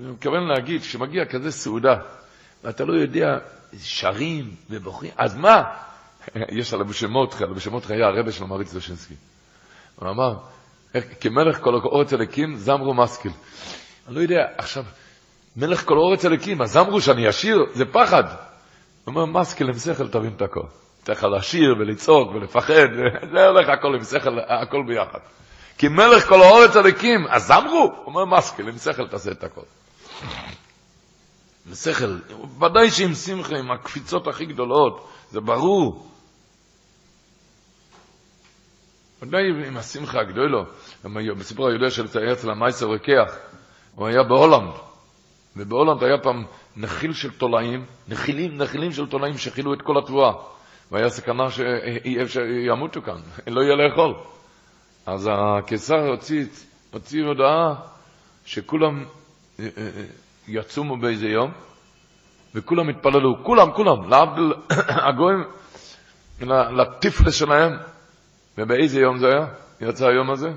[0.00, 1.94] אני מתכוון להגיד, כשמגיע כזה סעודה,
[2.64, 3.38] ואתה לא יודע,
[3.82, 5.62] שרים ובוכים, אז מה?
[6.58, 9.14] יש על אבושמותך, על אבושמותך היה הרבה של מריץ דושינסקי.
[9.96, 10.34] הוא אמר,
[11.20, 13.32] כמלך כל אורץ אליקים, זמרו מסקיל.
[14.06, 14.84] אני לא יודע, עכשיו,
[15.56, 18.24] מלך כל אורץ אליקים, אז זמרו שאני אשיר, זה פחד.
[18.24, 20.66] הוא אומר, מסקיל עם שכל תבין את הכל.
[21.02, 22.88] צריך לשיר ולצעוק ולפחד,
[23.32, 25.18] זה הולך הכל עם שכל, הכל ביחד.
[25.78, 27.92] כי מלך כל האורץ אליקים, אז זמרו?
[28.06, 29.62] אומר, מסקיל, עם שכל תעשה את הכל.
[31.70, 32.18] בשכל,
[32.60, 36.08] ודאי שעם שמחה, עם הקפיצות הכי גדולות, זה ברור.
[39.22, 40.64] ודאי עם השמחה הגדולו,
[41.38, 43.36] בסיפור הידוע של אצל המייסר רוקח,
[43.94, 44.74] הוא היה בהולנד,
[45.56, 46.44] ובהולנד היה פעם
[46.76, 50.32] נחיל של תולעים, נחילים, נחילים של תולעים שחילו את כל התבואה,
[50.90, 51.44] והיה סכנה
[52.26, 53.20] שימותו כאן,
[53.54, 54.14] לא יהיה לאכול.
[55.06, 56.44] אז הקיסר הוציא,
[56.92, 57.74] הוציא הודעה
[58.44, 59.04] שכולם
[60.48, 61.50] יצומו באיזה יום,
[62.54, 64.52] וכולם התפללו, כולם, כולם, להבדיל
[65.08, 65.44] הגויים,
[66.70, 67.72] לטיפלס שלהם.
[68.58, 69.46] ובאיזה יום זה היה?
[69.80, 70.48] יצא היום הזה?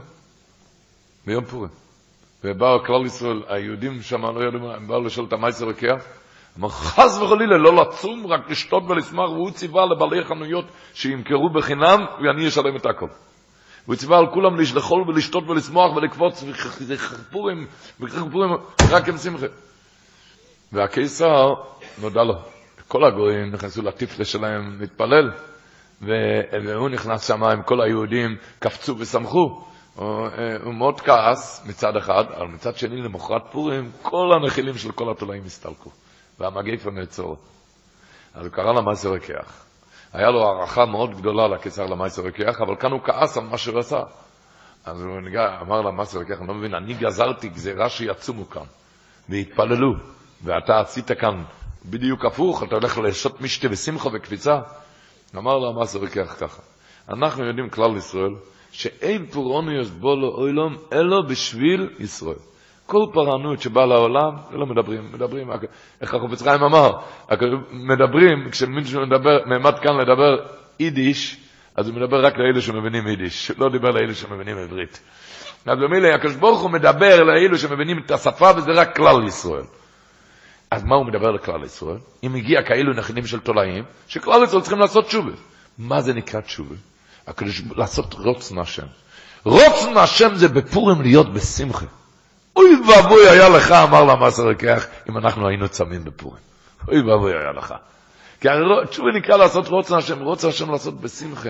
[1.25, 1.69] ביום פורים.
[2.43, 6.03] ובאו כלל ישראל, היהודים שם, לא יודעים, הם באו לשאול את המייסר רקיח,
[6.59, 12.47] אמר, חס וחלילה, לא לצום, רק לשתות ולשמח, והוא ציווה לבעלי חנויות שימכרו בחינם, ואני
[12.47, 13.07] אשלם את הכל.
[13.85, 16.43] הוא ציווה על כולם לאכול ולשתות ולשמוח ולקפוץ,
[16.87, 17.67] וחפורים,
[17.99, 18.49] וחפורים,
[18.89, 19.47] רק עם שמחה.
[20.73, 21.53] והקיסר,
[22.01, 22.33] נודע לו,
[22.87, 25.31] כל הגויים נכנסו לטיפלה שלהם להתפלל,
[26.01, 29.61] והוא נכנס שם עם כל היהודים, קפצו ושמחו.
[29.95, 30.27] הוא,
[30.63, 35.43] הוא מאוד כעס מצד אחד, אבל מצד שני, למחרת פורים, כל הנחילים של כל התולעים
[35.45, 35.89] הסתלקו,
[36.39, 37.37] והמגפה נעצור.
[38.33, 39.65] אז הוא קרא למעשר רקיח.
[40.13, 43.79] היה לו הערכה מאוד גדולה לקיסר למעשר רקיח, אבל כאן הוא כעס על מה שהוא
[43.79, 43.99] עשה.
[44.85, 48.65] אז הוא נגע, אמר למעשר רקיח, אני לא מבין, אני גזרתי גזירה שיצומו כאן,
[49.29, 50.20] והתפללו.
[50.43, 51.43] ואתה עשית כאן
[51.85, 54.59] בדיוק הפוך, אתה הולך לעשות משתה ושמחה וקפיצה.
[55.37, 56.61] אמר לו המסר וכך ככה,
[57.09, 58.35] אנחנו יודעים כלל ישראל,
[58.71, 62.35] שאין פורענויוס בו לאוילום, אלא בשביל ישראל.
[62.85, 65.49] כל פרענות שבאה לעולם, לא מדברים, מדברים,
[66.01, 66.91] איך החופץ חיים אמר,
[67.71, 70.45] מדברים, כשמישהו מדבר, נעמד כאן לדבר
[70.79, 71.37] יידיש,
[71.75, 75.01] אז הוא מדבר רק לאלה שמבינים יידיש, לא דיבר לאלה שמבינים עברית.
[75.65, 79.63] אז במילה, הקדוש ברוך הוא מדבר לאלו שמבינים את השפה, וזה רק כלל ישראל.
[80.71, 81.97] אז מה הוא מדבר לכלל ישראל?
[82.23, 85.31] אם הגיע כאלו נכדים של תולעים, שכלל ישראל צריכים לעשות תשובה.
[85.77, 86.75] מה זה נקרא תשובה?
[87.27, 88.85] הקדוש, לעשות רוצן השם.
[89.45, 91.85] רוצן השם זה בפורים להיות בשמחה.
[92.55, 96.41] אוי ואבוי היה לך, אמר למאסר רקיח, אם אנחנו היינו צמים בפורים.
[96.87, 97.73] אוי ואבוי היה לך.
[98.41, 98.47] כי
[98.89, 101.49] תשובה נקרא לעשות רוצן השם, רוצן השם לעשות בשמחה.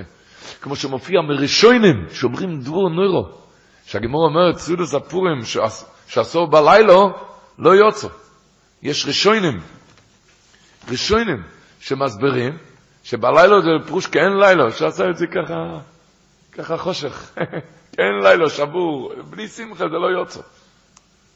[0.61, 3.27] כמו שמופיע מראשונים, שאומרים דבור נוירו.
[3.85, 5.39] שהגמור אומרת, סודוס הפורים
[6.07, 6.93] שעשו בלילה,
[7.60, 8.07] לא יוצא.
[8.84, 9.60] יש ראשונים,
[10.90, 11.44] ראשונים
[11.80, 12.58] שמסברים
[13.03, 15.80] שבלילה זה פרוש כאין לילה, שעשה את זה ככה,
[16.52, 17.32] ככה חושך,
[17.94, 20.41] כאין לילה, שבור, בלי שמחה זה לא יוצא.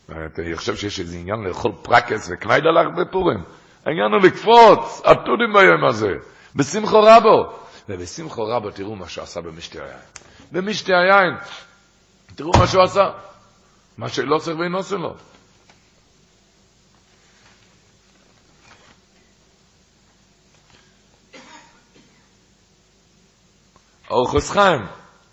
[0.09, 3.43] אני חושב שיש איזה עניין לאכול פרקס וקניידה לך בפורים.
[3.85, 6.13] העניין הוא לקפוץ, עתודים ביום הזה,
[6.55, 7.53] בשמחו רבו.
[7.89, 9.99] ובשמחו רבו תראו מה שהוא עשה במשתה היין.
[10.51, 11.33] במשתה היין,
[12.35, 13.11] תראו מה שהוא עשה.
[13.97, 15.15] מה שלא צריך ואינו עושה לו.
[24.09, 24.81] אורחוס חיים,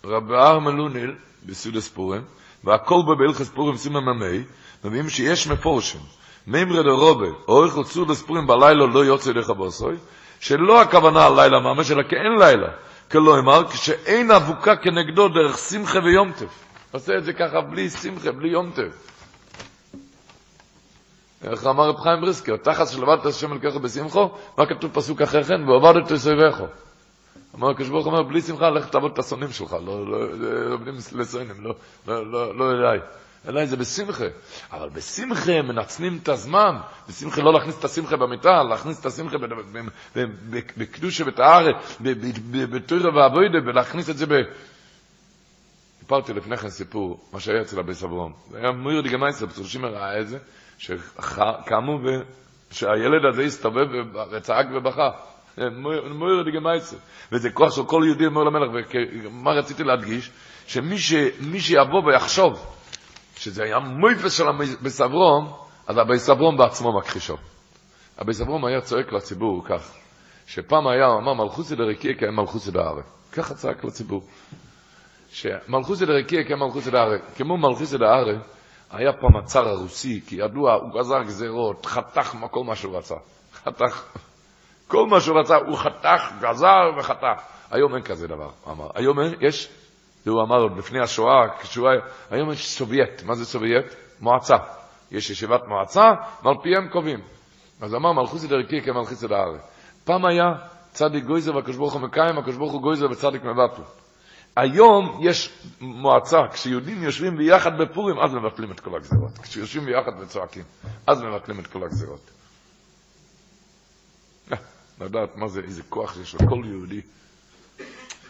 [0.03, 2.21] רבי ארמן לוניל, בסודס פורים,
[2.63, 4.43] והכל בו בהלכס פורים סימן ממי,
[4.83, 6.01] מביאים שיש מפורשים,
[6.47, 9.95] מימרי דרובה, אורחוס סודס פורים בלילה לא יוצא דרך הבוסוי,
[10.39, 12.67] שלא הכוונה על לילה ממש, אלא כאין לילה,
[13.11, 16.63] כלא אמר, כשאין אבוקה כנגדו דרך שמחה ויומטף.
[16.91, 19.13] עושה את זה ככה בלי שמחה, בלי יומטף.
[21.43, 25.43] איך אמר רב חיים בריסקר, תחת שלבדת השם אל ככה בשמחו, מה כתוב פסוק אחרי
[25.43, 25.69] כן?
[25.69, 26.65] ועובדת תסביבךו.
[27.55, 30.17] אמר הקדוש ברוך אומר, בלי שמחה, לך תעבוד את השונאים שלך, לא, לא,
[30.73, 31.75] עובדים לסונים, לא,
[32.07, 32.99] לא, לא, לא אליי.
[33.47, 34.25] אליי זה בשמחה.
[34.71, 36.75] אבל בשמחה מנצלים את הזמן,
[37.09, 39.37] בשמחה לא להכניס את השמחה במיטה, להכניס את השמחה
[40.77, 41.71] בקדושה ובטהרה,
[42.71, 44.33] בתוירה והבוידה, ולהכניס את זה ב...
[45.99, 48.33] סיפרתי לפני כן סיפור, מה שהיה אצל אבי סברון.
[48.51, 50.37] זה היה מויר דיגמייסר, פצור שימר ראה את זה,
[50.77, 51.99] שקמו,
[52.71, 53.85] שהילד הזה הסתובב
[54.31, 55.09] וצעק ובכה.
[55.57, 56.95] מויר די גמייצה.
[57.31, 58.85] וזה של כל יהודי אומר למלך,
[59.23, 60.31] ומה רציתי להדגיש?
[60.67, 62.75] שמי ש, מי שיבוא ויחשוב
[63.35, 65.53] שזה היה מויפס של הביס אברום,
[65.87, 65.97] אז
[66.29, 67.37] אברום בעצמו מכחישו.
[68.17, 69.91] הביס אברום היה צועק לציבור כך,
[70.47, 73.01] שפעם היה, אמר, מלכוסי דרקיה כי מלכוסי דהרה.
[73.31, 74.23] ככה צעק לציבור.
[75.29, 77.17] שמלכוסי דרקיה כי מלכוסי דהרה.
[77.35, 78.33] כמו מלכוסי דהרה,
[78.91, 83.15] היה פעם הצאר הרוסי, כי ידוע, הוא גזר גזרות, חתך כל מה שהוא רצה.
[83.53, 84.03] חתך,
[84.93, 87.41] כל מה שהוא רצה, הוא חתך, גזר וחתך.
[87.71, 88.87] היום אין כזה דבר, אמר.
[88.95, 89.69] היום אין, יש,
[90.23, 92.01] זה הוא אמר עוד לפני השואה, כשהוא היה,
[92.31, 93.23] היום יש סובייט.
[93.23, 93.85] מה זה סובייט?
[94.19, 94.55] מועצה.
[95.11, 96.11] יש ישיבת מועצה,
[96.43, 97.19] ועל פיהם קובעים.
[97.81, 99.57] אז אמר מלכותא דרקיעא כמלכותא דארעא.
[100.03, 100.45] פעם היה
[100.91, 103.81] צדיק גוזר והקדוש ברוך הוא מקיים, הקדוש ברוך הוא גוזר וצדיק מבטל.
[104.55, 109.37] היום יש מועצה, כשיהודים יושבים ביחד בפורים, אז מבטלים את כל הגזירות.
[109.37, 110.63] כשיושבים ביחד וצועקים,
[111.07, 112.31] אז מבטלים את כל הגזירות.
[115.01, 117.01] לדעת מה זה, איזה כוח יש לכל יהודי.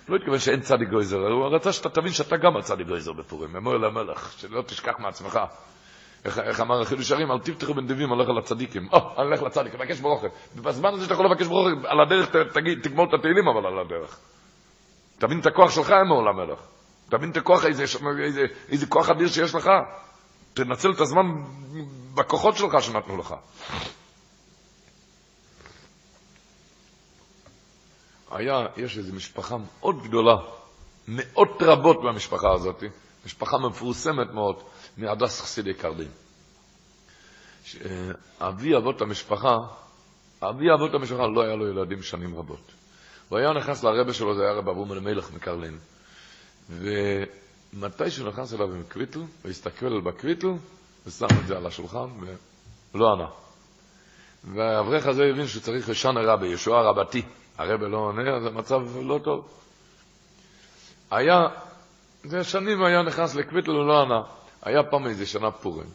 [0.10, 3.73] לא התכוון שאין צדיק גויזר, הוא רצה שאתה תבין שאתה גם הצדיק גויזר בפורים, אמור
[3.73, 5.40] למלך, שלא תשכח מעצמך.
[6.26, 8.88] איך, איך אמר החידוש הרים, אל תפתחו בנדיבים, הולך על הצדיקים.
[8.94, 10.27] או, אני הולך לצדיק, תבקש ברוכה.
[10.56, 14.19] בזמן הזה שאתה יכול לבקש ברוכה, על הדרך תגיד, תגמור את התהילים, אבל על הדרך.
[15.18, 16.60] תבין את הכוח שלך, אמור למלך.
[17.10, 17.84] תבין את הכוח, איזה,
[18.23, 19.69] איזה, איזה כוח אדיר שיש לך.
[20.53, 21.26] תנצל את הזמן
[22.15, 23.35] בכוחות שלך שנתנו לך.
[28.34, 30.35] היה, יש איזו משפחה מאוד גדולה,
[31.07, 32.84] מאות רבות מהמשפחה הזאת,
[33.26, 34.55] משפחה מפורסמת מאוד,
[34.97, 36.11] מהדס חסידי קרדין.
[38.39, 39.57] אבי אבות המשפחה,
[40.41, 42.72] אבי אבות המשפחה לא היה לו ילדים שנים רבות.
[43.30, 45.77] הוא היה נכנס לרבה שלו, זה היה רב אברום אלימלך מקרלין.
[46.69, 50.47] ומתי שהוא נכנס אליו עם קוויטל, הוא הסתכל בקוויטל,
[51.05, 52.07] ושם את זה על השולחן,
[52.93, 53.27] ולא ענה.
[54.43, 57.22] והאברך הזה הבין שהוא צריך לשנה רבי, ישוע רבתי.
[57.57, 59.47] הרבה לא עונה, אז המצב לא טוב.
[61.11, 61.47] היה,
[62.23, 64.21] זה שנים היה נכנס לקוויטל ולא ענה.
[64.61, 65.88] היה פעם איזה שנה פורים,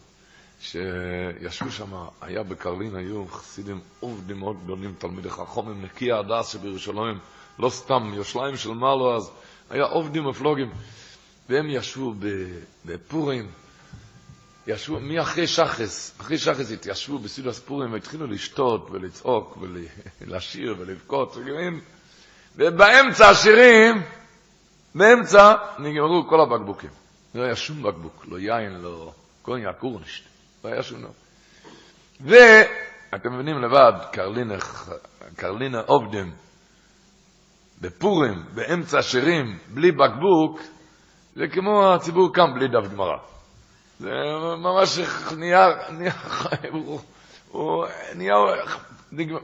[0.61, 7.19] שישבו שם, היה בקרלין, היו חסידים עובדים מאוד גדולים, תלמידי חכומים, נקי הדס שבירושלים,
[7.59, 9.31] לא סתם, יושלים של מעלו אז,
[9.71, 10.71] היה עובדים מפלוגים,
[11.49, 12.15] והם ישבו
[12.85, 13.51] בפורים,
[14.69, 19.59] ישבו, אחרי שחס, אחרי שחס התיישבו בסידוס פורים והתחילו לשתות ולצעוק
[20.21, 21.37] ולשיר ולבכות,
[22.57, 24.03] ובאמצע השירים,
[24.95, 26.91] באמצע נגמרו כל הבקבוקים.
[27.35, 29.13] לא היה שום בקבוק, לא יין, לא
[29.43, 30.25] קוניה, קורנשט,
[30.65, 31.11] לא היה שום דבר.
[32.21, 34.55] ואתם מבינים לבד, קרלינה,
[35.37, 35.83] קרלינה
[37.81, 40.61] בפורים, באמצע השירים, בלי בקבוק,
[41.37, 43.38] זה כמו הציבור קם בלי דף גמרא.
[43.99, 44.11] זה
[44.59, 44.99] ממש
[45.37, 46.13] נהיה, נהיה,
[46.73, 47.01] הוא,
[47.49, 48.35] הוא נהיה,
[49.13, 49.39] נגמר.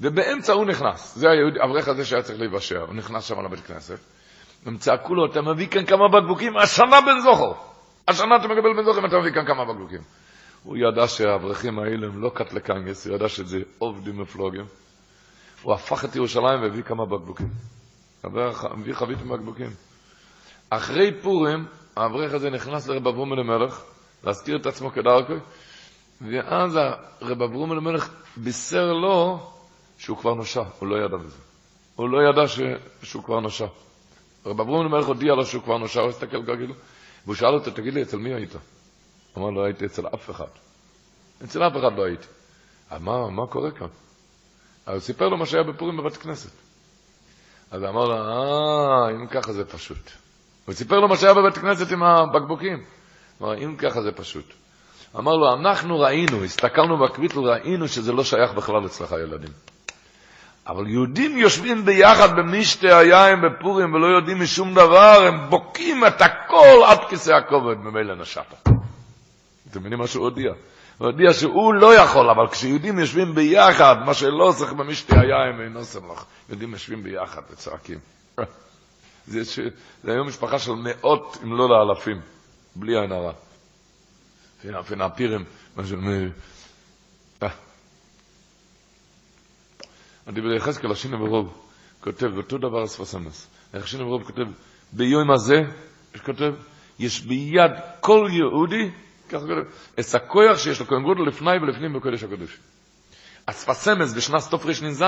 [0.00, 1.26] ובאמצע הוא נכנס, זה
[1.62, 3.98] האברך הזה שהיה צריך להיוושע, הוא נכנס שם לבית כנסת,
[4.66, 7.52] הם צעקו לו, אתה מביא כאן כמה בקבוקים, השנה בן זוכר,
[8.08, 10.00] השנה אתה מקבל בן זוכר אם אתה מביא כאן כמה בקבוקים.
[10.62, 14.64] הוא ידע שהאברכים האלה הם לא קטלקנגס, הוא ידע שזה עובדים מפלוגים.
[15.62, 17.48] הוא הפך את ירושלים והביא כמה בקבוקים.
[18.24, 19.70] הביא חבית עם בקבוקים.
[20.70, 21.66] אחרי פורים,
[21.98, 23.82] האברך הזה נכנס לרב אברום אלימלך,
[24.24, 25.34] להזכיר את עצמו כדרכו,
[26.20, 26.78] ואז
[27.20, 29.50] הרב אברום אלימלך בישר לו
[29.98, 31.36] שהוא כבר נושע, הוא לא ידע בזה.
[31.96, 32.60] הוא לא ידע ש...
[33.02, 33.66] שהוא כבר נושע.
[34.46, 36.72] רב אברום אלימלך הודיע לו שהוא כבר נושע, הוא הסתכל כרגיל,
[37.24, 38.52] והוא שאל אותו, תגיד לי, אצל מי היית?
[38.52, 38.60] הוא
[39.36, 40.48] אמר לו, הייתי אצל אף אחד.
[41.44, 42.26] אצל אף אחד לא הייתי.
[43.00, 43.88] מה, מה קורה כאן?
[44.86, 46.50] אז הוא סיפר לו מה שהיה בפורים בבית כנסת.
[47.70, 50.10] אז אמר לו, אה, אם ככה זה פשוט.
[50.68, 52.84] הוא סיפר לו מה שהיה בבית כנסת עם הבקבוקים.
[53.42, 54.52] אמר, אם ככה זה פשוט.
[55.16, 59.50] אמר לו, אנחנו ראינו, הסתכלנו בקביטל, ראינו שזה לא שייך בכלל אצלך ילדים.
[60.66, 66.82] אבל יהודים יושבים ביחד במשתה היין בפורים ולא יודעים משום דבר, הם בוקעים את הכל
[66.86, 68.52] עד כיסא הכובד, ממילא נשת.
[69.70, 70.52] אתם מבינים מה שהוא הודיע?
[70.98, 75.84] הוא הודיע שהוא לא יכול, אבל כשיהודים יושבים ביחד, מה שלא צריך במשתה היין, אינו
[75.84, 76.26] שמח.
[76.48, 77.98] יהודים יושבים ביחד וצועקים.
[79.28, 79.60] זה, ש...
[80.02, 82.20] זה היום משפחה של מאות, אם לא לאלפים,
[82.76, 83.32] בלי עין הרע.
[84.64, 85.44] ונפירים,
[85.76, 85.92] מה ש...
[90.26, 91.68] הדיבר יחזקאל, השינה ברוב,
[92.00, 93.50] כותב, אותו דבר אספסמס.
[93.74, 94.46] השינה ברוב כותב,
[94.92, 95.62] ביום הזה,
[96.24, 96.52] כותב,
[96.98, 98.90] יש ביד כל יהודי,
[99.28, 102.58] ככה כותב, את הכוח שיש לכהן גודל לפני ולפנים בקודש הקודש.
[103.46, 105.04] אספסמס בשנת רשנ"ז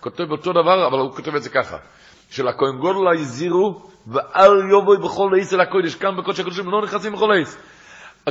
[0.00, 1.76] כותב אותו דבר, אבל הוא כותב את זה ככה.
[2.30, 7.12] של הכהן גודל היזירו, ואל יובוי בכל עיס אל הקודש, כאן בקודש הקודשים לא נכנסים
[7.12, 7.56] בכל עיס.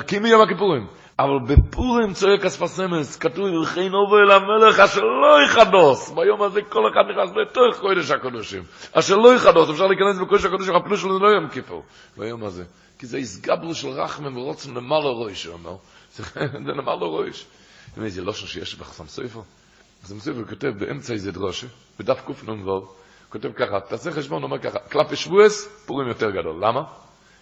[0.07, 0.87] כי מיום הכיפורים.
[1.19, 6.09] אבל בפורים צועק אספסמס, כתוב, וכן אובו אל המלך אשר לא יחדוס.
[6.09, 8.63] ביום הזה כל אחד נכנס לתוך קודש הקודשים.
[8.91, 11.83] אשר לא יחדוס, אפשר להיכנס בקודש הקודשים, הפלו שלו זה לא יום כיפור,
[12.17, 12.63] ביום הזה.
[12.99, 15.75] כי זה הסגברו של רחמם ורוצם למעלה רויש, הוא אומר.
[16.15, 16.23] זה
[16.77, 17.45] למעלה רויש.
[18.07, 19.41] זה לא שיש בחסם סויפר.
[20.01, 21.67] בחסם סויפר כותב באמצע איזה דרושה,
[21.99, 22.87] בדף קנ"ו,
[23.29, 26.55] כותב ככה, תעשה חשבון, אומר ככה, קלפי שבועס, פורים יותר גדול.
[26.65, 26.81] למה?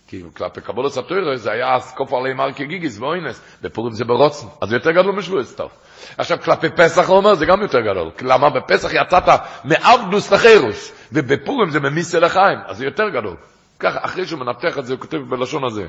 [0.08, 4.74] כי כלפי קבולת התוירה זה היה סקוף עלי מרקי גיגיס ואוינס, בפורים זה ברוצן, אז
[4.74, 5.72] יותר גדול משבועס טוב.
[6.18, 8.12] עכשיו כלפי פסח הוא אומר, זה גם יותר גדול.
[8.22, 9.24] למה בפסח יצאת
[9.64, 13.36] מעבדוס לחירוס, ובפורים זה ממיסה לחיים, אז זה יותר גדול.
[13.80, 15.88] ככה, אחרי שהוא מנתח את זה, הוא כותב בלשון הזה.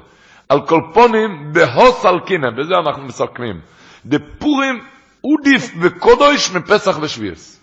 [0.49, 0.81] על כל
[1.53, 3.61] בהוס על קינא, בזה אנחנו מסכמים.
[4.07, 4.85] דפורים
[5.21, 7.58] עודיף בקודש מפסח ושביעס.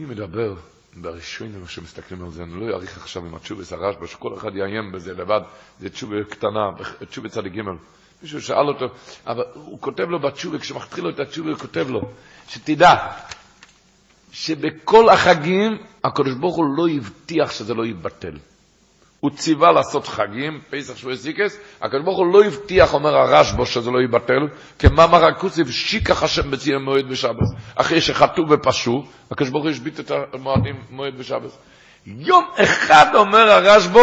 [0.00, 0.54] אני מדבר
[0.96, 5.14] בראשונים שמסתכלים על זה, אני לא אאריך עכשיו עם התשובה הרשב"א, שכל אחד יאיים בזה
[5.14, 5.40] לבד,
[5.80, 6.70] זה תשובה קטנה,
[7.08, 7.60] תשובה צדיק ג'
[8.22, 8.86] מישהו שאל אותו,
[9.26, 12.00] אבל הוא כותב לו בתשובה, כשמתחיל לו את התשובה, הוא כותב לו,
[12.48, 12.94] שתדע,
[14.32, 18.38] שבכל החגים הקדוש ברוך הוא לא הבטיח שזה לא יבטל.
[19.20, 23.90] הוא ציווה לעשות חגים, פסח שבועי סיקס, הקדוש ברוך הוא לא הבטיח, אומר הרשב"א, שזה
[23.90, 24.48] לא יבטל,
[24.78, 27.48] כמאמר הכוסיף, שיקח השם בציון מועד בשבת.
[27.74, 31.50] אחרי שחטאו ופשעו, הקדוש ברוך הוא השבית את המועדים מועד בשבת.
[32.06, 34.00] יום אחד אומר הרשב"א,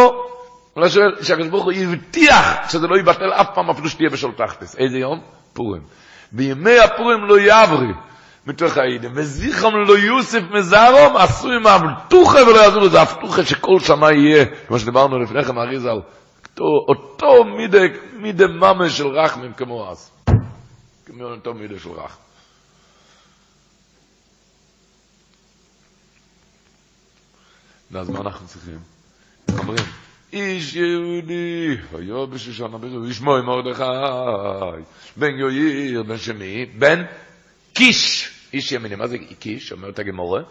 [1.22, 4.76] שהקדוש ברוך הוא הבטיח שזה לא יבטל אף פעם, אפילו שתהיה בשול תחתס.
[4.78, 5.22] איזה יום?
[5.54, 5.82] פורים.
[6.32, 7.94] בימי הפורים לא יעברי.
[8.48, 9.12] מתוך העידם.
[9.16, 14.80] וזיכרם לא יוסף מזרום, עשו עם האבטוחה ולא יעזרו לזה, אבטוחה שכל שנה יהיה, כמו
[14.80, 16.00] שדיברנו לפני כן, אריזל,
[16.60, 17.80] אותו מידה,
[18.14, 20.12] מידה ממש של רחמים כמו אז.
[21.06, 22.22] כמו אותו מידה של רחם.
[27.92, 28.80] ואז מה אנחנו צריכים?
[29.58, 29.86] אומרים,
[30.34, 33.84] איש יהודי, היה בשושנה ברור, איש מוי מרדכי,
[35.18, 37.04] בן יויר, בן שמי, בן
[37.74, 38.37] קיש.
[38.54, 39.72] איש ימיני, מה זה איקיש?
[39.72, 40.42] אומרת הגמורה,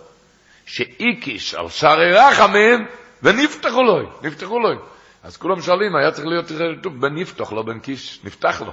[0.66, 2.86] שאיקיש על שערי רחמים
[3.23, 4.68] ונפתחו לו, נפתחו לו.
[5.23, 8.73] אז כולם שואלים, היה צריך להיות כתוב בן נפתח, לא בן קיש, נפתח לו.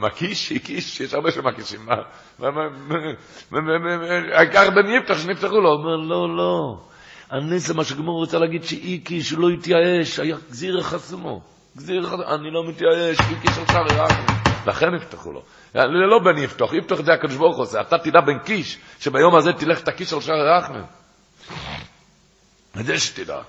[0.00, 1.88] מקיש, איקיש, יש הרבה שמקישים.
[4.32, 5.72] העיקר בן יפתח שנפתחו לו.
[5.72, 6.80] אומר, לא, לא.
[7.30, 11.40] הנס זה מה שגמור רוצה להגיד שאיקיש, הוא לא התייאש, היה גזיר חסומו.
[11.76, 14.36] גזיר אני לא מתייאש, איקיש על שערי רחמים.
[14.66, 15.42] לכן יפתחו לו.
[15.74, 19.82] לא בן יפתח, יפתח זה הקדוש ברוך הוא, אתה תדע בן קיש, שביום הזה תלך
[19.82, 20.84] את הקיש על שער רחמן.
[22.80, 23.42] את זה שתדע.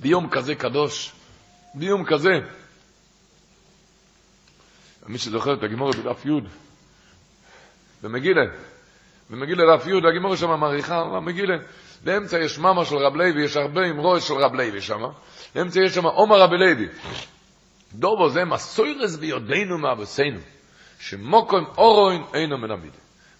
[0.00, 1.12] ביום כזה קדוש,
[1.74, 2.30] ביום כזה,
[5.06, 6.30] מי שזוכר את הגימור בדף י'
[8.02, 8.42] במגילה,
[9.30, 11.54] במגילה דף י', הגימור שם מעריכה, במגילה,
[12.04, 15.00] באמצע יש מאמה של רב לוי, יש הרבה אמרו של רב לוי שם,
[15.54, 16.88] באמצע יש שם עומר רבי לוי.
[17.94, 20.40] דובו זה מסוירס ביודנו מאבוסינו,
[20.98, 22.92] שמוקום אורוין אינו מנמיד.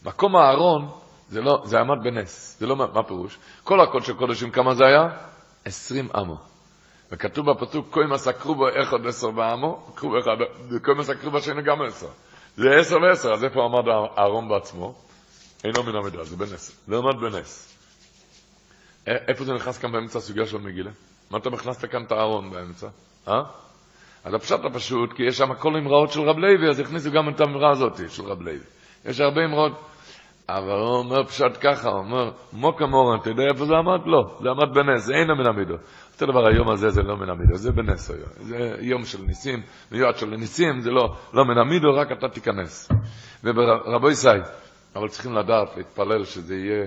[0.05, 0.91] מקום הארון,
[1.29, 3.39] זה לא, זה עמד בנס, זה לא, מה פירוש?
[3.65, 5.09] כל הקודש הקודשים, כמה זה היה?
[5.65, 6.37] עשרים עמו.
[7.13, 9.87] וכתוב בפסוק, כוי מסקרו בו אחד עשר בעמו,
[10.71, 12.09] וכוי מסקרו בו שני גם עשר.
[12.57, 14.95] זה עשר ועשר, אז איפה עמד הארון בעצמו?
[15.65, 16.85] אינו מן המידה, זה בנס.
[16.87, 17.79] זה עמד בנס.
[19.07, 20.91] איפה זה נכנס כאן באמצע הסוגיה של מגילה?
[21.31, 22.89] מה אתה הכנסת כאן את הארון באמצע?
[23.29, 23.64] אה?
[24.25, 27.41] אז הפשט הפשוט, כי יש שם כל אמראות של רב לוי, אז הכניסו גם את
[27.41, 28.59] האמרה הזאת של רב לוי.
[29.05, 29.73] יש הרבה אמרות,
[30.49, 34.07] אבל הוא אומר פשט ככה, הוא אומר, מוקה מורן, אתה יודע איפה זה עמד?
[34.07, 35.75] לא, זה עמד בנס, זה אינו מן המידו.
[36.13, 38.29] אותו דבר, היום הזה זה לא מן המידו, זה בנס היום.
[38.41, 42.89] זה יום של ניסים, מיועד של ניסים, זה לא, לא מן המידו, רק אתה תיכנס.
[43.45, 44.29] ורבו ישי,
[44.97, 46.87] אבל צריכים לדעת, להתפלל שזה יהיה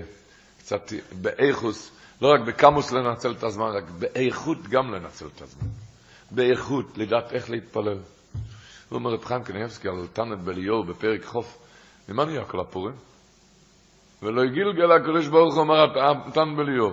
[0.58, 0.92] קצת
[1.22, 1.92] באיכוס,
[2.22, 5.87] לא רק בקמוס לנצל את הזמן, רק באיכות גם לנצל את הזמן.
[6.30, 7.98] באיכות, לדעת איך להתפלל.
[8.88, 11.58] הוא אומר רב חיים קניאבסקי על תנת בליאור בפרק חוף,
[12.08, 12.94] ממה נהיה כל הפורים?
[14.22, 15.86] ולא יגילגל הקדוש ברוך הוא אומר
[16.32, 16.92] תנת בליאור.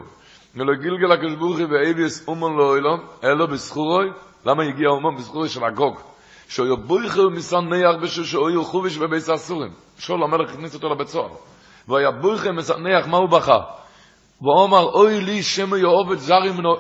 [0.56, 4.06] ולא יגילגל הקדוש ברוך הוא ואביס אומן לא אילון, אלא בסחורוי,
[4.46, 6.00] למה הגיע אומן בסחורוי של הגוג?
[6.48, 9.72] שאויו בויכו מסן ניח בשו שאויו חוביש בביס הסורים.
[9.98, 11.30] שול המלך הכניס אותו לבית סוהר.
[11.88, 13.60] והיה בויכו מסן ניח, מה הוא בכה?
[14.42, 16.76] ואומר, אוי לי שמו יאהוב זרי מנו,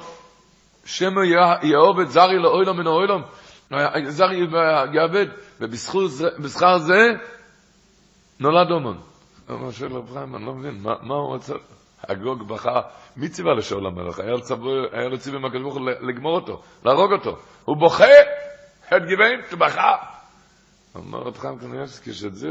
[0.86, 1.24] שמו
[1.64, 3.22] יאהוב זרי לאוילו מן האוילום,
[4.07, 4.48] זרי
[4.94, 5.26] יעבד,
[5.62, 7.02] ובשכר זה
[8.40, 8.98] נולד אומן.
[9.49, 11.53] אמר של רב חיים, אני לא מבין, מה הוא רוצה?
[12.03, 12.82] הגוג בכה,
[13.18, 14.20] מי ציווה לשאול המלך?
[14.20, 17.38] היה לו ציווה הוא לגמור אותו, להרוג אותו.
[17.66, 18.06] הוא בוכה,
[18.90, 20.15] חד גיבין, בכה.
[20.96, 22.48] אומר רב קניאבסקי שאת זה,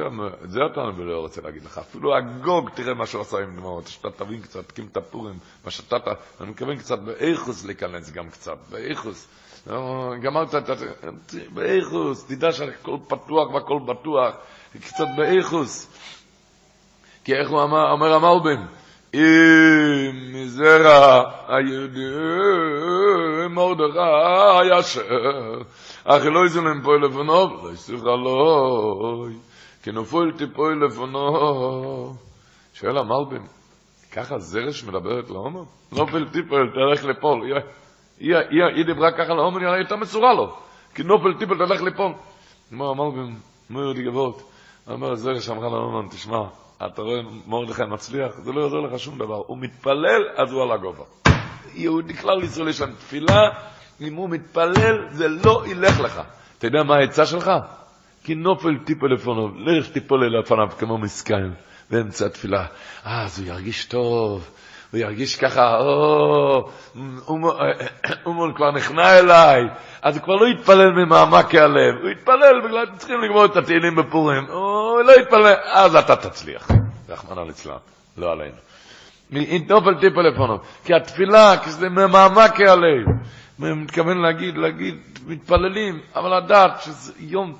[0.72, 1.78] אתה לא רוצה להגיד לך.
[1.78, 5.70] אפילו הגוג, תראה מה שהוא עשה עם דמעות, שאתה תבין קצת, קים את הפורים, מה
[5.70, 5.96] שאתה,
[6.40, 9.28] אני מתכוון קצת באיכוס להיכנס גם קצת, באיכוס.
[10.22, 10.70] גמרת את
[11.54, 14.34] באיכוס, תדע שהכל פתוח והכל בטוח,
[14.80, 15.88] קצת באיכוס.
[17.24, 18.66] כי איך הוא אמר, אומר המלבן,
[19.14, 22.14] אם מזרע היהודים
[23.54, 25.62] מרדכי אשר,
[26.04, 29.34] אך לא יזלם פה לפונו, לא יסוך עלוי,
[29.82, 32.14] כי נופל תיפול לפונו.
[32.74, 33.46] שואל המלבן,
[34.12, 35.62] ככה זרש מדברת לעומר?
[35.92, 37.52] נופל טיפול, תלך לפול.
[38.18, 40.56] היא דיברה ככה לעומר, היא הייתה מסורה לו.
[40.94, 42.12] כי נופל טיפול, תלך לפול.
[42.72, 43.34] אומר המלבן,
[43.70, 44.50] אומר לי גבות,
[44.90, 46.42] אומר זרש אמרה לעומר, תשמע,
[46.86, 49.42] אתה רואה מרדכי מצליח, זה לא יעזור לך שום דבר.
[49.46, 51.04] הוא מתפלל, אז הוא על הגובה.
[51.74, 53.48] יהודי כלל ישראל יש להם תפילה,
[54.04, 56.20] אם הוא מתפלל, זה לא ילך לך.
[56.58, 57.50] אתה יודע מה העצה שלך?
[58.24, 61.50] כי נופל טיפול לפניו, לך תיפול לפניו כמו מסכן,
[61.90, 62.66] באמצע התפילה.
[63.04, 64.50] אז הוא ירגיש טוב,
[64.92, 66.70] הוא ירגיש ככה, או,
[68.26, 69.62] אומון כבר נכנע אליי,
[70.02, 74.44] אז הוא כבר לא יתפלל ממעמק הלב, הוא יתפלל בגלל שצריכים לגמור את התהילים בפורים,
[74.50, 76.68] הוא לא יתפלל, אז אתה תצליח.
[77.08, 77.76] רחמנא ליצלן,
[78.16, 78.56] לא עלינו.
[79.68, 83.06] נופל טיפול לפניו, כי התפילה, כשזה ממעמק הלב,
[83.58, 84.94] מתכוון להגיד, להגיד,
[85.26, 87.58] מתפללים, אבל לדעת שזה יום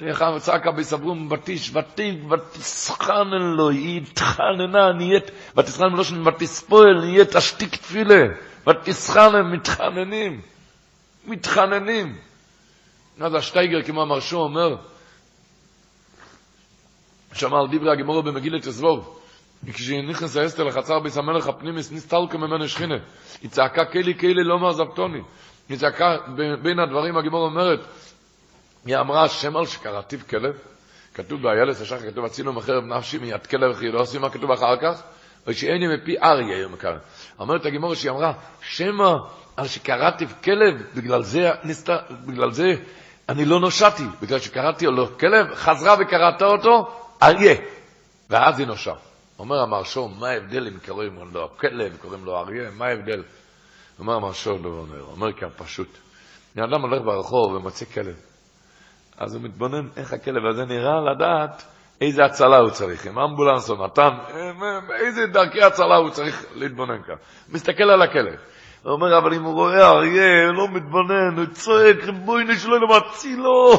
[0.00, 7.36] איך צעקה בסברום בתיש, ותיק, ותסחנן לו, היא התחננה, נהיית, ותסחנן לא שם, ותספועל, נהיית
[7.36, 8.24] אשתיק תפילה,
[8.68, 10.40] ותסחנן, מתחננים,
[11.24, 12.18] מתחננים.
[13.20, 14.76] אז השטייגר, כמו המרשו, אומר,
[17.32, 18.64] שאמר על דברי הגמור במגילת
[19.66, 22.94] עזבוב, כשנכנס האסתר לחצר ביס המלך הפנימיס, נסתלקה ממנו שכינה.
[23.42, 25.20] היא צעקה, קלי קלי לא מעזבתוני.
[25.68, 26.16] היא צעקה,
[26.62, 27.80] בין הדברים הגמור אומרת,
[28.86, 30.54] היא אמרה, שם על שקראתיו כלב,
[31.14, 34.76] כתוב באיילס השחר, כתוב, הצילו מחרב נפשי מיד כלב וכי לא עושים מה כתוב אחר
[34.76, 35.02] כך,
[35.46, 36.96] ושאיני מפי אריה יום כאן.
[37.38, 39.16] אומרת הגימור שהיא אמרה, שמה
[39.56, 41.90] על שקראתיו כלב, בגלל זה, נסת,
[42.26, 42.74] בגלל זה
[43.28, 47.54] אני לא נושעתי, בגלל שקראתי לו כלב, חזרה וקראתה אותו, אריה,
[48.30, 48.94] ואז היא נושע.
[49.38, 53.22] אומר המרשו, מה ההבדל אם קוראים לו כלב, קוראים לו אריה, מה ההבדל?
[53.98, 55.88] אומר המרשו, לא אומר, כאן פשוט.
[56.58, 58.16] אדם הולך ברחוב ומוצא כלב.
[59.18, 61.64] אז הוא מתבונן איך הכלב הזה נראה, לדעת
[62.00, 64.10] איזה הצלה הוא צריך, אם אמבולנס או נתן,
[65.00, 67.14] איזה דרכי הצלה הוא צריך להתבונן כאן.
[67.48, 68.53] מסתכל על הכלב.
[68.84, 73.72] הוא אומר, אבל אם הוא רואה אריה, לא מתבונן, הוא צועק, ריבונו שלו, לא מצילו,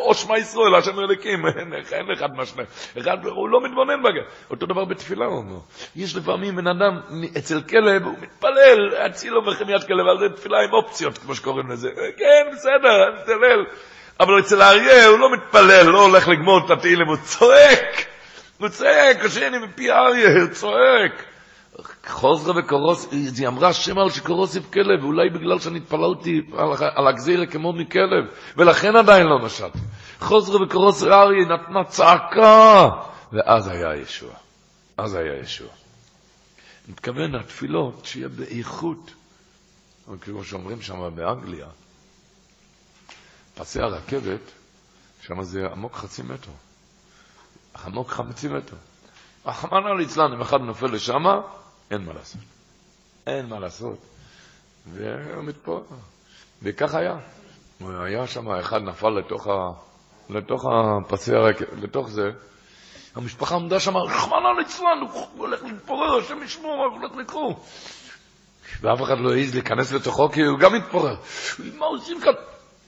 [0.00, 1.46] או שמע ישראל, השם אלוקים,
[1.92, 2.62] אין אחד מהשני.
[2.98, 4.24] אחד, הוא לא מתבונן בגלל.
[4.50, 5.58] אותו דבר בתפילה הוא אומר.
[5.96, 7.00] יש לפעמים בן אדם,
[7.38, 11.88] אצל כלב, הוא מתפלל, הצילו בחמיית כלב, על זה תפילה עם אופציות, כמו שקוראים לזה.
[12.16, 13.64] כן, בסדר, אני מתפלל.
[14.20, 18.06] אבל אצל האריה הוא לא מתפלל, לא הולך לגמור את התהילים, הוא צועק,
[18.58, 21.24] הוא צועק, השני מפי אריה, צועק.
[22.06, 26.40] חוזרה וקורוס, היא אמרה שם על שקורוסיב כלב, אולי בגלל שאני התפללתי
[26.96, 28.24] על, הגזירה כמו מכלב,
[28.56, 29.78] ולכן עדיין לא נשאתי.
[30.20, 32.88] חוזרה וקורוס אריה נתנה צעקה,
[33.32, 34.34] ואז היה ישוע.
[34.96, 35.68] אז היה ישוע.
[36.88, 39.10] מתכוון התפילות שיהיה באיכות,
[40.20, 41.66] כמו שאומרים שם באנגליה,
[43.54, 44.52] פסי הרכבת,
[45.20, 46.50] שם זה עמוק חצי מטר.
[47.84, 48.76] עמוק חצי מטר.
[49.46, 51.24] רחמנא ליצלן, אם אחד נופל לשם,
[51.90, 52.40] אין מה לעשות.
[53.26, 53.98] אין מה לעשות.
[54.86, 55.82] והוא מתפורר.
[56.62, 57.16] וכך היה.
[57.80, 59.50] היה שם, אחד נפל לתוך, ה...
[60.30, 62.30] לתוך הפסי הרכבת, לתוך זה.
[63.14, 67.54] המשפחה עמדה שם, רחמנא ליצלן, הוא הולך להתפורר, השם ישמור, הוא הולך לקרוא.
[68.80, 71.16] ואף אחד לא העז להיכנס לתוכו, כי הוא גם מתפורר.
[71.78, 72.32] מה עושים כאן?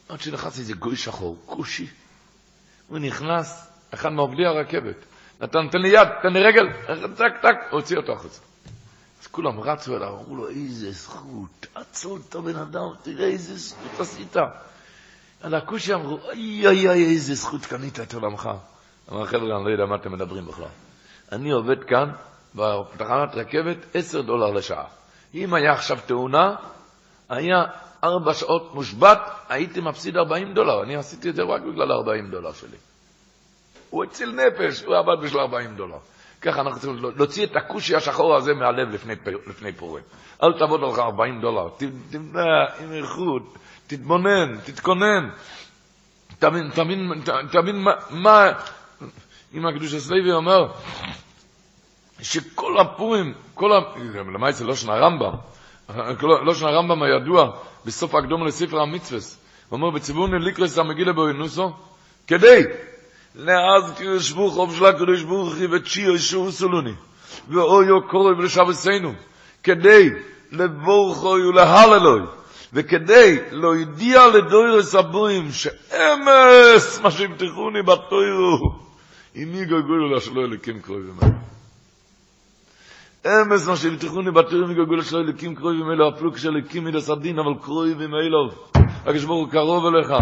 [0.09, 1.87] עד שנכנס איזה גוי שחור, כושי.
[2.89, 4.97] הוא נכנס, אחד מעובדי הרכבת.
[5.41, 6.73] נתן, תן לי יד, תן לי רגל,
[7.17, 8.52] טק, טק, הוציא אותו החוצה.
[9.23, 14.01] אז כולם רצו אליו, אמרו לו, איזה זכות, עצור את הבן אדם, תראה איזה זכות
[14.01, 14.37] עשית.
[15.43, 18.51] על הכושי אמרו, אוי אוי אוי, איזה זכות קנית את עולמך.
[19.13, 20.69] אמר, חבר'ה, אני לא יודע מה אתם מדברים בכלל.
[21.33, 22.11] אני עובד כאן,
[22.55, 24.85] בתחנת רכבת, עשר דולר לשעה.
[25.35, 26.55] אם היה עכשיו תאונה,
[27.29, 27.65] היה
[28.05, 29.19] ארבע שעות מושבת,
[29.49, 30.83] הייתי מפסיד 40 דולר.
[30.83, 32.77] אני עשיתי את זה רק בגלל 40 דולר שלי.
[33.91, 35.99] הוא הציל נפש, הוא עבד בשביל 40 דולר.
[36.43, 39.15] ככה אנחנו צריכים להוציא את הכושי השחור הזה מהלב לפני,
[39.47, 40.05] לפני פורים.
[40.43, 41.69] אל תעבוד עליך 40 דולר,
[42.11, 45.29] תמנע עם איכות, תתבונן, תתכונן.
[46.39, 47.13] תבין, תבין,
[47.53, 48.51] תבין מה, מה
[49.55, 50.67] אם הקדוש הסלוי אומר,
[52.23, 53.81] שכל הפורים, כל ה...
[54.35, 55.33] למעשה לא שנה רמב"ם,
[56.47, 57.51] לא שנה רמב"ם הידוע,
[57.85, 59.39] בסוף הקדום לספר המצווס.
[59.73, 61.73] אומר בציווני ליקרס המגילה באוינוסו,
[62.27, 62.63] כדי
[63.35, 66.95] לאז קדוש ברוך הוא של הקדוש ברוך הוא וצ'י אישו סלוני.
[67.49, 69.13] ואוי או קורא ולשב עשינו.
[69.63, 70.11] כדי
[70.53, 72.23] לבורך הוי ולהל אלוי
[72.73, 78.83] וכדי לא ידיע לדויר הסבויים שאמס מה שימתחוני בתוירו.
[79.35, 81.33] אימי גוגולו לה שלא אלקים קרוי ומאי
[83.27, 86.97] אמס מה שימתחוני בתוירו אימי יגו גולו שלא אלקים קרוי ומאי לא אפילו כשאלקים מן
[86.97, 88.51] הסדין אבל קרוי ומאי לא
[89.07, 90.13] הקדוש ברוך הוא קרוב אליך.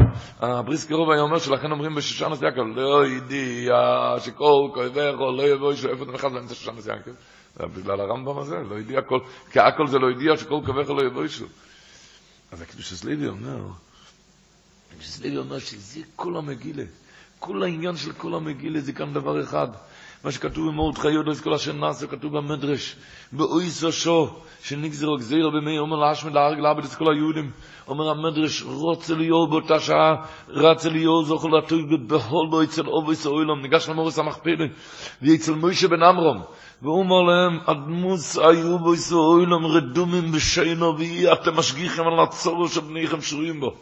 [0.40, 3.74] הבריס קרוב היה אומר שלכן אומרים בשושנס יעקב, לא ידיע
[4.18, 7.10] שכל כואבך לא יבוא איפה אתה מחז באמצע שושנס יעקב?
[7.56, 9.18] בגלל הרמב"ם הזה, לא ידיע כל,
[9.52, 11.44] כי הכל זה לא ידיע שכל כואבך לא יבוא אישו.
[12.52, 13.58] אז הקדוש לוי אומר,
[14.90, 16.84] הקדוש לוי אומר שזה כל המגילה,
[17.38, 19.68] כל העניין של כל המגילה זה כאן דבר אחד.
[20.24, 22.96] מה שכתוב במורדכי יודו, כל אשר נעשה, כתוב במדרש,
[23.32, 24.28] באויסו שו,
[24.62, 27.50] שנגזרו גזירו במי אומר להשמד להרג לעבד את כל היהודים.
[27.88, 30.14] אומר המדרש, רוצה ליאור באותה שעה,
[30.48, 34.64] רצה ליאור זוכר לטוי בכל בו אצל אובויס אוילום, ניגש למורס המכפילה,
[35.22, 36.42] ואצל מוישה בן אמרום,
[36.82, 43.20] והוא אומר להם, אדמוס היו בויס אוילום רדומים בשינו, ואי אתם משגיחים על הצורו שבניכם
[43.20, 43.74] שרויים בו.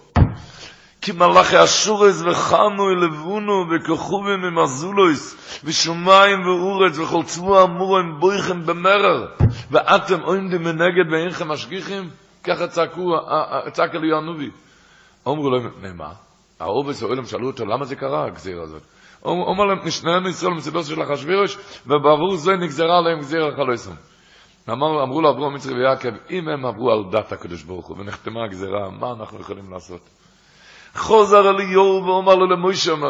[1.01, 9.27] כי מלאכי אשורס וחמו אלבונו וכוכובים ממזולויס ושומיים ואורץ וכל צבוע אמורים בויכם במרר
[9.71, 12.11] ואתם עומדים מנגד ואינכם משגיחים
[12.45, 13.17] ככה צעקו,
[13.73, 14.51] צעק אלי הנובי
[15.29, 16.13] אמרו להם, מה?
[16.61, 18.83] האובס האוילם שאלו אותו, למה זה קרה הגזירה הזאת?
[19.23, 21.57] אומר להם, נשננו ישראל מסידוס של אחשווירוש
[21.87, 23.95] ובעבור זה נגזרה עליהם גזירה חלויסום
[24.71, 28.45] אמר, אמרו לו אברהם מצרי ויעקב, אם הם עברו על דת הקדוש ברוך הוא ונחתמה
[28.45, 30.01] הגזירה, מה אנחנו יכולים לעשות?
[30.97, 33.09] חוזר אליהו ואומר לו למוישה, אומר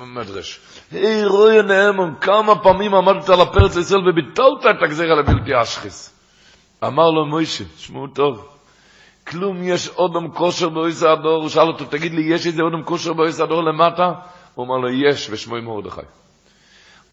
[0.00, 0.60] המדרש,
[0.92, 6.16] היי רואי נאמון, כמה פעמים עמדת על הפרץ ישראל וביטלת את הגזירה לבלתי אשכיס.
[6.84, 8.48] אמר לו מוישה, שמעו טוב,
[9.26, 13.12] כלום יש אודם כושר באויס הדור, הוא שאל אותו, תגיד לי, יש איזה אודם כושר
[13.12, 14.12] באויס הדור למטה?
[14.54, 16.00] הוא אמר לו, יש, ושמוי מרדכי.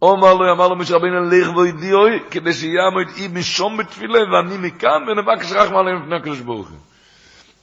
[0.01, 5.03] אומר לו, אמר לו משה רבינו, לך וידיעוי, כדי שיעמוד אי משום בתפילה, ואני מכאן,
[5.07, 6.77] ונבקש רחמה עליהם לפני הקדוש ברוך הוא.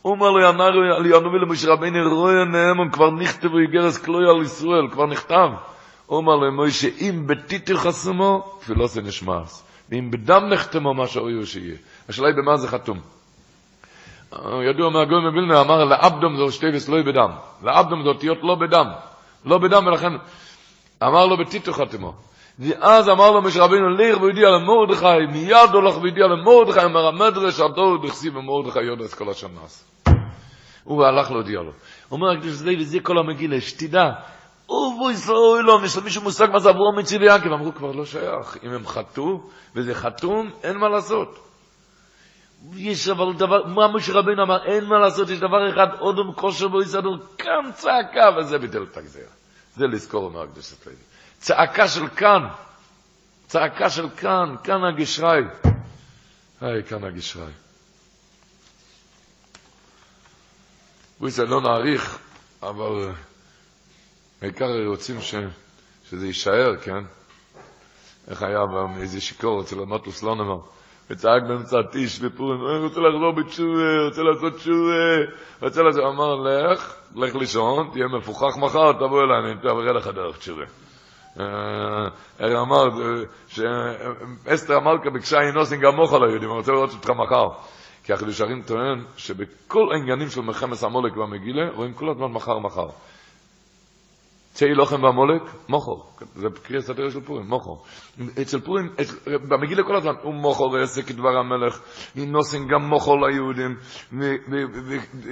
[0.04, 4.88] אומר לו, אמר לי, אנו ולמשה רבינו, רואי נאמן, כבר נכתבו איגרס כלוי על ישראל,
[4.92, 5.48] כבר נכתב.
[6.08, 9.64] אומר לו, מוישה, אם בתיתר חסומו, תפילוסי נשמעס.
[9.90, 11.76] ואם בדם נחתמו מה שאויו שיהיה.
[12.08, 12.98] השאלה היא במה זה חתום.
[14.70, 17.30] ידוע מהגוי מבילנה, אמר לאבדום זו שטייבס לא בדם.
[17.62, 18.86] לאבדום זו אותיות לא בדם.
[19.44, 20.12] לא בדם, ולכן
[21.02, 22.14] אמר לו בתיתו חתמו.
[22.58, 28.06] ואז אמר לו משה רבינו, לך וידיע למורדכי, מיד הולך וידיע למורדכי, אמר המדרש, הדור
[28.06, 29.84] דכסיב במורדכי יודס כל השנס.
[30.84, 31.72] הוא הלך להודיע לו.
[32.10, 34.10] אומר הקדוש זה וזה כל המגילה, שתדע,
[34.68, 38.56] ובוי סוי לו, יש למישהו מושג מה זה עבור מצי ויעקב, אמרו כבר לא שייך,
[38.62, 39.40] אם הם חטאו,
[39.74, 41.38] וזה חתום, אין מה לעשות.
[42.76, 46.68] יש אבל דבר, מה משה רבינו אמר, אין מה לעשות, יש דבר אחד, אודום כושר
[46.68, 49.30] בו יסדור, כאן צעקה, וזה ביטל את הגזירה.
[49.76, 50.94] זה לזכור אומר הקדוש לוי.
[51.44, 52.48] צעקה של כאן,
[53.46, 55.42] צעקה של כאן, כאן הגשרי.
[56.60, 57.52] היי, כאן הגשרי.
[61.20, 62.18] בואי לא נאריך,
[62.62, 63.10] אבל
[64.42, 65.34] העיקר רוצים ש,
[66.10, 67.04] שזה יישאר, כן?
[68.28, 68.58] איך היה
[68.96, 70.58] איזה שיכור אצל המטוס לונמר,
[71.10, 76.94] וצעק באמצע הטיש בפורים, אני רוצה לחזור בתשובה, רוצה לעשות תשובה, רוצה לעשות, אמר, לך,
[77.16, 80.83] לך לישון, תהיה מפוכח מחר, תבוא אליי, אני אראה לך דרך תשובה.
[82.40, 82.88] איך אמר,
[83.46, 87.48] שאסתר המלכה ביקשה אינוסין גם מוכל היהודים, אני רוצה לראות אותך מחר.
[88.04, 92.86] כי החידוש הרים טוען שבכל העניינים של מלחמת המולק והמגילה רואים כל הזמן מחר מחר.
[94.52, 95.92] צאי לוחם והמולק, מוכר.
[96.34, 97.70] זה קריאה סתירה של פורים, מוכר.
[98.42, 98.88] אצל פורים,
[99.48, 101.80] במגילה כל הזמן, הוא מוכר עסק כדבר המלך,
[102.16, 103.76] נוסן גם מוכר ליהודים.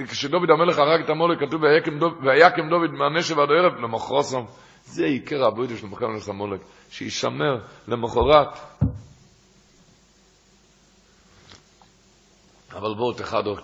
[0.03, 1.61] וכשדוד המלך הרג את המולק, כתוב,
[2.23, 4.41] ויקם דוד מהנשב עד הערב, למחרוסם.
[4.85, 8.49] זה עיקר הבוידו של מלחמת המולק, שישמר למחרת.
[12.71, 13.55] אבל בואו תחדו,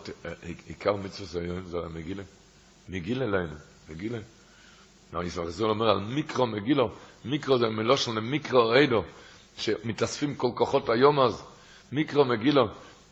[0.68, 2.24] עיקר מצווה היום זה המגילה.
[2.90, 3.50] מגילה להם,
[3.90, 4.18] מגילה.
[5.14, 6.92] נו, ישראל זול אומר על מיקרו מגילו,
[7.26, 9.04] מיקרו זה מלושן למיקרו ריידו,
[9.58, 11.44] שמתאספים כל כוחות היום אז,
[11.92, 12.68] מיקרו מגילו.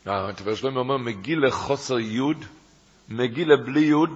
[0.05, 2.45] התבר שלום אומר, מגילה חוסר יוד,
[3.09, 4.09] מגילה בלי יוד,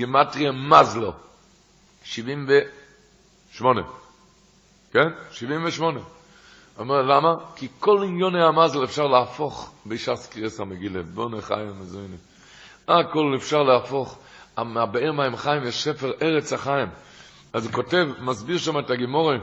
[0.00, 1.12] גמטריה מזלו.
[3.54, 3.82] 78.
[4.92, 5.08] כן?
[5.30, 6.00] 78.
[6.78, 7.34] אומר, למה?
[7.56, 11.02] כי כל עניוני המזל אפשר להפוך בש"ס קריאס המגילה.
[11.02, 12.18] בוא נחיים מזוינים.
[12.88, 14.18] הכל אפשר להפוך.
[14.58, 15.88] מהבאר מים חיים יש
[16.22, 16.88] ארץ החיים.
[17.52, 19.36] אז הוא כותב, מסביר שם את הגימורה,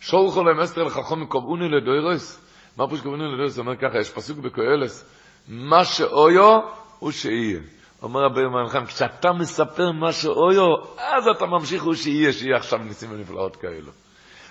[0.00, 2.40] שולחו להם אסתר לחכום קובעוני לדוירס.
[2.76, 3.56] מה פה שקובעוני לדוירס?
[3.56, 5.04] הוא אומר ככה, יש פסוק בקהלס,
[5.48, 6.60] מה שאויו
[6.98, 7.60] הוא שיהיה.
[8.06, 10.66] אומר רבי חיים, כשאתה מספר מה שאויו,
[10.98, 13.92] אז אתה ממשיך הוא שיהיה, שיהיה עכשיו ניסים ונפלאות כאלו.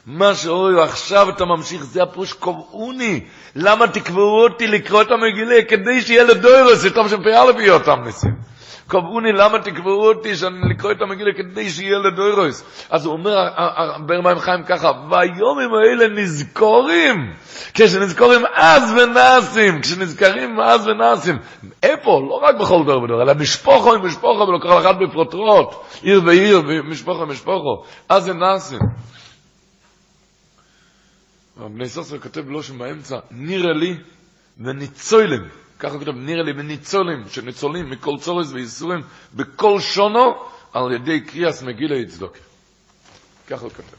[0.05, 3.25] מה שאויו, עכשיו אתה ממשיך, זה הפירוש קובעוני.
[3.55, 5.55] למה תקבעו אותי לקרוא את המגילה?
[5.69, 8.35] כדי שיהיה לדוירוס, שטוב שפ"א יהיה אותם ניסים.
[8.87, 12.85] קבעוני למה תקבעו אותי שאני לקרוא את המגילה כדי שיהיה לדוירוס.
[12.89, 13.35] אז הוא אומר,
[14.05, 17.33] בר מים חיים ככה, והיומים האלה נזכורים,
[17.73, 21.37] כשנזכורים אז ונעשים, כשנזכרים אז ונעשים.
[21.83, 22.21] איפה?
[22.29, 27.21] לא רק בכל דור ודור, אלא משפוחו עם משפוחו ולכל אחד בפרוטרוט, עיר ועיר, משפוחו
[27.21, 28.79] עם משפוחו, אז זה נעשים.
[31.57, 33.97] בני סוסר כותב לא שם באמצע, נראה לי
[34.59, 35.64] וניצוילם.
[35.79, 39.01] ככה כותב, נראה לי וניצולים, שניצולים מכל צורס וייסורים,
[39.33, 40.33] בכל שונו,
[40.73, 42.37] על ידי קריאס מגילה צדוק.
[43.47, 43.97] ככה הוא כותב.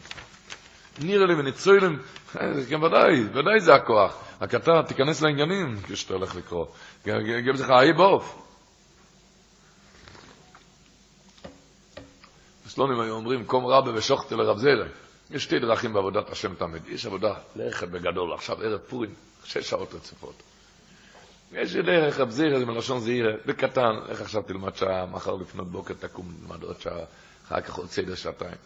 [1.04, 1.98] נראה לי וניצולים,
[2.32, 4.22] כן, ודאי, ודאי זה הכוח.
[4.40, 6.66] רק אתה תיכנס לעניינים כשאתה הולך לקרוא.
[7.06, 8.42] גם לך אי באוף.
[12.66, 14.86] הסלונים היו אומרים, קום רבה ושוכתי לרב זרע.
[15.30, 16.82] יש שתי דרכים בעבודת השם תמיד.
[16.88, 19.10] יש עבודה ללכת בגדול, עכשיו ערב פורים,
[19.44, 20.42] שש שעות רצופות.
[21.52, 25.94] יש דרך רב זירא, זה מלשון זעירא, בקטן, איך עכשיו תלמד שעה, מחר לפנות בוקר
[25.94, 27.04] תקום, תלמד עוד שעה,
[27.46, 28.56] אחר כך עוד סדר שעתיים.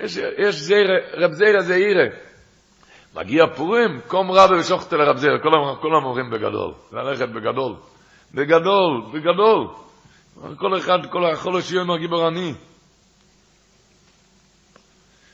[0.00, 2.06] יש, יש זירא, רב זירא זעירא.
[3.14, 5.38] מגיע פורים, קום רבי ושוכתה לרב זירא,
[5.80, 7.74] כולם אומרים בגדול, ללכת בגדול.
[8.34, 9.68] בגדול, בגדול.
[10.58, 12.54] כל אחד, כל החולש יום הגיבור אני.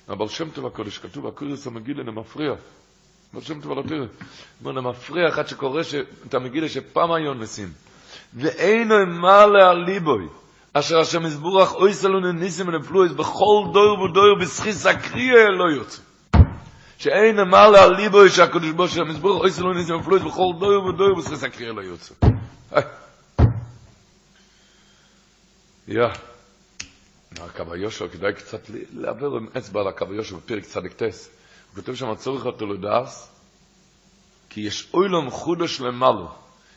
[0.09, 2.53] אבל שם טוב הקודש, כתוב, הקודש המגילה למפריע.
[3.63, 3.97] טוב על התרא.
[4.65, 5.83] אומר, למפריע אחד שקורא
[6.29, 7.73] את המגילה שפעם היו נסים.
[8.35, 10.29] ואינו מעלה על ליבוי,
[10.73, 16.03] אשר השם יסבורך אוי סלון ניסים ונפלויס, בכל דור ודור בסחיס הקריאה לא יוצא.
[16.99, 21.17] שאין מעלה על ליבוי שהקדוש בו של המסבורך אוי סלון ניסים ונפלויס, בכל דור ודור
[21.19, 22.15] בסחיס הקריאה לא יוצא.
[25.89, 26.07] יא.
[27.41, 28.61] הקו היושר, כדאי קצת
[28.93, 31.42] לעבר עם אצבע על הקו היושר בפרק צדיק טס.
[31.75, 33.33] כותב שם צורך אותו לדעס,
[34.51, 36.29] כי יש אוילום חודש למעלו,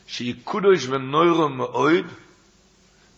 [0.06, 2.06] שהיא קודש ונוירו מאויד,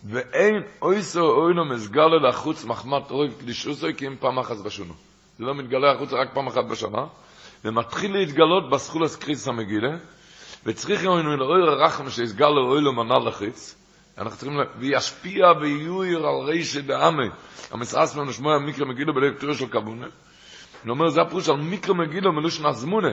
[0.03, 4.93] ואין אויסו אוילום מסגלה לחוץ מחמת אויב קדישוסו, כי אם פעם אחת בשונו.
[5.39, 7.05] זה לא מתגלה החוצה רק פעם אחת בשנה,
[7.65, 9.97] ומתחיל להתגלות בסכולס קריס המגילה,
[10.65, 13.75] וצריך לנו לאויר הרחם שיסגל לאוילום מנה לחיץ,
[14.17, 17.29] אנחנו צריכים, וישפיע ויועיר על רישי דעמי.
[17.71, 20.07] המסעס ממנו שמוע המיקרו מגילו בלב תיאור של קבונה.
[20.83, 23.09] הוא אומר, זה הפרוש על מיקרו מגילו מלושן הזמונה.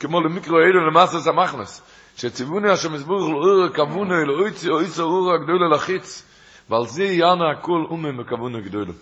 [0.00, 1.82] כמו למיקרו אילו למעשה סמכנס.
[2.16, 6.22] שציווני השם הסבור לאור קבונה, לאויצי אויצי אור הגדולה לחיץ.
[6.70, 8.92] ועל זה יענה הכל אומה מקבונה גדולה.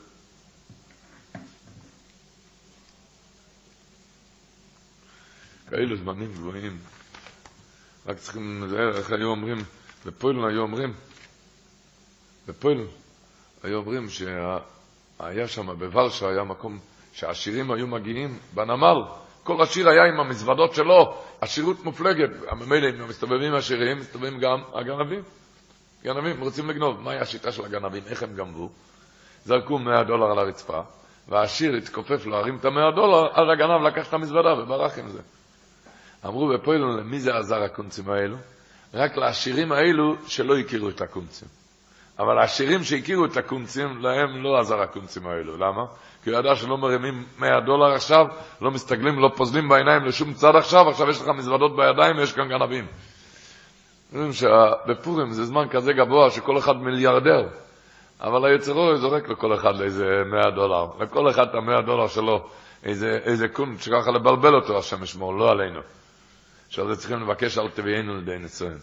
[5.70, 6.78] כאלו זמנים גבוהים.
[8.06, 8.64] רק צריכים,
[8.94, 9.59] איך היו אומרים,
[10.06, 10.93] בפוילן היו אומרים,
[12.48, 12.85] בפוילן
[13.62, 14.06] היו אומרים
[15.18, 16.78] שהיה שם בוורשה, היה מקום
[17.12, 19.02] שהעשירים היו מגיעים בנמל,
[19.43, 25.22] כל עשיר היה עם המזוודות שלו, עשירות מופלגת, ממילא אם מסתובבים עשירים, מסתובבים גם הגנבים.
[26.05, 28.70] גנבים רוצים לגנוב, מהי השיטה של הגנבים, איך הם גנבו?
[29.44, 30.80] זרקו 100 דולר על הרצפה,
[31.28, 35.20] והעשיר התכופף להרים את ה-100 דולר, אז הגנב לקח את המזוודה וברח עם זה.
[36.26, 38.36] אמרו בפוילן, למי זה עזר הקונצים האלו?
[38.94, 41.48] רק לעשירים האלו שלא הכירו את הקונצים.
[42.18, 45.56] אבל העשירים שהכירו את הקונצים, להם לא עזר הקונצים האלו.
[45.56, 45.84] למה?
[46.24, 48.26] כי הוא ידע שלא מרימים 100 דולר עכשיו,
[48.60, 52.48] לא מסתגלים, לא פוזלים בעיניים לשום צד עכשיו, עכשיו יש לך מזוודות בידיים ויש כאן
[52.48, 52.86] גנבים.
[54.12, 57.48] אומרים שבפורים זה זמן כזה גבוה שכל אחד מיליארדר,
[58.20, 60.86] אבל היצרו זורק לכל אחד איזה 100 דולר.
[61.01, 62.48] לכל אחד את ה-100 דולר שלו,
[62.84, 65.80] איזה, איזה קונט שככה לבלבל אותו השם ישמור, לא עלינו.
[66.68, 68.78] שעל זה צריכים לבקש על תביאנו לידי נישואין.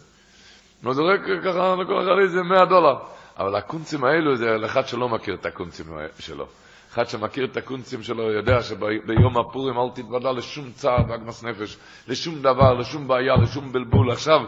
[0.84, 2.96] הוא זורק ככה לכל אחד איזה 100 דולר.
[3.38, 5.86] אבל הקונצים האלו זה לאחד שלא מכיר את הקונצים
[6.20, 6.48] שלו.
[6.94, 11.78] אחד שמכיר את הקונצים שלו יודע שביום הפורים אל תתוודע לשום צער ואגמס נפש,
[12.08, 14.12] לשום דבר, לשום בעיה, לשום בלבול.
[14.12, 14.40] עכשיו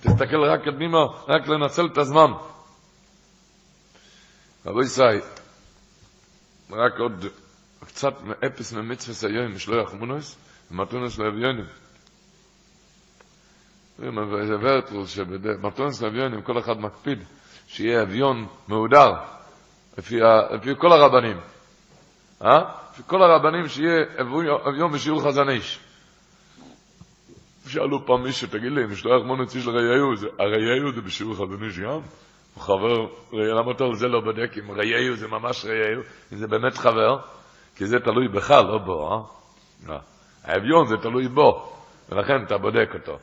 [0.00, 0.98] תסתכל רק קדימה,
[1.28, 2.30] רק לנצל את הזמן.
[4.66, 5.20] רבו ישראל,
[6.70, 7.26] רק עוד
[7.86, 8.14] קצת
[8.46, 10.38] אפס ממצווה היום, משלוח מונוס,
[10.70, 11.66] ומתונס לאביונים.
[13.98, 14.06] זה
[15.06, 17.18] שבמתונס לאביונים כל אחד מקפיד
[17.72, 19.12] שיהיה אביון מהודר,
[19.98, 20.16] לפי,
[20.50, 21.36] לפי כל הרבנים.
[22.44, 22.58] אה?
[22.92, 24.04] לפי כל הרבנים שיהיה
[24.68, 25.80] אביון בשיעור חזן איש.
[27.66, 32.00] שאלו פעם מישהו, תגיד לי, משלוח מונץ איש לראייהו, הראייהו זה בשיעור חזן איש גם?
[32.54, 36.46] הוא חבר, למה אתה על זה לא בודק אם ראייהו זה ממש ראייהו, אם זה
[36.46, 37.18] באמת חבר?
[37.76, 39.26] כי זה תלוי בך, לא בו,
[39.88, 39.98] אה?
[40.44, 41.72] האביון זה תלוי בו,
[42.08, 43.18] ולכן אתה בודק אותו.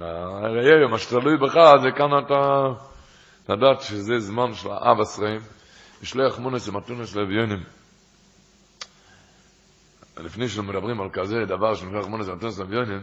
[0.00, 2.66] הראייהו, מה שתלוי בך, זה כאן אתה...
[3.50, 5.40] לדעת שזה זמן של האב עשרים,
[6.02, 7.64] לשלוח מונס ומתונס לאביונים.
[10.16, 13.00] לפני שמדברים על כזה דבר שנקרא מונס ומתונס לאביונים,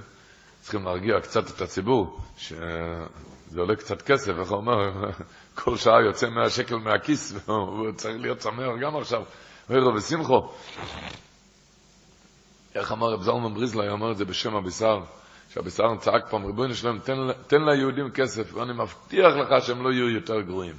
[0.62, 5.12] צריכים להרגיע קצת את הציבור, שזה עולה קצת כסף, איך הוא אומר,
[5.64, 9.24] כל שעה יוצא 100 שקל מהכיס, והוא צריך להיות שמח גם עכשיו,
[9.70, 10.50] ערב ושמחו.
[12.76, 15.00] איך אמר רב זלמן בריזלאי, אמר את זה בשם הבישר,
[15.58, 17.14] שהבישר צעק פעם, ריבונו שלם, תן,
[17.48, 20.76] תן ליהודים כסף, ואני מבטיח לך שהם לא יהיו יותר גרועים.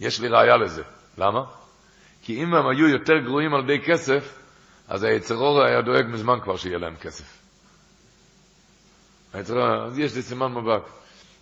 [0.00, 0.82] יש לי ראיה לזה.
[1.18, 1.44] למה?
[2.22, 4.38] כי אם הם היו יותר גרועים על ידי כסף,
[4.88, 7.38] אז היצרור היה דואג מזמן כבר שיהיה להם כסף.
[9.32, 10.82] היצרור, אז יש לי סימן מבק.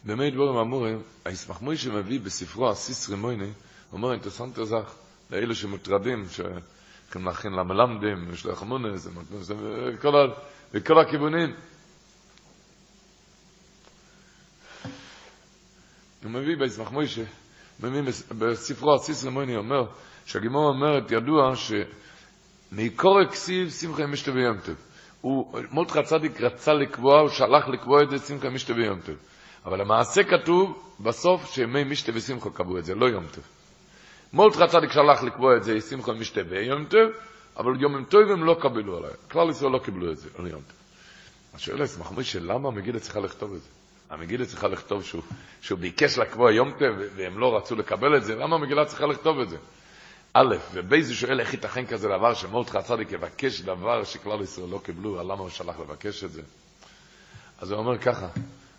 [0.04, 3.50] במי דבורים אמורים, הישמח מוישה מביא בספרו הסיס רימויני,
[3.92, 4.94] אומר אינטרסנט זך,
[5.30, 9.08] לאלו שמוטרדים, שכם להכין למלמדים, יש לך מונס,
[10.74, 11.54] וכל הכיוונים.
[16.28, 17.22] הוא מביא בישמח מוישה,
[17.80, 18.02] מביא
[18.38, 19.84] בספרו הסיס רימויני, אומר,
[20.26, 21.52] שהגימור אומרת, ידוע
[22.72, 24.74] שמקורא כסיב שמחה משתה ביום טוב.
[25.20, 29.16] הוא, מולדך צדיק רצה לקבוע, הוא שלח לקבוע את זה שמחה משתה ביום טוב.
[29.64, 33.44] אבל למעשה כתוב בסוף שימי משתה ושמחה קבעו את זה, לא יום טוב.
[34.32, 37.10] מולדך צדיק שלח לקבוע את זה שמחה משתה ביום טוב,
[37.56, 39.12] אבל יום טוב הם לא קבלו עליי.
[39.30, 40.58] כלל ישראל לא קיבלו את זה, לא.
[41.54, 43.77] אז שואל עצמך, מוישה, למה המגילה צריכה לכתוב את זה?
[44.10, 45.22] המגילה צריכה לכתוב שהוא,
[45.60, 49.40] שהוא ביקש לקבוע יום טוב והם לא רצו לקבל את זה, למה המגילה צריכה לכתוב
[49.40, 49.56] את זה?
[50.34, 55.22] א', ובייזי שואל איך ייתכן כזה דבר שמורדכי הצדיק יבקש דבר שכלל ישראל לא קיבלו,
[55.22, 56.42] למה הוא שלח לבקש את זה?
[57.58, 58.26] אז הוא אומר ככה,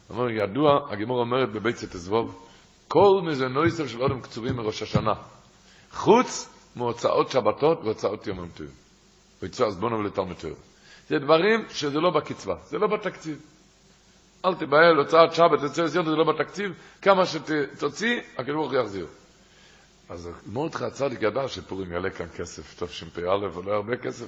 [0.07, 2.45] הוא אומר, ידוע, הגימור אומרת בבית סטזבוב,
[2.87, 5.13] כל מזנויסר של אודם קצובים מראש השנה,
[5.91, 8.71] חוץ מהוצאות שבתות והוצאות יום המטויים.
[9.41, 10.35] ויצא עזבונו ולתלמוד
[11.09, 13.41] זה דברים שזה לא בקצבה, זה לא בתקציב.
[14.45, 19.07] אל תיבהל, הוצאת שבת, יוצא זה לא בתקציב, כמה שתוציא, הקדוש יחזיר.
[20.09, 23.21] אז מרדכי הצדיק ידע שפורים יעלה כאן כסף, תשפ"א,
[23.53, 24.25] עולה הרבה כסף,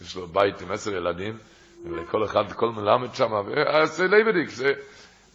[0.00, 1.38] יש לו בית עם עשר ילדים,
[1.84, 4.48] ולכל אחד, כל מלמד שם, ועשה ליבדיק,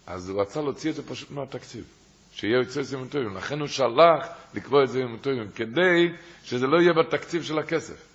[0.07, 1.83] אז הוא רצה להוציא את זה פשוט מהתקציב,
[2.31, 5.17] שיהיה יוצא סימן טובים, לכן הוא שלח לקבוע את זה עם
[5.55, 6.09] כדי
[6.43, 8.05] שזה לא יהיה בתקציב של הכסף.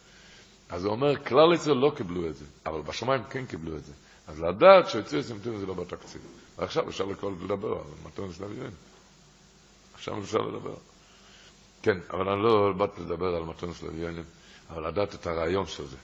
[0.69, 3.93] אז הוא אומר, כלל ישראל לא קיבלו את זה, אבל בשמיים כן קיבלו את זה.
[4.31, 4.87] אז לדעת
[5.23, 6.23] סימן טובים זה לא בתקציב.
[6.59, 8.71] ועכשיו אפשר לכל לדבר על מתון שלבים.
[9.95, 10.75] עכשיו אפשר לדבר.
[11.83, 14.25] כן, אבל אני לא באתי לדבר על מתון של אביונים,
[14.71, 15.97] אבל לדעת את הרעיון של זה.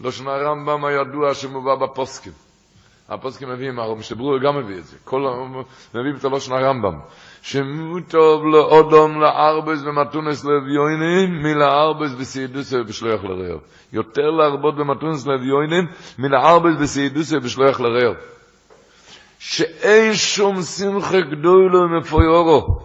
[0.00, 2.32] לא שנה הרמב"ם הידוע שמובא בפוסקים.
[3.10, 4.96] הפוסקים מביאים, משתברו גם מביא את זה.
[5.04, 5.20] כל
[5.94, 6.98] מביאים את הלושן הרמב"ם.
[7.42, 13.58] שמוטוב לאודום לארבס ומתונס לאביונים מלארבס וסיידוסי ובשלוח לרעיו.
[13.92, 15.86] יותר להרבות במתונס לאביונים
[16.18, 18.12] מלארבס וסיידוסי ובשלוח לרעיו.
[19.38, 22.80] שאין שום שמחה גדולו מפויורו.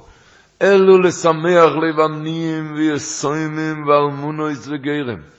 [0.61, 5.34] אלו לשמח לבנים ויסוימים ואלמונויס וגרם.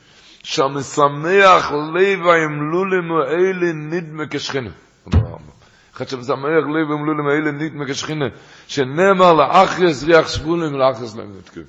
[0.49, 4.69] שהמשמח לב האמלולים האלה נדמה כשכינה.
[5.95, 8.25] אחד שמשמח לב האמלולים האלה נדמה כשכינה.
[8.67, 11.59] שנאמר לאחרס ריח שבולים ולאחרס להם נתקו.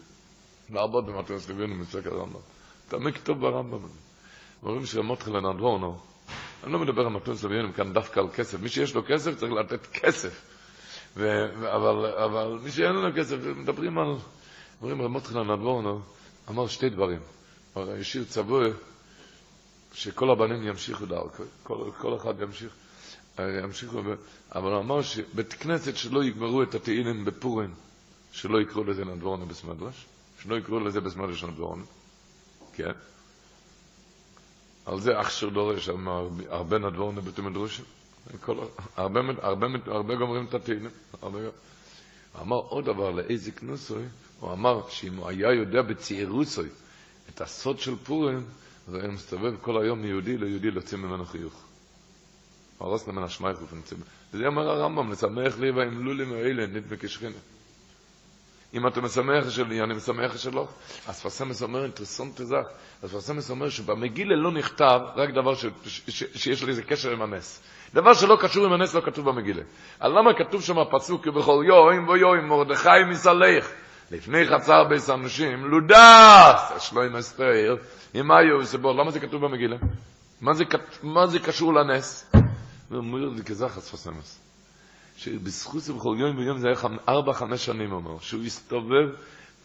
[0.71, 2.39] לעבוד במטרס לבינו מסק הרמב"ם.
[2.89, 3.79] תעמק טוב ברמב"ם.
[4.63, 5.99] אומרים שרמות לנדבורנו,
[6.65, 8.61] אני לא מדבר על מטוס לבינו כאן דווקא על כסף.
[8.61, 10.43] מי שיש לו כסף צריך לתת כסף.
[11.17, 14.15] אבל, אבל מי שאין לנו כסף, מדברים על...
[14.83, 16.01] אומרים רמות חנן נדבורנו,
[16.51, 17.19] אמר שתי דברים.
[17.77, 18.65] השאיר צבוע
[19.93, 22.73] שכל הבנים ימשיכו דרכו, כל, כל אחד ימשיך,
[23.39, 24.07] ימשיכו, ב...
[24.55, 27.75] אבל הוא אמר שבית כנסת שלא יגמרו את התהילים בפורים,
[28.33, 30.07] שלא יקראו לזה נדבורנו בסמדרש,
[30.43, 31.85] שלא יקראו לזה בסמדרש נדבורנו,
[32.73, 32.93] כן?
[34.87, 35.89] על זה אח אשר דורש,
[36.49, 37.85] הרבה נדבורנו בתמדרושים.
[38.97, 40.91] הרבה, הרבה, הרבה גומרים את התהילים.
[41.21, 41.31] הוא
[42.41, 44.03] אמר עוד דבר, לאיזה כנוסוי,
[44.41, 46.69] הוא אמר שאם הוא היה יודע בצעירוסוי
[47.35, 48.45] את הסוד של פורים,
[48.89, 51.65] אז היה מסתובב כל היום מיהודי ליהודי להוציא ממנו חיוך.
[52.81, 53.99] הרוס למנה שמייך ופנצים.
[54.35, 57.37] וזה אומר הרמב"ם, לשמח לי והאמלו לי מאלה, נדמה כשכינה.
[58.75, 60.71] אם אתה משמח שלי, אני משמח שלך.
[61.07, 62.65] אז פרסמס אומר, אינטרסנט תזך,
[63.03, 67.23] אז פרסמס אומר שבמגילה לא נכתב רק דבר ש, ש, ש, שיש לזה קשר עם
[67.23, 67.63] הנס.
[67.95, 69.63] דבר שלא קשור עם הנס לא כתוב במגילה.
[70.01, 73.71] אז למה כתוב שם הפסוק, ובכל יום ויום מרדכי מסלך,
[74.11, 77.77] לפני חצר ביס אנשים, לודס, שלוים אסתר,
[78.15, 79.77] עם היו וסבור, למה זה כתוב במגילה?
[80.41, 80.65] מה זה,
[81.03, 82.33] מה זה קשור לנס?
[82.89, 84.41] הוא אומר, זה כזכס פסמס.
[85.17, 86.77] שבזכות זה בכל יום ויום זה היה
[87.09, 89.09] ארבע, חמש שנים, הוא אומר, שהוא הסתובב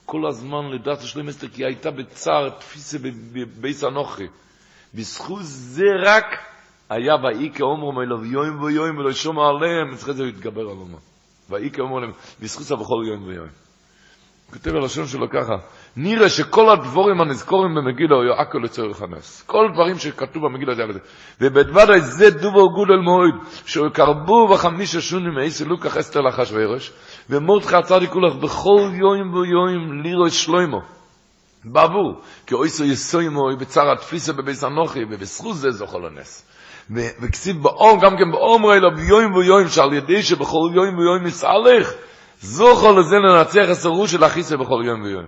[0.06, 2.98] כל הזמן לדעת שלוים אסתר, כי הייתה בצער, תפיסה
[3.34, 4.28] בביס אנוכי.
[4.94, 6.26] בזכות זה רק
[6.90, 10.98] היה ואי כאומרם אלו יום ויום ולא שומע עליהם, אצלך זה יתגבר על אומה.
[11.50, 12.12] ואי כאומרם,
[12.42, 13.63] בזכות זה בכל יום ויום.
[14.54, 15.54] כותב הלשון שלו ככה,
[15.98, 19.44] נראה שכל הדבורים הנזכורים במגילה היו הכל לצורך הנס.
[19.46, 21.00] כל דברים שכתוב במגילה זה על זה.
[21.42, 23.34] ובדוודאי זה דובר גודל מועד,
[23.66, 26.92] שקרבו בחמישה שונים מאיסי לוקח אסתר לאחשוורוש,
[27.30, 30.82] ומורדכי הצדיק הולך בכל יום ויום לירו את שלוימו.
[31.66, 36.50] בעבור, כי אויסו יסוימו בצר התפיסה בביס אנוכי, ובזכות זה זוכל הנס.
[37.22, 41.94] וכסיב באום, גם כן באום אלו ביום ויום, שעל ידי שבכל יום ויום יסעלך,
[42.44, 45.26] זוכל לזה לנצח הסירוש של אחיסה בכל יום ויום.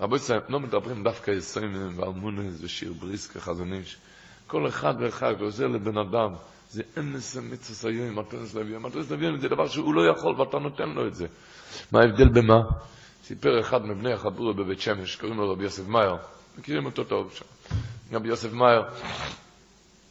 [0.00, 3.96] רבו ישראל, לא מדברים דווקא יסוימים ואלמונס ושיר בריסקה חזון איש.
[4.46, 6.34] כל אחד ואחד עוזר לבן אדם.
[6.70, 8.86] זה אמס המצוס היום, מתונס לביום.
[8.86, 11.26] מתונס לביום זה דבר שהוא לא יכול ואתה נותן לו את זה.
[11.92, 12.58] מה ההבדל במה?
[13.24, 16.16] סיפר אחד מבני החבורה בבית שמש, קוראים לו רבי יוסף מאייר.
[16.58, 17.44] מכירים אותו טוב שם.
[18.12, 18.82] רבי יוסף מאייר.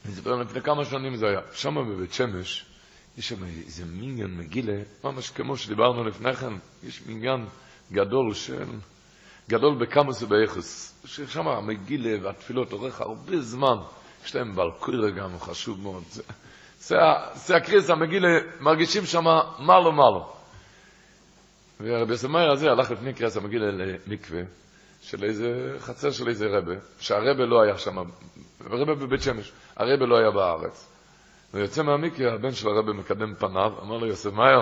[0.05, 1.39] אני זוכר לפני כמה שנים זה היה.
[1.53, 2.65] שם בבית שמש,
[3.17, 7.47] יש שם איזה מיניון מגילה, ממש כמו שדיברנו לפני כן, יש מיניון
[7.91, 8.65] גדול של...
[9.49, 13.77] גדול בכמוס ובאיכוס, ששם המגילה והתפילות אורך הרבה זמן,
[14.25, 16.03] יש להם בלקוירה גם, חשוב מאוד.
[16.11, 16.23] זה,
[16.79, 16.95] זה,
[17.33, 18.27] זה הקריס, המגילה,
[18.59, 19.23] מרגישים שם
[19.59, 20.33] מעלו מעלו.
[21.79, 24.41] ורבי יוסף מאיר הזה הלך לפני קריס המגילה למקווה,
[25.01, 27.97] של איזה חצר של איזה רבה, שהרבה לא היה שם,
[28.65, 30.94] רבה בבית שמש, הרבה לא היה בארץ.
[31.55, 34.59] ויוצא מהמקווה, הבן של הרבה מקדם פניו, אמר לו יוסף מאיר,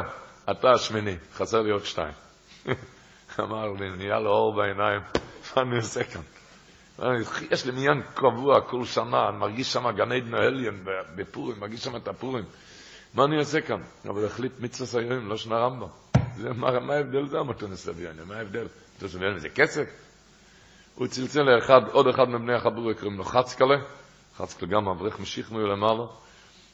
[0.52, 2.14] אתה השמיני, חסר לי עוד שתיים.
[3.40, 5.02] אמר לי, נהיה לו אור בעיניים,
[5.56, 6.22] מה אני עושה כאן?
[7.52, 11.95] יש לי מניין קבוע כל שנה, אני מרגיש שם גן עדן העליון בפורים, מרגיש שם
[11.95, 12.44] את הפורים.
[13.14, 13.82] מה אני עושה כאן?
[14.10, 15.88] אבל החליט מצווה היום, לא שנה רמב"ם.
[16.60, 18.22] מה, ההבדל זה המתונס לביאני?
[18.26, 18.68] מה ההבדל?
[18.95, 19.90] מתונס לביאני זה כסף?
[20.95, 23.78] הוא צלצל לאחד, עוד אחד מבני החבורה, קוראים לו חצקלה,
[24.38, 26.03] חצקלה גם אברך משיחנו למעלה.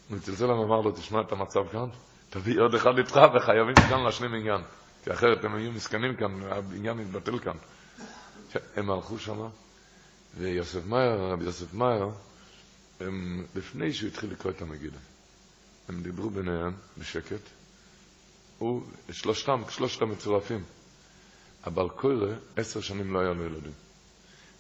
[0.10, 1.90] הוא צלצל אליו ואמר לו, תשמע את המצב כאן,
[2.30, 4.62] תביא עוד אחד איתך וחייבים כאן להשלים עניין.
[5.04, 7.58] כי אחרת הם היו מסכנים כאן, העניין מתבטל כאן.
[8.76, 9.48] הם הלכו שמה,
[10.38, 12.10] ויוסף מאיר, רבי יוסף מאיר,
[13.00, 14.98] הם, לפני שהוא התחיל לקרוא את המגילה,
[15.90, 17.42] הם דיברו ביניהם בשקט,
[18.58, 20.64] הוא, שלושתם, שלושתם מצורפים.
[21.66, 23.72] אבל קוירה, עשר שנים לא היה לו ילדים.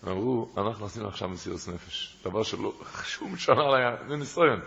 [0.03, 2.73] הם אמרו, אנחנו עשינו עכשיו מסירות נפש, דבר שלא,
[3.03, 4.59] שום שנה לא היה, זה ניסיון.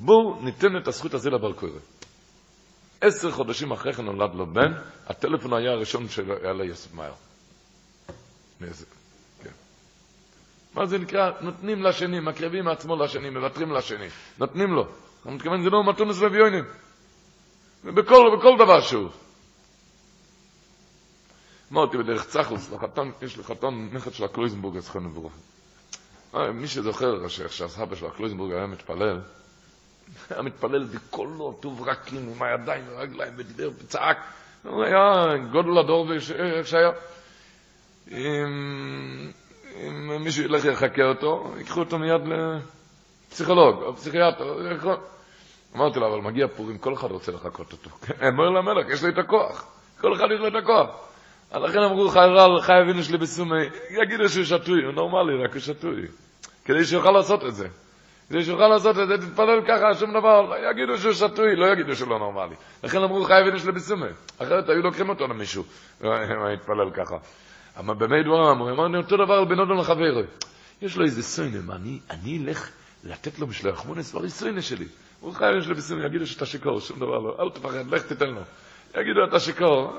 [0.00, 1.80] בואו ניתן את הזכות הזה לבר קוירה.
[3.00, 4.72] עשר חודשים אחרי כן נולד לו בן,
[5.06, 7.14] הטלפון היה הראשון שהיה ליוסף מאיר.
[9.42, 9.50] כן.
[10.74, 11.30] מה זה נקרא?
[11.40, 14.08] נותנים לשני, מקריבים מעצמו לשני, מוותרים לשני.
[14.38, 14.84] נותנים לו.
[15.26, 16.64] אני מתכוון, זה לא מתונס ואביונים.
[17.84, 19.08] בכל, בכל דבר שהוא.
[21.72, 25.32] אמרתי בדרך צחוס, לחתן, יש לי חתן נכד של הקלויזנבורג, אז חנו ברוך.
[26.34, 29.20] מי שזוכר שהסבא של הקלויזנבורג היה מתפלל,
[30.30, 34.18] היה מתפלל בקולו, טוב רקים, עם הידיים והרגליים, ודיבר וצעק.
[34.62, 36.90] הוא היה גודל הדור איך שהיה.
[38.10, 39.30] אם,
[39.76, 42.20] אם מישהו ילך יחכה אותו, ייקחו אותו מיד
[43.28, 44.56] לפסיכולוג או פסיכיאטר.
[45.76, 47.90] אמרתי לו, אבל מגיע פורים, כל אחד רוצה לחכות אותו.
[48.32, 49.66] אומר למלך, יש לי את הכוח.
[50.00, 51.08] כל אחד יש לו את הכוח.
[51.52, 52.08] לכן אמרו,
[52.60, 56.06] חי אבינו שלי בסומי, יגידו שהוא שטוי, הוא נורמלי, רק הוא שטוי.
[56.64, 57.68] כדי שיוכל לעשות את זה.
[58.28, 62.08] כדי שיוכל לעשות את זה, תתפלל ככה, שום דבר, יגידו שהוא שטוי, לא יגידו שהוא
[62.08, 62.54] לא נורמלי.
[62.84, 64.06] לכן אמרו חי אבינו שלי בסומי.
[64.38, 65.64] אחרת היו לוקחים אותו למישהו,
[66.00, 66.14] הוא
[66.54, 67.16] יתפלל ככה.
[67.76, 70.22] אבל במי דברים אמרו, אמרנו אותו דבר על בן אדם לחברו.
[70.82, 72.70] יש לו איזה סוינם, אני, אני אלך
[73.04, 74.86] לתת לו בשביל החמונס, כבר סוינם שלי.
[75.20, 78.26] הוא חי אבינו שלי בסומי, יגידו שאתה שיכור, שום דבר לא, אל תפחד, לך תיתן
[78.26, 78.40] לו.
[79.00, 79.96] יגידו אתה שיכור,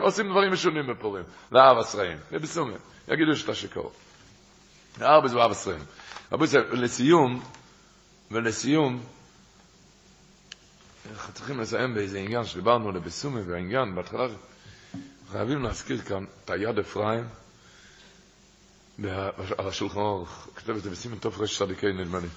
[0.00, 2.74] עושים דברים משונים בפורים, לאב עשראים, ובסומי,
[3.08, 3.92] יגידו שאתה שיכור.
[5.02, 5.50] ארבע זה אב
[6.30, 6.64] עשראים.
[6.66, 7.42] רבו לסיום,
[8.30, 9.02] ולסיום,
[11.12, 14.26] אנחנו צריכים לסיים באיזה עניין שדיברנו לבסומי והעניין, בהתחלה
[15.32, 17.24] חייבים להזכיר כאן את היד אפרים,
[19.58, 22.28] על השולחן אורך, כתב את זה בסימן טוב רש צדיקי נדמה לי.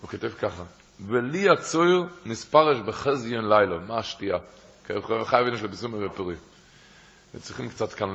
[0.00, 0.62] הוא כתב ככה,
[1.06, 4.38] ולי הצויר נספרש בחזיין לילה, מה השתייה?
[5.24, 6.34] חייבים יש לבסומי ופורי.
[7.34, 8.08] וצריכים קצת כאן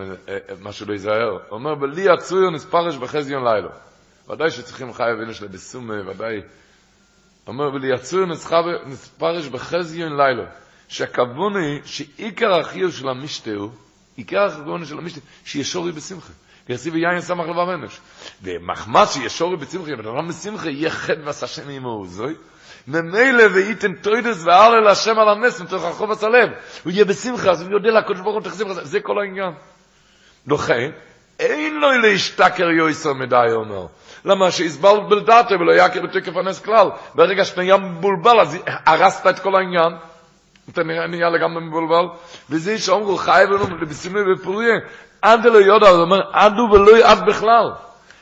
[0.61, 1.31] משהו להיזהר.
[1.31, 3.69] הוא אומר, ולי הצויר נספרש בחזיין לילה.
[4.29, 6.41] ודאי שצריכים חי אבינו של בסומי, ודאי.
[7.47, 8.25] אומר, וליצור
[8.85, 10.45] נספרש בחזיון לילה,
[10.87, 13.71] שהכוון היא שעיקר החיוב של המשתה הוא,
[14.15, 16.33] עיקר הכוון של המשתה, שישורי בשמחה.
[16.69, 17.99] יעשי ויין סמך לבב אנוש.
[18.43, 22.33] ומחמד שישורי בשמחה, בן אדם בשמחה יהיה חד ועשה שם עמו זוי.
[22.87, 26.49] ממילא וייתן תוידס ועלה להשם על הנס מתוך החוב הצלב.
[26.83, 29.53] הוא יהיה בשמחה, אז הוא יודע לקודש ברוך הוא תחזיר, זה כל העניין.
[30.47, 30.91] לכן,
[31.39, 33.85] אין לו להשתכר יויסר מדי, אומר.
[34.25, 36.89] למה שיסבל בלדעתו ולא יכיר בתוקף הנס כלל.
[37.15, 39.93] ברגע שאתה נהיה מבולבל, אז הרסת את כל העניין.
[40.69, 42.05] אתה נראה נהיה לגמרי מבולבל,
[42.49, 44.75] וזה שאומרו חי ולום לבסימי ופוריה,
[45.21, 47.71] עד אלו יודע, הוא אומר, עדו ולא יעד בכלל.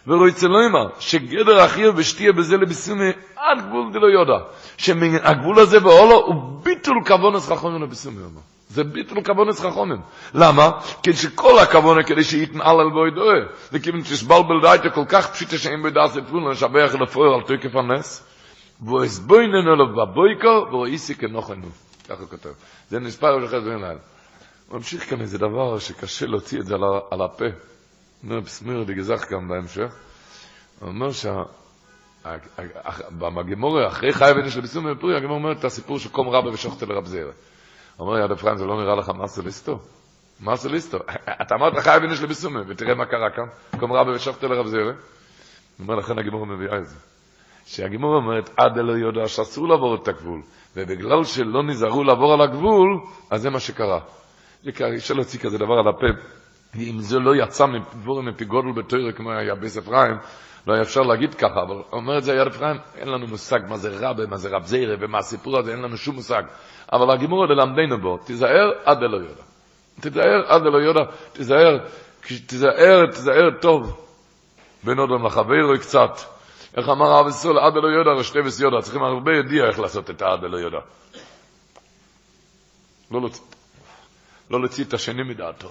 [0.08, 4.46] ולא יצא לא אמר, שגדר אחיר ושתהיה בזה לבסימי, עד גבול דלא יודע.
[4.78, 8.42] שהגבול הזה באולו הוא ביטול כוונס חכומים לבסימי, הוא אומר.
[8.74, 10.02] זה ביטול כוונס חכומים.
[10.34, 10.72] למה?
[11.04, 13.40] כי שכל הכוונה כדי שיתנעל על בוי דואה.
[13.72, 17.76] זה כיוון שסבלבל דייטה כל כך פשיטה שאין בו דעת לפעול, לשבח לפועל על תוקף
[17.76, 18.24] הנס.
[18.82, 21.68] והוא הסבוינן עליו בבויקו, והוא איסי כנוחנו.
[22.10, 22.50] ככה כותב.
[22.90, 24.00] זה נספר בשחד ואין לילה.
[24.68, 26.76] הוא ממשיך כאן איזה דבר שקשה להוציא את זה
[27.12, 27.46] על, הפה.
[28.24, 29.96] אומר בסמיר דגזך גם בהמשך.
[30.80, 31.42] הוא אומר שה...
[33.20, 37.06] במגמורה, אחרי חי ונש לביסום בפורי, הגמור אומר את הסיפור של קום רבא ושוחטה לרב
[37.06, 37.32] זירא.
[38.00, 39.80] אומר יד אפרים, זה לא נראה לך מרסליסטו?
[40.42, 40.98] מרסליסטו.
[41.42, 43.80] אתה אמרת חי ונש לביסום, ותראה מה קרה כאן.
[43.80, 44.66] קום רבא ושוחטה לרב.
[44.66, 44.94] הוא
[45.80, 46.96] אומר, לכן הגמור מביאה את זה.
[47.66, 50.42] שהגימור אומרת, עד אלו יודע שאסור לעבור את הגבול,
[50.76, 53.00] ובגלל שלא נזהרו לעבור על הגבול,
[53.30, 54.00] אז זה מה שקרה.
[54.98, 56.08] אפשר להוציא כזה דבר על הפה,
[56.76, 60.16] אם זה לא יצא מדבורים מפי גודל בתוירה כמו היה ביס אפרים,
[60.68, 64.10] לא אפשר להגיד ככה, אבל אומר את זה יד אפרים, אין לנו מושג מה זה
[64.10, 66.44] רבה, מה זה רב זיירה, ומה הסיפור הזה, אין לנו שום מושג.
[66.94, 69.44] אבל הגימור ללמדנו בו, תיזהר עד אלו יודע.
[70.02, 71.02] תיזהר עד אלו יודע,
[71.34, 71.78] תיזהר,
[72.48, 74.06] תיזהר, תיזהר טוב.
[74.84, 76.12] בין אדם לחברו קצת.
[76.78, 80.10] איך אמר הרב ישראל, עד אלו יודע ושתי וס יודע, צריכים הרבה ידיע איך לעשות
[80.10, 80.80] את העד אלו יודע.
[83.12, 83.44] לא להוציא,
[84.50, 85.70] לא את השני מדעתו.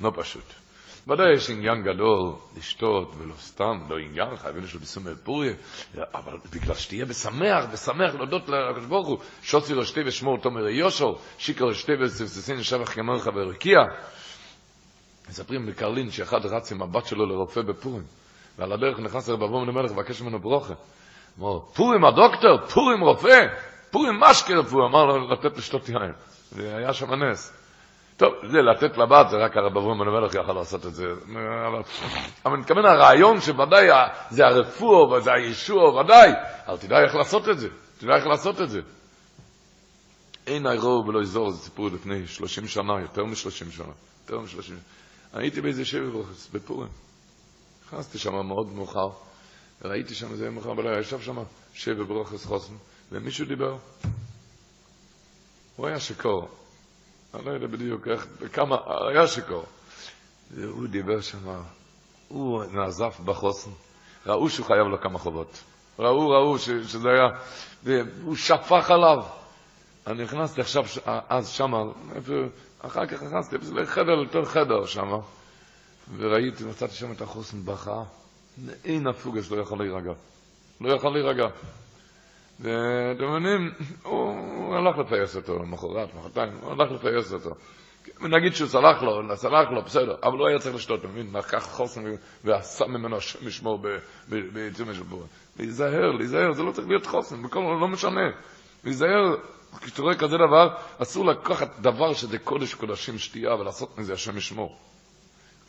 [0.00, 0.65] לא פשוט.
[1.08, 5.52] ודאי יש עניין גדול לשתות ולא סתם, לא עניין, חייבים לשתות בסומי פוריה,
[6.14, 11.64] אבל בגלל שתהיה בשמח, בשמח להודות לקדוש ברוך הוא, שוצי רשתי ושמור תומר יושו, שיקר
[11.64, 13.78] רשתי וספססין שבח כמרך ורקיע.
[15.28, 18.04] מספרים בקרלין שאחד רץ עם הבת שלו לרופא בפורים,
[18.58, 20.74] ועל הדרך נכנס לרב אברהם למלך לבקש ממנו ברוכה.
[21.38, 23.46] אמר, פורים הדוקטור, פורים רופא,
[23.90, 26.12] פורים משקה רפואה, אמר לו לתת לשתות יין.
[26.50, 27.55] זה היה שם נס.
[28.16, 31.04] טוב, זה לתת לבת, זה רק הרב אברהם המלך יכל לעשות את זה.
[31.66, 31.82] אבל,
[32.46, 33.88] אני מתכוון, הרעיון שוודאי
[34.30, 36.30] זה הרפואה וזה הישוע, ודאי,
[36.66, 37.68] אבל תדע איך לעשות את זה,
[37.98, 38.80] תדע איך לעשות את זה.
[40.46, 44.78] אין אירוע ולא יזור, זה סיפור לפני 30 שנה, יותר מ-30 שנה, יותר מ-30 שנה.
[45.32, 46.88] הייתי באיזה שבע ברוכס, בפורים.
[47.86, 49.08] נכנסתי שם מאוד מאוחר,
[49.82, 51.36] וראיתי שם איזה מאוחר בלילה, ישב שם
[51.74, 52.74] שבע ברוכס חוסן,
[53.12, 53.76] ומישהו דיבר.
[55.76, 56.48] הוא היה שיכור.
[57.36, 58.76] אני לא יודע בדיוק איך, בכמה,
[59.08, 59.64] היה שיכור.
[60.50, 61.38] והוא דיבר שם,
[62.28, 63.70] הוא נעזף בחוסן.
[64.26, 65.62] ראו שהוא חייב לו כמה חובות.
[65.98, 67.28] ראו, ראו ש, שזה היה,
[67.84, 69.18] והוא שפך עליו.
[70.06, 70.84] אני נכנסתי עכשיו,
[71.28, 71.78] אז שמה,
[72.80, 75.10] אחר כך נכנסתי לחדר, יותר חדר שם,
[76.16, 78.02] וראיתי, מצאתי שם את החוסן בכה.
[78.84, 80.12] אין הפוגש לא יכול להירגע.
[80.80, 81.46] לא יכול להירגע.
[82.60, 83.70] ואתם מבינים,
[84.02, 87.50] הוא, הוא הלך לפייס אותו למחרת, מחרתיים, הוא הלך לפייס אותו.
[88.20, 91.36] נגיד שהוא סלח לו, סלח לו, בסדר, אבל לא היה צריך לשתות, אתה מבין?
[91.36, 92.04] לקח חוסן
[92.44, 93.84] ועשה ממנו השם ישמור
[94.28, 95.26] בעיצומה של בורא.
[95.58, 98.30] להיזהר, להיזהר, זה לא צריך להיות חוסן, בכל לא משנה.
[98.84, 99.36] להיזהר,
[99.80, 104.78] כשאתה רואה כזה דבר, אסור לקחת דבר שזה קודש קודשים שתייה ולעשות מזה השם ישמור.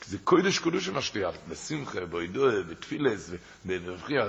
[0.05, 3.31] זה קודש קודשים השתייה, בשמחה, בעידוי, בתפילס,
[3.65, 4.25] בבחייה,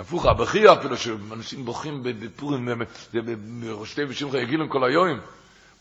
[0.00, 2.68] הפוך, הבכייה אפילו, שאנשים בוכים בפורים,
[3.60, 5.20] בראשתי ושמחה יגילם כל היום.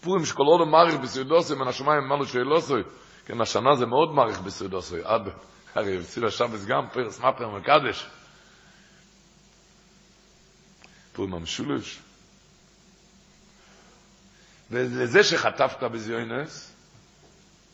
[0.02, 2.82] פורים שכל עוד מעריך בסעודוסי, מן השמיים אמרנו שאלוסוי.
[3.26, 5.22] כן, השנה זה מאוד מעריך בסעודוסי, עד,
[5.76, 8.08] הרי יוצאים השבס גם, פרס מפר מקדש.
[11.14, 12.00] פורים המשולש.
[14.72, 16.76] ולזה שחטפת בזיונס,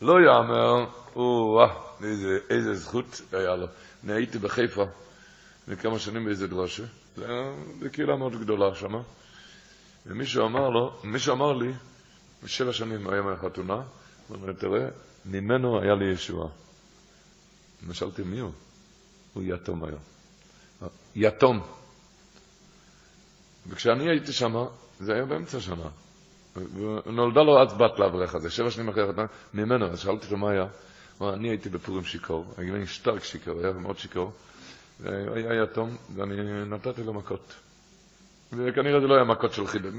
[0.01, 0.85] לא יאמר,
[1.15, 1.67] או-אה,
[2.03, 3.67] איזה, איזה זכות היה לו.
[4.03, 4.83] אני הייתי בחיפה
[5.67, 6.83] לכמה שנים באיזה דרשה,
[7.15, 8.93] זה היה קהילה מאוד גדולה שם,
[10.05, 11.73] ומישהו אמר לו, מישהו אמר לי,
[12.45, 13.73] שבע שנים היה מהחתונה,
[14.27, 14.87] הוא אומר, תראה,
[15.25, 16.47] ממנו היה לי ישועה.
[17.91, 18.51] שאלתי, מי הוא?
[19.33, 19.99] הוא יתום היום.
[21.15, 21.61] יתום.
[23.67, 24.53] וכשאני הייתי שם,
[24.99, 25.89] זה היה באמצע שנה.
[26.55, 30.51] ונולדה לו אז בת לאברך הזה, שבע שנים אחרי החתונה, ממנו, אז שאלתי אותו מה
[30.51, 30.65] היה.
[31.17, 34.31] הוא אני הייתי בפורים שיכור, הייתי שטרק שיכור, היה מאוד שיכור,
[34.99, 37.55] והיה יתום, ואני נתתי לו מכות.
[38.53, 39.93] וכנראה זה לא היה מכות של חידד,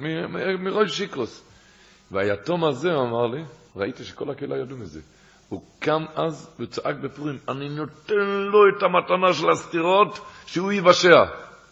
[0.59, 1.45] מראש שיקרוס.
[2.11, 3.45] והיתום הזה, הוא אמר לי,
[3.77, 5.01] ראיתי שכל הקהילה ידעו מזה.
[5.49, 8.15] הוא קם אז וצעק בפורים, אני נותן
[8.53, 11.25] לו את המתנה של הסתירות, שהוא יבשע.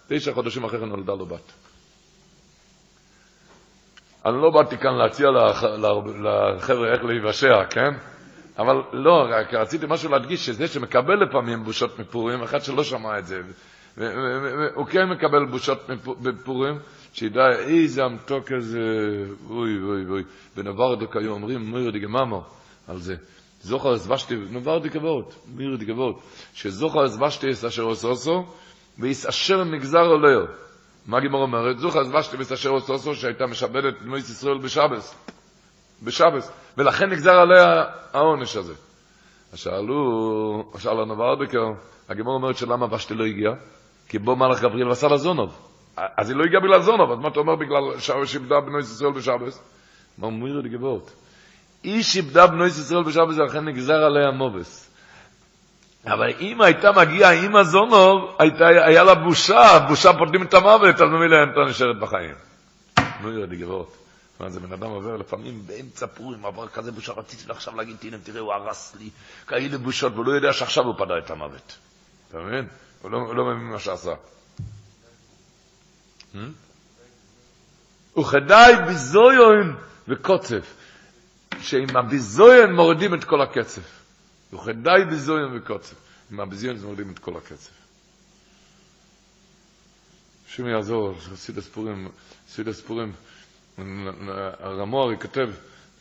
[0.09, 1.53] תשע חודשים אחרי כן נולדה לו בת.
[4.27, 5.27] אני לא באתי כאן להציע
[6.23, 8.14] לחבר'ה איך להיוושע, כן?
[8.59, 13.27] אבל לא, רק רציתי משהו להדגיש, שזה שמקבל לפעמים בושות מפורים, אחד שלא שמע את
[13.27, 13.41] זה,
[14.75, 15.79] הוא כן מקבל בושות
[16.23, 16.79] בפורים,
[17.13, 18.79] שידע איזה המתוק הזה,
[19.51, 20.23] אוי אוי אוי.
[20.57, 22.45] בנברדוק היו אומרים, מויר דגממו
[22.89, 23.17] על זה.
[23.61, 26.21] זוכר הסבשתי, נברדוק אבות, מיר דגבות,
[26.55, 28.45] שזוכר הסבשתי את אשר עושו,
[28.99, 30.47] ויסאשר נגזר עולר.
[31.07, 31.79] מה גימור אומרת?
[31.79, 35.15] זוכר הסבשתי את אשר עושו, שהייתה משעבדת מויס ישראל בשבס.
[36.03, 36.53] בשבס.
[36.79, 38.75] ולכן נגזר עליה העונש הזה.
[39.53, 41.73] אז שאלו, שאל הנברדוקר,
[42.09, 43.51] הגימור אומרת שלמה ושתי לא הגיע?
[44.09, 45.57] כי בו מלאך גבריאל עשה לה זונוב.
[45.97, 49.63] אז היא לא הגיעה בגלל זונוב, אז מה אתה אומר בגלל שאיבדה בנו ישראל בשבס?
[50.19, 51.11] מה אומר את גבורת?
[51.85, 54.91] איש איבדה בנו ישראל בשבס, ולכן נגזר עליה מובס.
[56.07, 61.09] אבל אם הייתה מגיעה עם הזונוב, הייתה, היה לה בושה, בושה פותלים את המוות, אז
[61.09, 62.35] ממילא הייתה נשארת בחיים.
[63.25, 63.49] אומר את
[64.37, 64.41] גבורת.
[64.41, 68.19] מה זה בן אדם עובר לפעמים באמצע פורים, עבר כזה בושה, רציתי עכשיו להגיד, הנה
[68.19, 69.11] תראה, הוא הרס לי,
[69.47, 71.77] כאלה בושות, והוא לא יודע שעכשיו הוא פדה את המוות.
[72.29, 72.69] אתה מבין?
[73.03, 74.15] הוא לא, לא מבין מה שעשה.
[78.19, 79.77] וכדאי ביזויון
[80.09, 80.75] וקוצף,
[81.61, 84.01] שעם הביזויון מורידים את כל הקצף.
[84.53, 85.95] וכדאי ביזויון וקוצף.
[86.33, 87.71] עם הביזויון מורידים את כל הקצף.
[90.49, 92.09] השם יעזור, סידס פורים,
[92.49, 93.13] סידס פורים,
[94.61, 95.49] הרמורי כותב,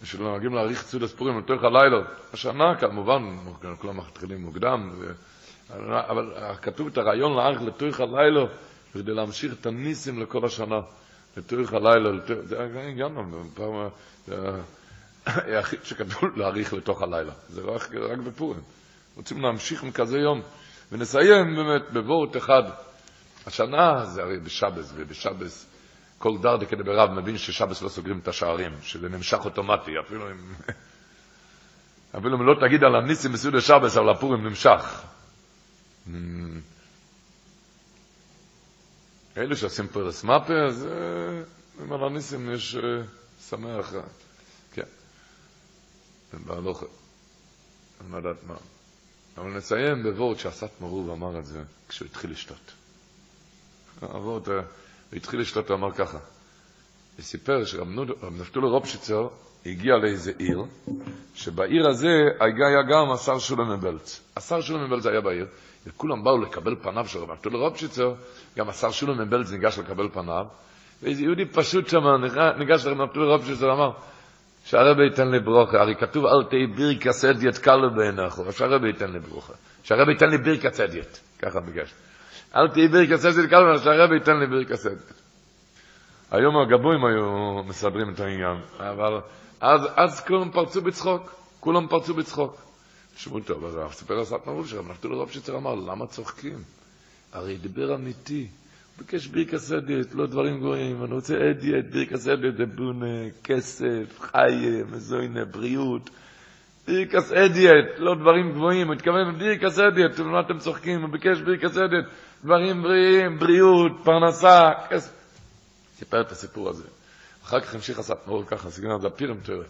[0.04, 1.98] שנוהגים להאריך סידס פורים לתוך הלילה,
[2.34, 3.38] השנה כמובן,
[3.80, 4.90] כולם מתחילים מוקדם,
[5.70, 8.46] אבל כתוב את הרעיון להאריך לתוך הלילה,
[8.94, 10.80] כדי להמשיך את הניסים לכל השנה.
[11.38, 12.10] לתוך הלילה,
[12.44, 13.74] זה היה גם פעם,
[15.26, 18.62] היחיד שכתוב להאריך לתוך הלילה, זה רק, רק בפורים.
[19.16, 20.42] רוצים להמשיך עם יום,
[20.92, 22.64] ונסיים באמת בבורט אחד.
[23.46, 25.73] השנה זה הרי בשבס, ובשבס
[26.24, 30.54] כל דרדה כדי ברב מבין ששבס לא סוגרים את השערים, שזה נמשך אוטומטי, אפילו אם...
[32.18, 35.04] אפילו אם לא תגיד על הניסים בסעודה שבס, אבל הפורים נמשך.
[39.38, 40.88] אלה שעושים פרס מפה, אז
[41.82, 42.78] עם על הניסים יש
[43.50, 43.94] שמח,
[44.74, 44.84] כן,
[46.46, 46.86] בהלוכה,
[48.02, 48.56] אני לא יודעת מה.
[49.38, 52.72] אבל נסיים בוורד שעשת מרוב אמר את זה כשהוא התחיל לשתות.
[54.02, 54.48] הוורד,
[55.10, 56.18] הוא התחיל לשתות, הוא אמר ככה,
[57.20, 57.88] וסיפר שרב
[58.40, 59.28] נפתול רופשיצר
[59.66, 60.64] הגיע לאיזה עיר,
[61.36, 64.22] שבעיר הזה היה גם השר שולם מבלץ.
[64.38, 65.46] השר שולם מבלץ היה בעיר,
[65.88, 68.14] וכולם באו לקבל פניו של רב נפתול רופשיצר,
[68.58, 70.46] גם השר שולם מבלץ ניגש לקבל פניו,
[71.04, 72.04] ואיזה יהודי פשוט שם
[72.58, 73.92] ניגש לרב נפתול רופשיצר ואמר,
[74.66, 79.20] שהרבי ייתן לי ברוכה, הרי כתוב אל תהי בירקה סדיית קלו בעיניך, שהרבי ייתן לי
[79.20, 79.54] ברוכה,
[79.84, 81.94] שהרבי ייתן לי בירקה סדיית, ככה ביקש.
[82.56, 85.14] אל תהי בירקה סדיית קלו בעיניך, שהרבי ייתן לי בירקה סדיית.
[86.32, 89.20] היום הגבויים היו מסדרים את העניין, אבל
[89.62, 92.62] אז, אז כולם פרצו בצחוק, כולם פרצו בצחוק.
[93.16, 96.58] תשמעו טוב, אז סיפר הסת מרוב שרב נפתול רובשיצר אמר, למה צוחקים?
[97.34, 98.48] הרי דיבר אמיתי.
[98.98, 104.84] ביקש בירקה סדית, לא דברים גבוהים, אני רוצה אדיאט, בירקה סדית, זה בונה, כסף, חיה,
[104.92, 106.10] מזוינה, בריאות.
[106.88, 111.02] בירקה סדית, לא דברים גבוהים, הוא התכוון בירקה סדית, מה אתם צוחקים?
[111.02, 112.06] הוא ביקש בירקה סדית,
[112.44, 115.12] דברים בריאים, בריאות, פרנסה, כסף.
[115.96, 116.84] סיפר את הסיפור הזה.
[117.44, 119.66] אחר כך המשיך הספמור ככה, סגנון זה הפירם תראה.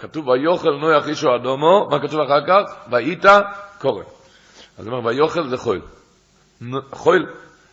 [0.00, 2.74] כתוב, ויוכל נויח אישו אדומו, מה כתוב אחר כך?
[2.90, 3.40] ואיתה
[3.78, 4.02] קורא.
[4.78, 5.82] אז הוא אומר, ויוכל זה חויל.
[6.92, 7.26] חויל,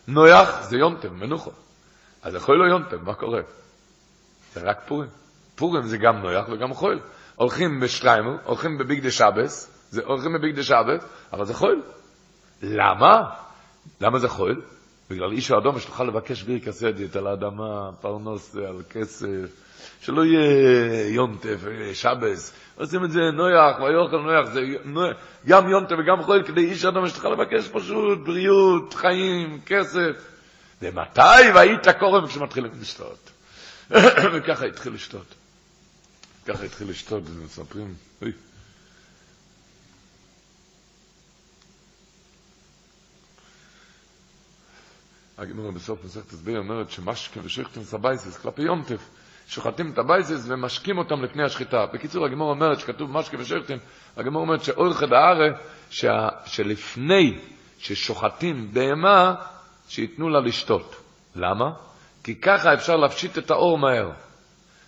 [0.08, 1.52] נויח זה יונטם, מנוחו.
[2.22, 3.42] אז זה חויל או יונטם, מה קורה?
[4.54, 5.10] זה רק פורים.
[5.56, 7.00] פורים זה גם נויח וגם חויל.
[7.36, 9.72] הולכים בשטריימל, הולכים בביג דה שבס,
[10.06, 11.82] הולכים בביג דה שבס, אבל זה חויל.
[12.62, 13.47] למה?
[14.02, 14.62] למה זה חויל?
[15.10, 19.50] בגלל איש האדום לך לבקש ביר כסדת על האדמה, פרנוס, על כסף,
[20.02, 21.58] שלא יהיה יונטף,
[21.94, 22.54] שבס.
[22.76, 27.06] עושים את זה נויח, ויוכל נויח, זה נויח, גם יונטף וגם חול, כדי איש האדום
[27.06, 30.12] לך לבקש פשוט בריאות, חיים, כסף.
[30.82, 33.32] ומתי והיית קורם כשמתחילים לשתות?
[34.34, 35.36] וככה התחיל לשתות.
[36.46, 38.32] ככה התחיל לשתות, ומספרים, אוי.
[45.38, 49.10] הגמרא בסוף מסכת ביצה אומרת שמשקין ושוחטין את הבייתות ביום טוב,
[49.48, 51.86] שוחטים את הבייתות ומשקים אותם לפני השחיטה.
[51.94, 53.78] בקיצור, הגמרא אומרת שכתוב משקין ושוחטין,
[54.18, 55.48] הגמרא אומרת שאורח ארעא,
[56.46, 57.40] שלפני
[57.78, 59.36] ששוחטים בהמה,
[59.88, 60.96] שייתנו לה לשתות.
[61.36, 61.72] למה?
[62.24, 64.12] כי ככה אפשר להפשיט את העור מהר.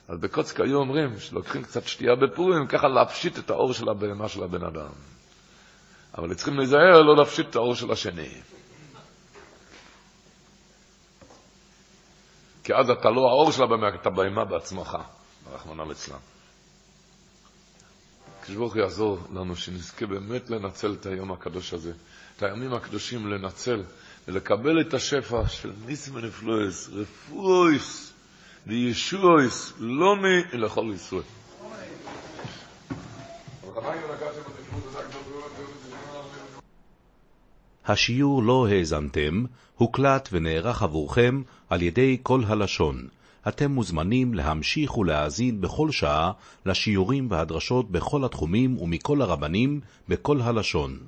[0.07, 4.43] אז בקוצק היו אומרים שלוקחים קצת שתייה בפורים, ככה להפשיט את העור של הבהמה של
[4.43, 4.91] הבן אדם.
[6.17, 8.29] אבל צריכים להיזהר לא להפשיט את האור של השני.
[12.69, 14.97] כי אז אתה לא האור של הבמה, אתה בהמה בעצמך,
[15.53, 16.17] רחמנא ליצלן.
[18.43, 21.91] כשברוך יעזור לנו שנזכה באמת לנצל את היום הקדוש הזה,
[22.37, 23.83] את הימים הקדושים לנצל,
[24.27, 28.13] ולקבל את השפע של ניסים ונפלויס, רפואיס,
[28.67, 31.23] וישועיס, לא מי לכל ישראל.
[37.85, 39.43] השיעור לא האזנתם,
[39.75, 43.07] הוקלט ונערך עבורכם על ידי כל הלשון.
[43.47, 46.31] אתם מוזמנים להמשיך ולהאזין בכל שעה
[46.65, 49.79] לשיעורים והדרשות בכל התחומים ומכל הרבנים
[50.09, 50.99] בכל הלשון.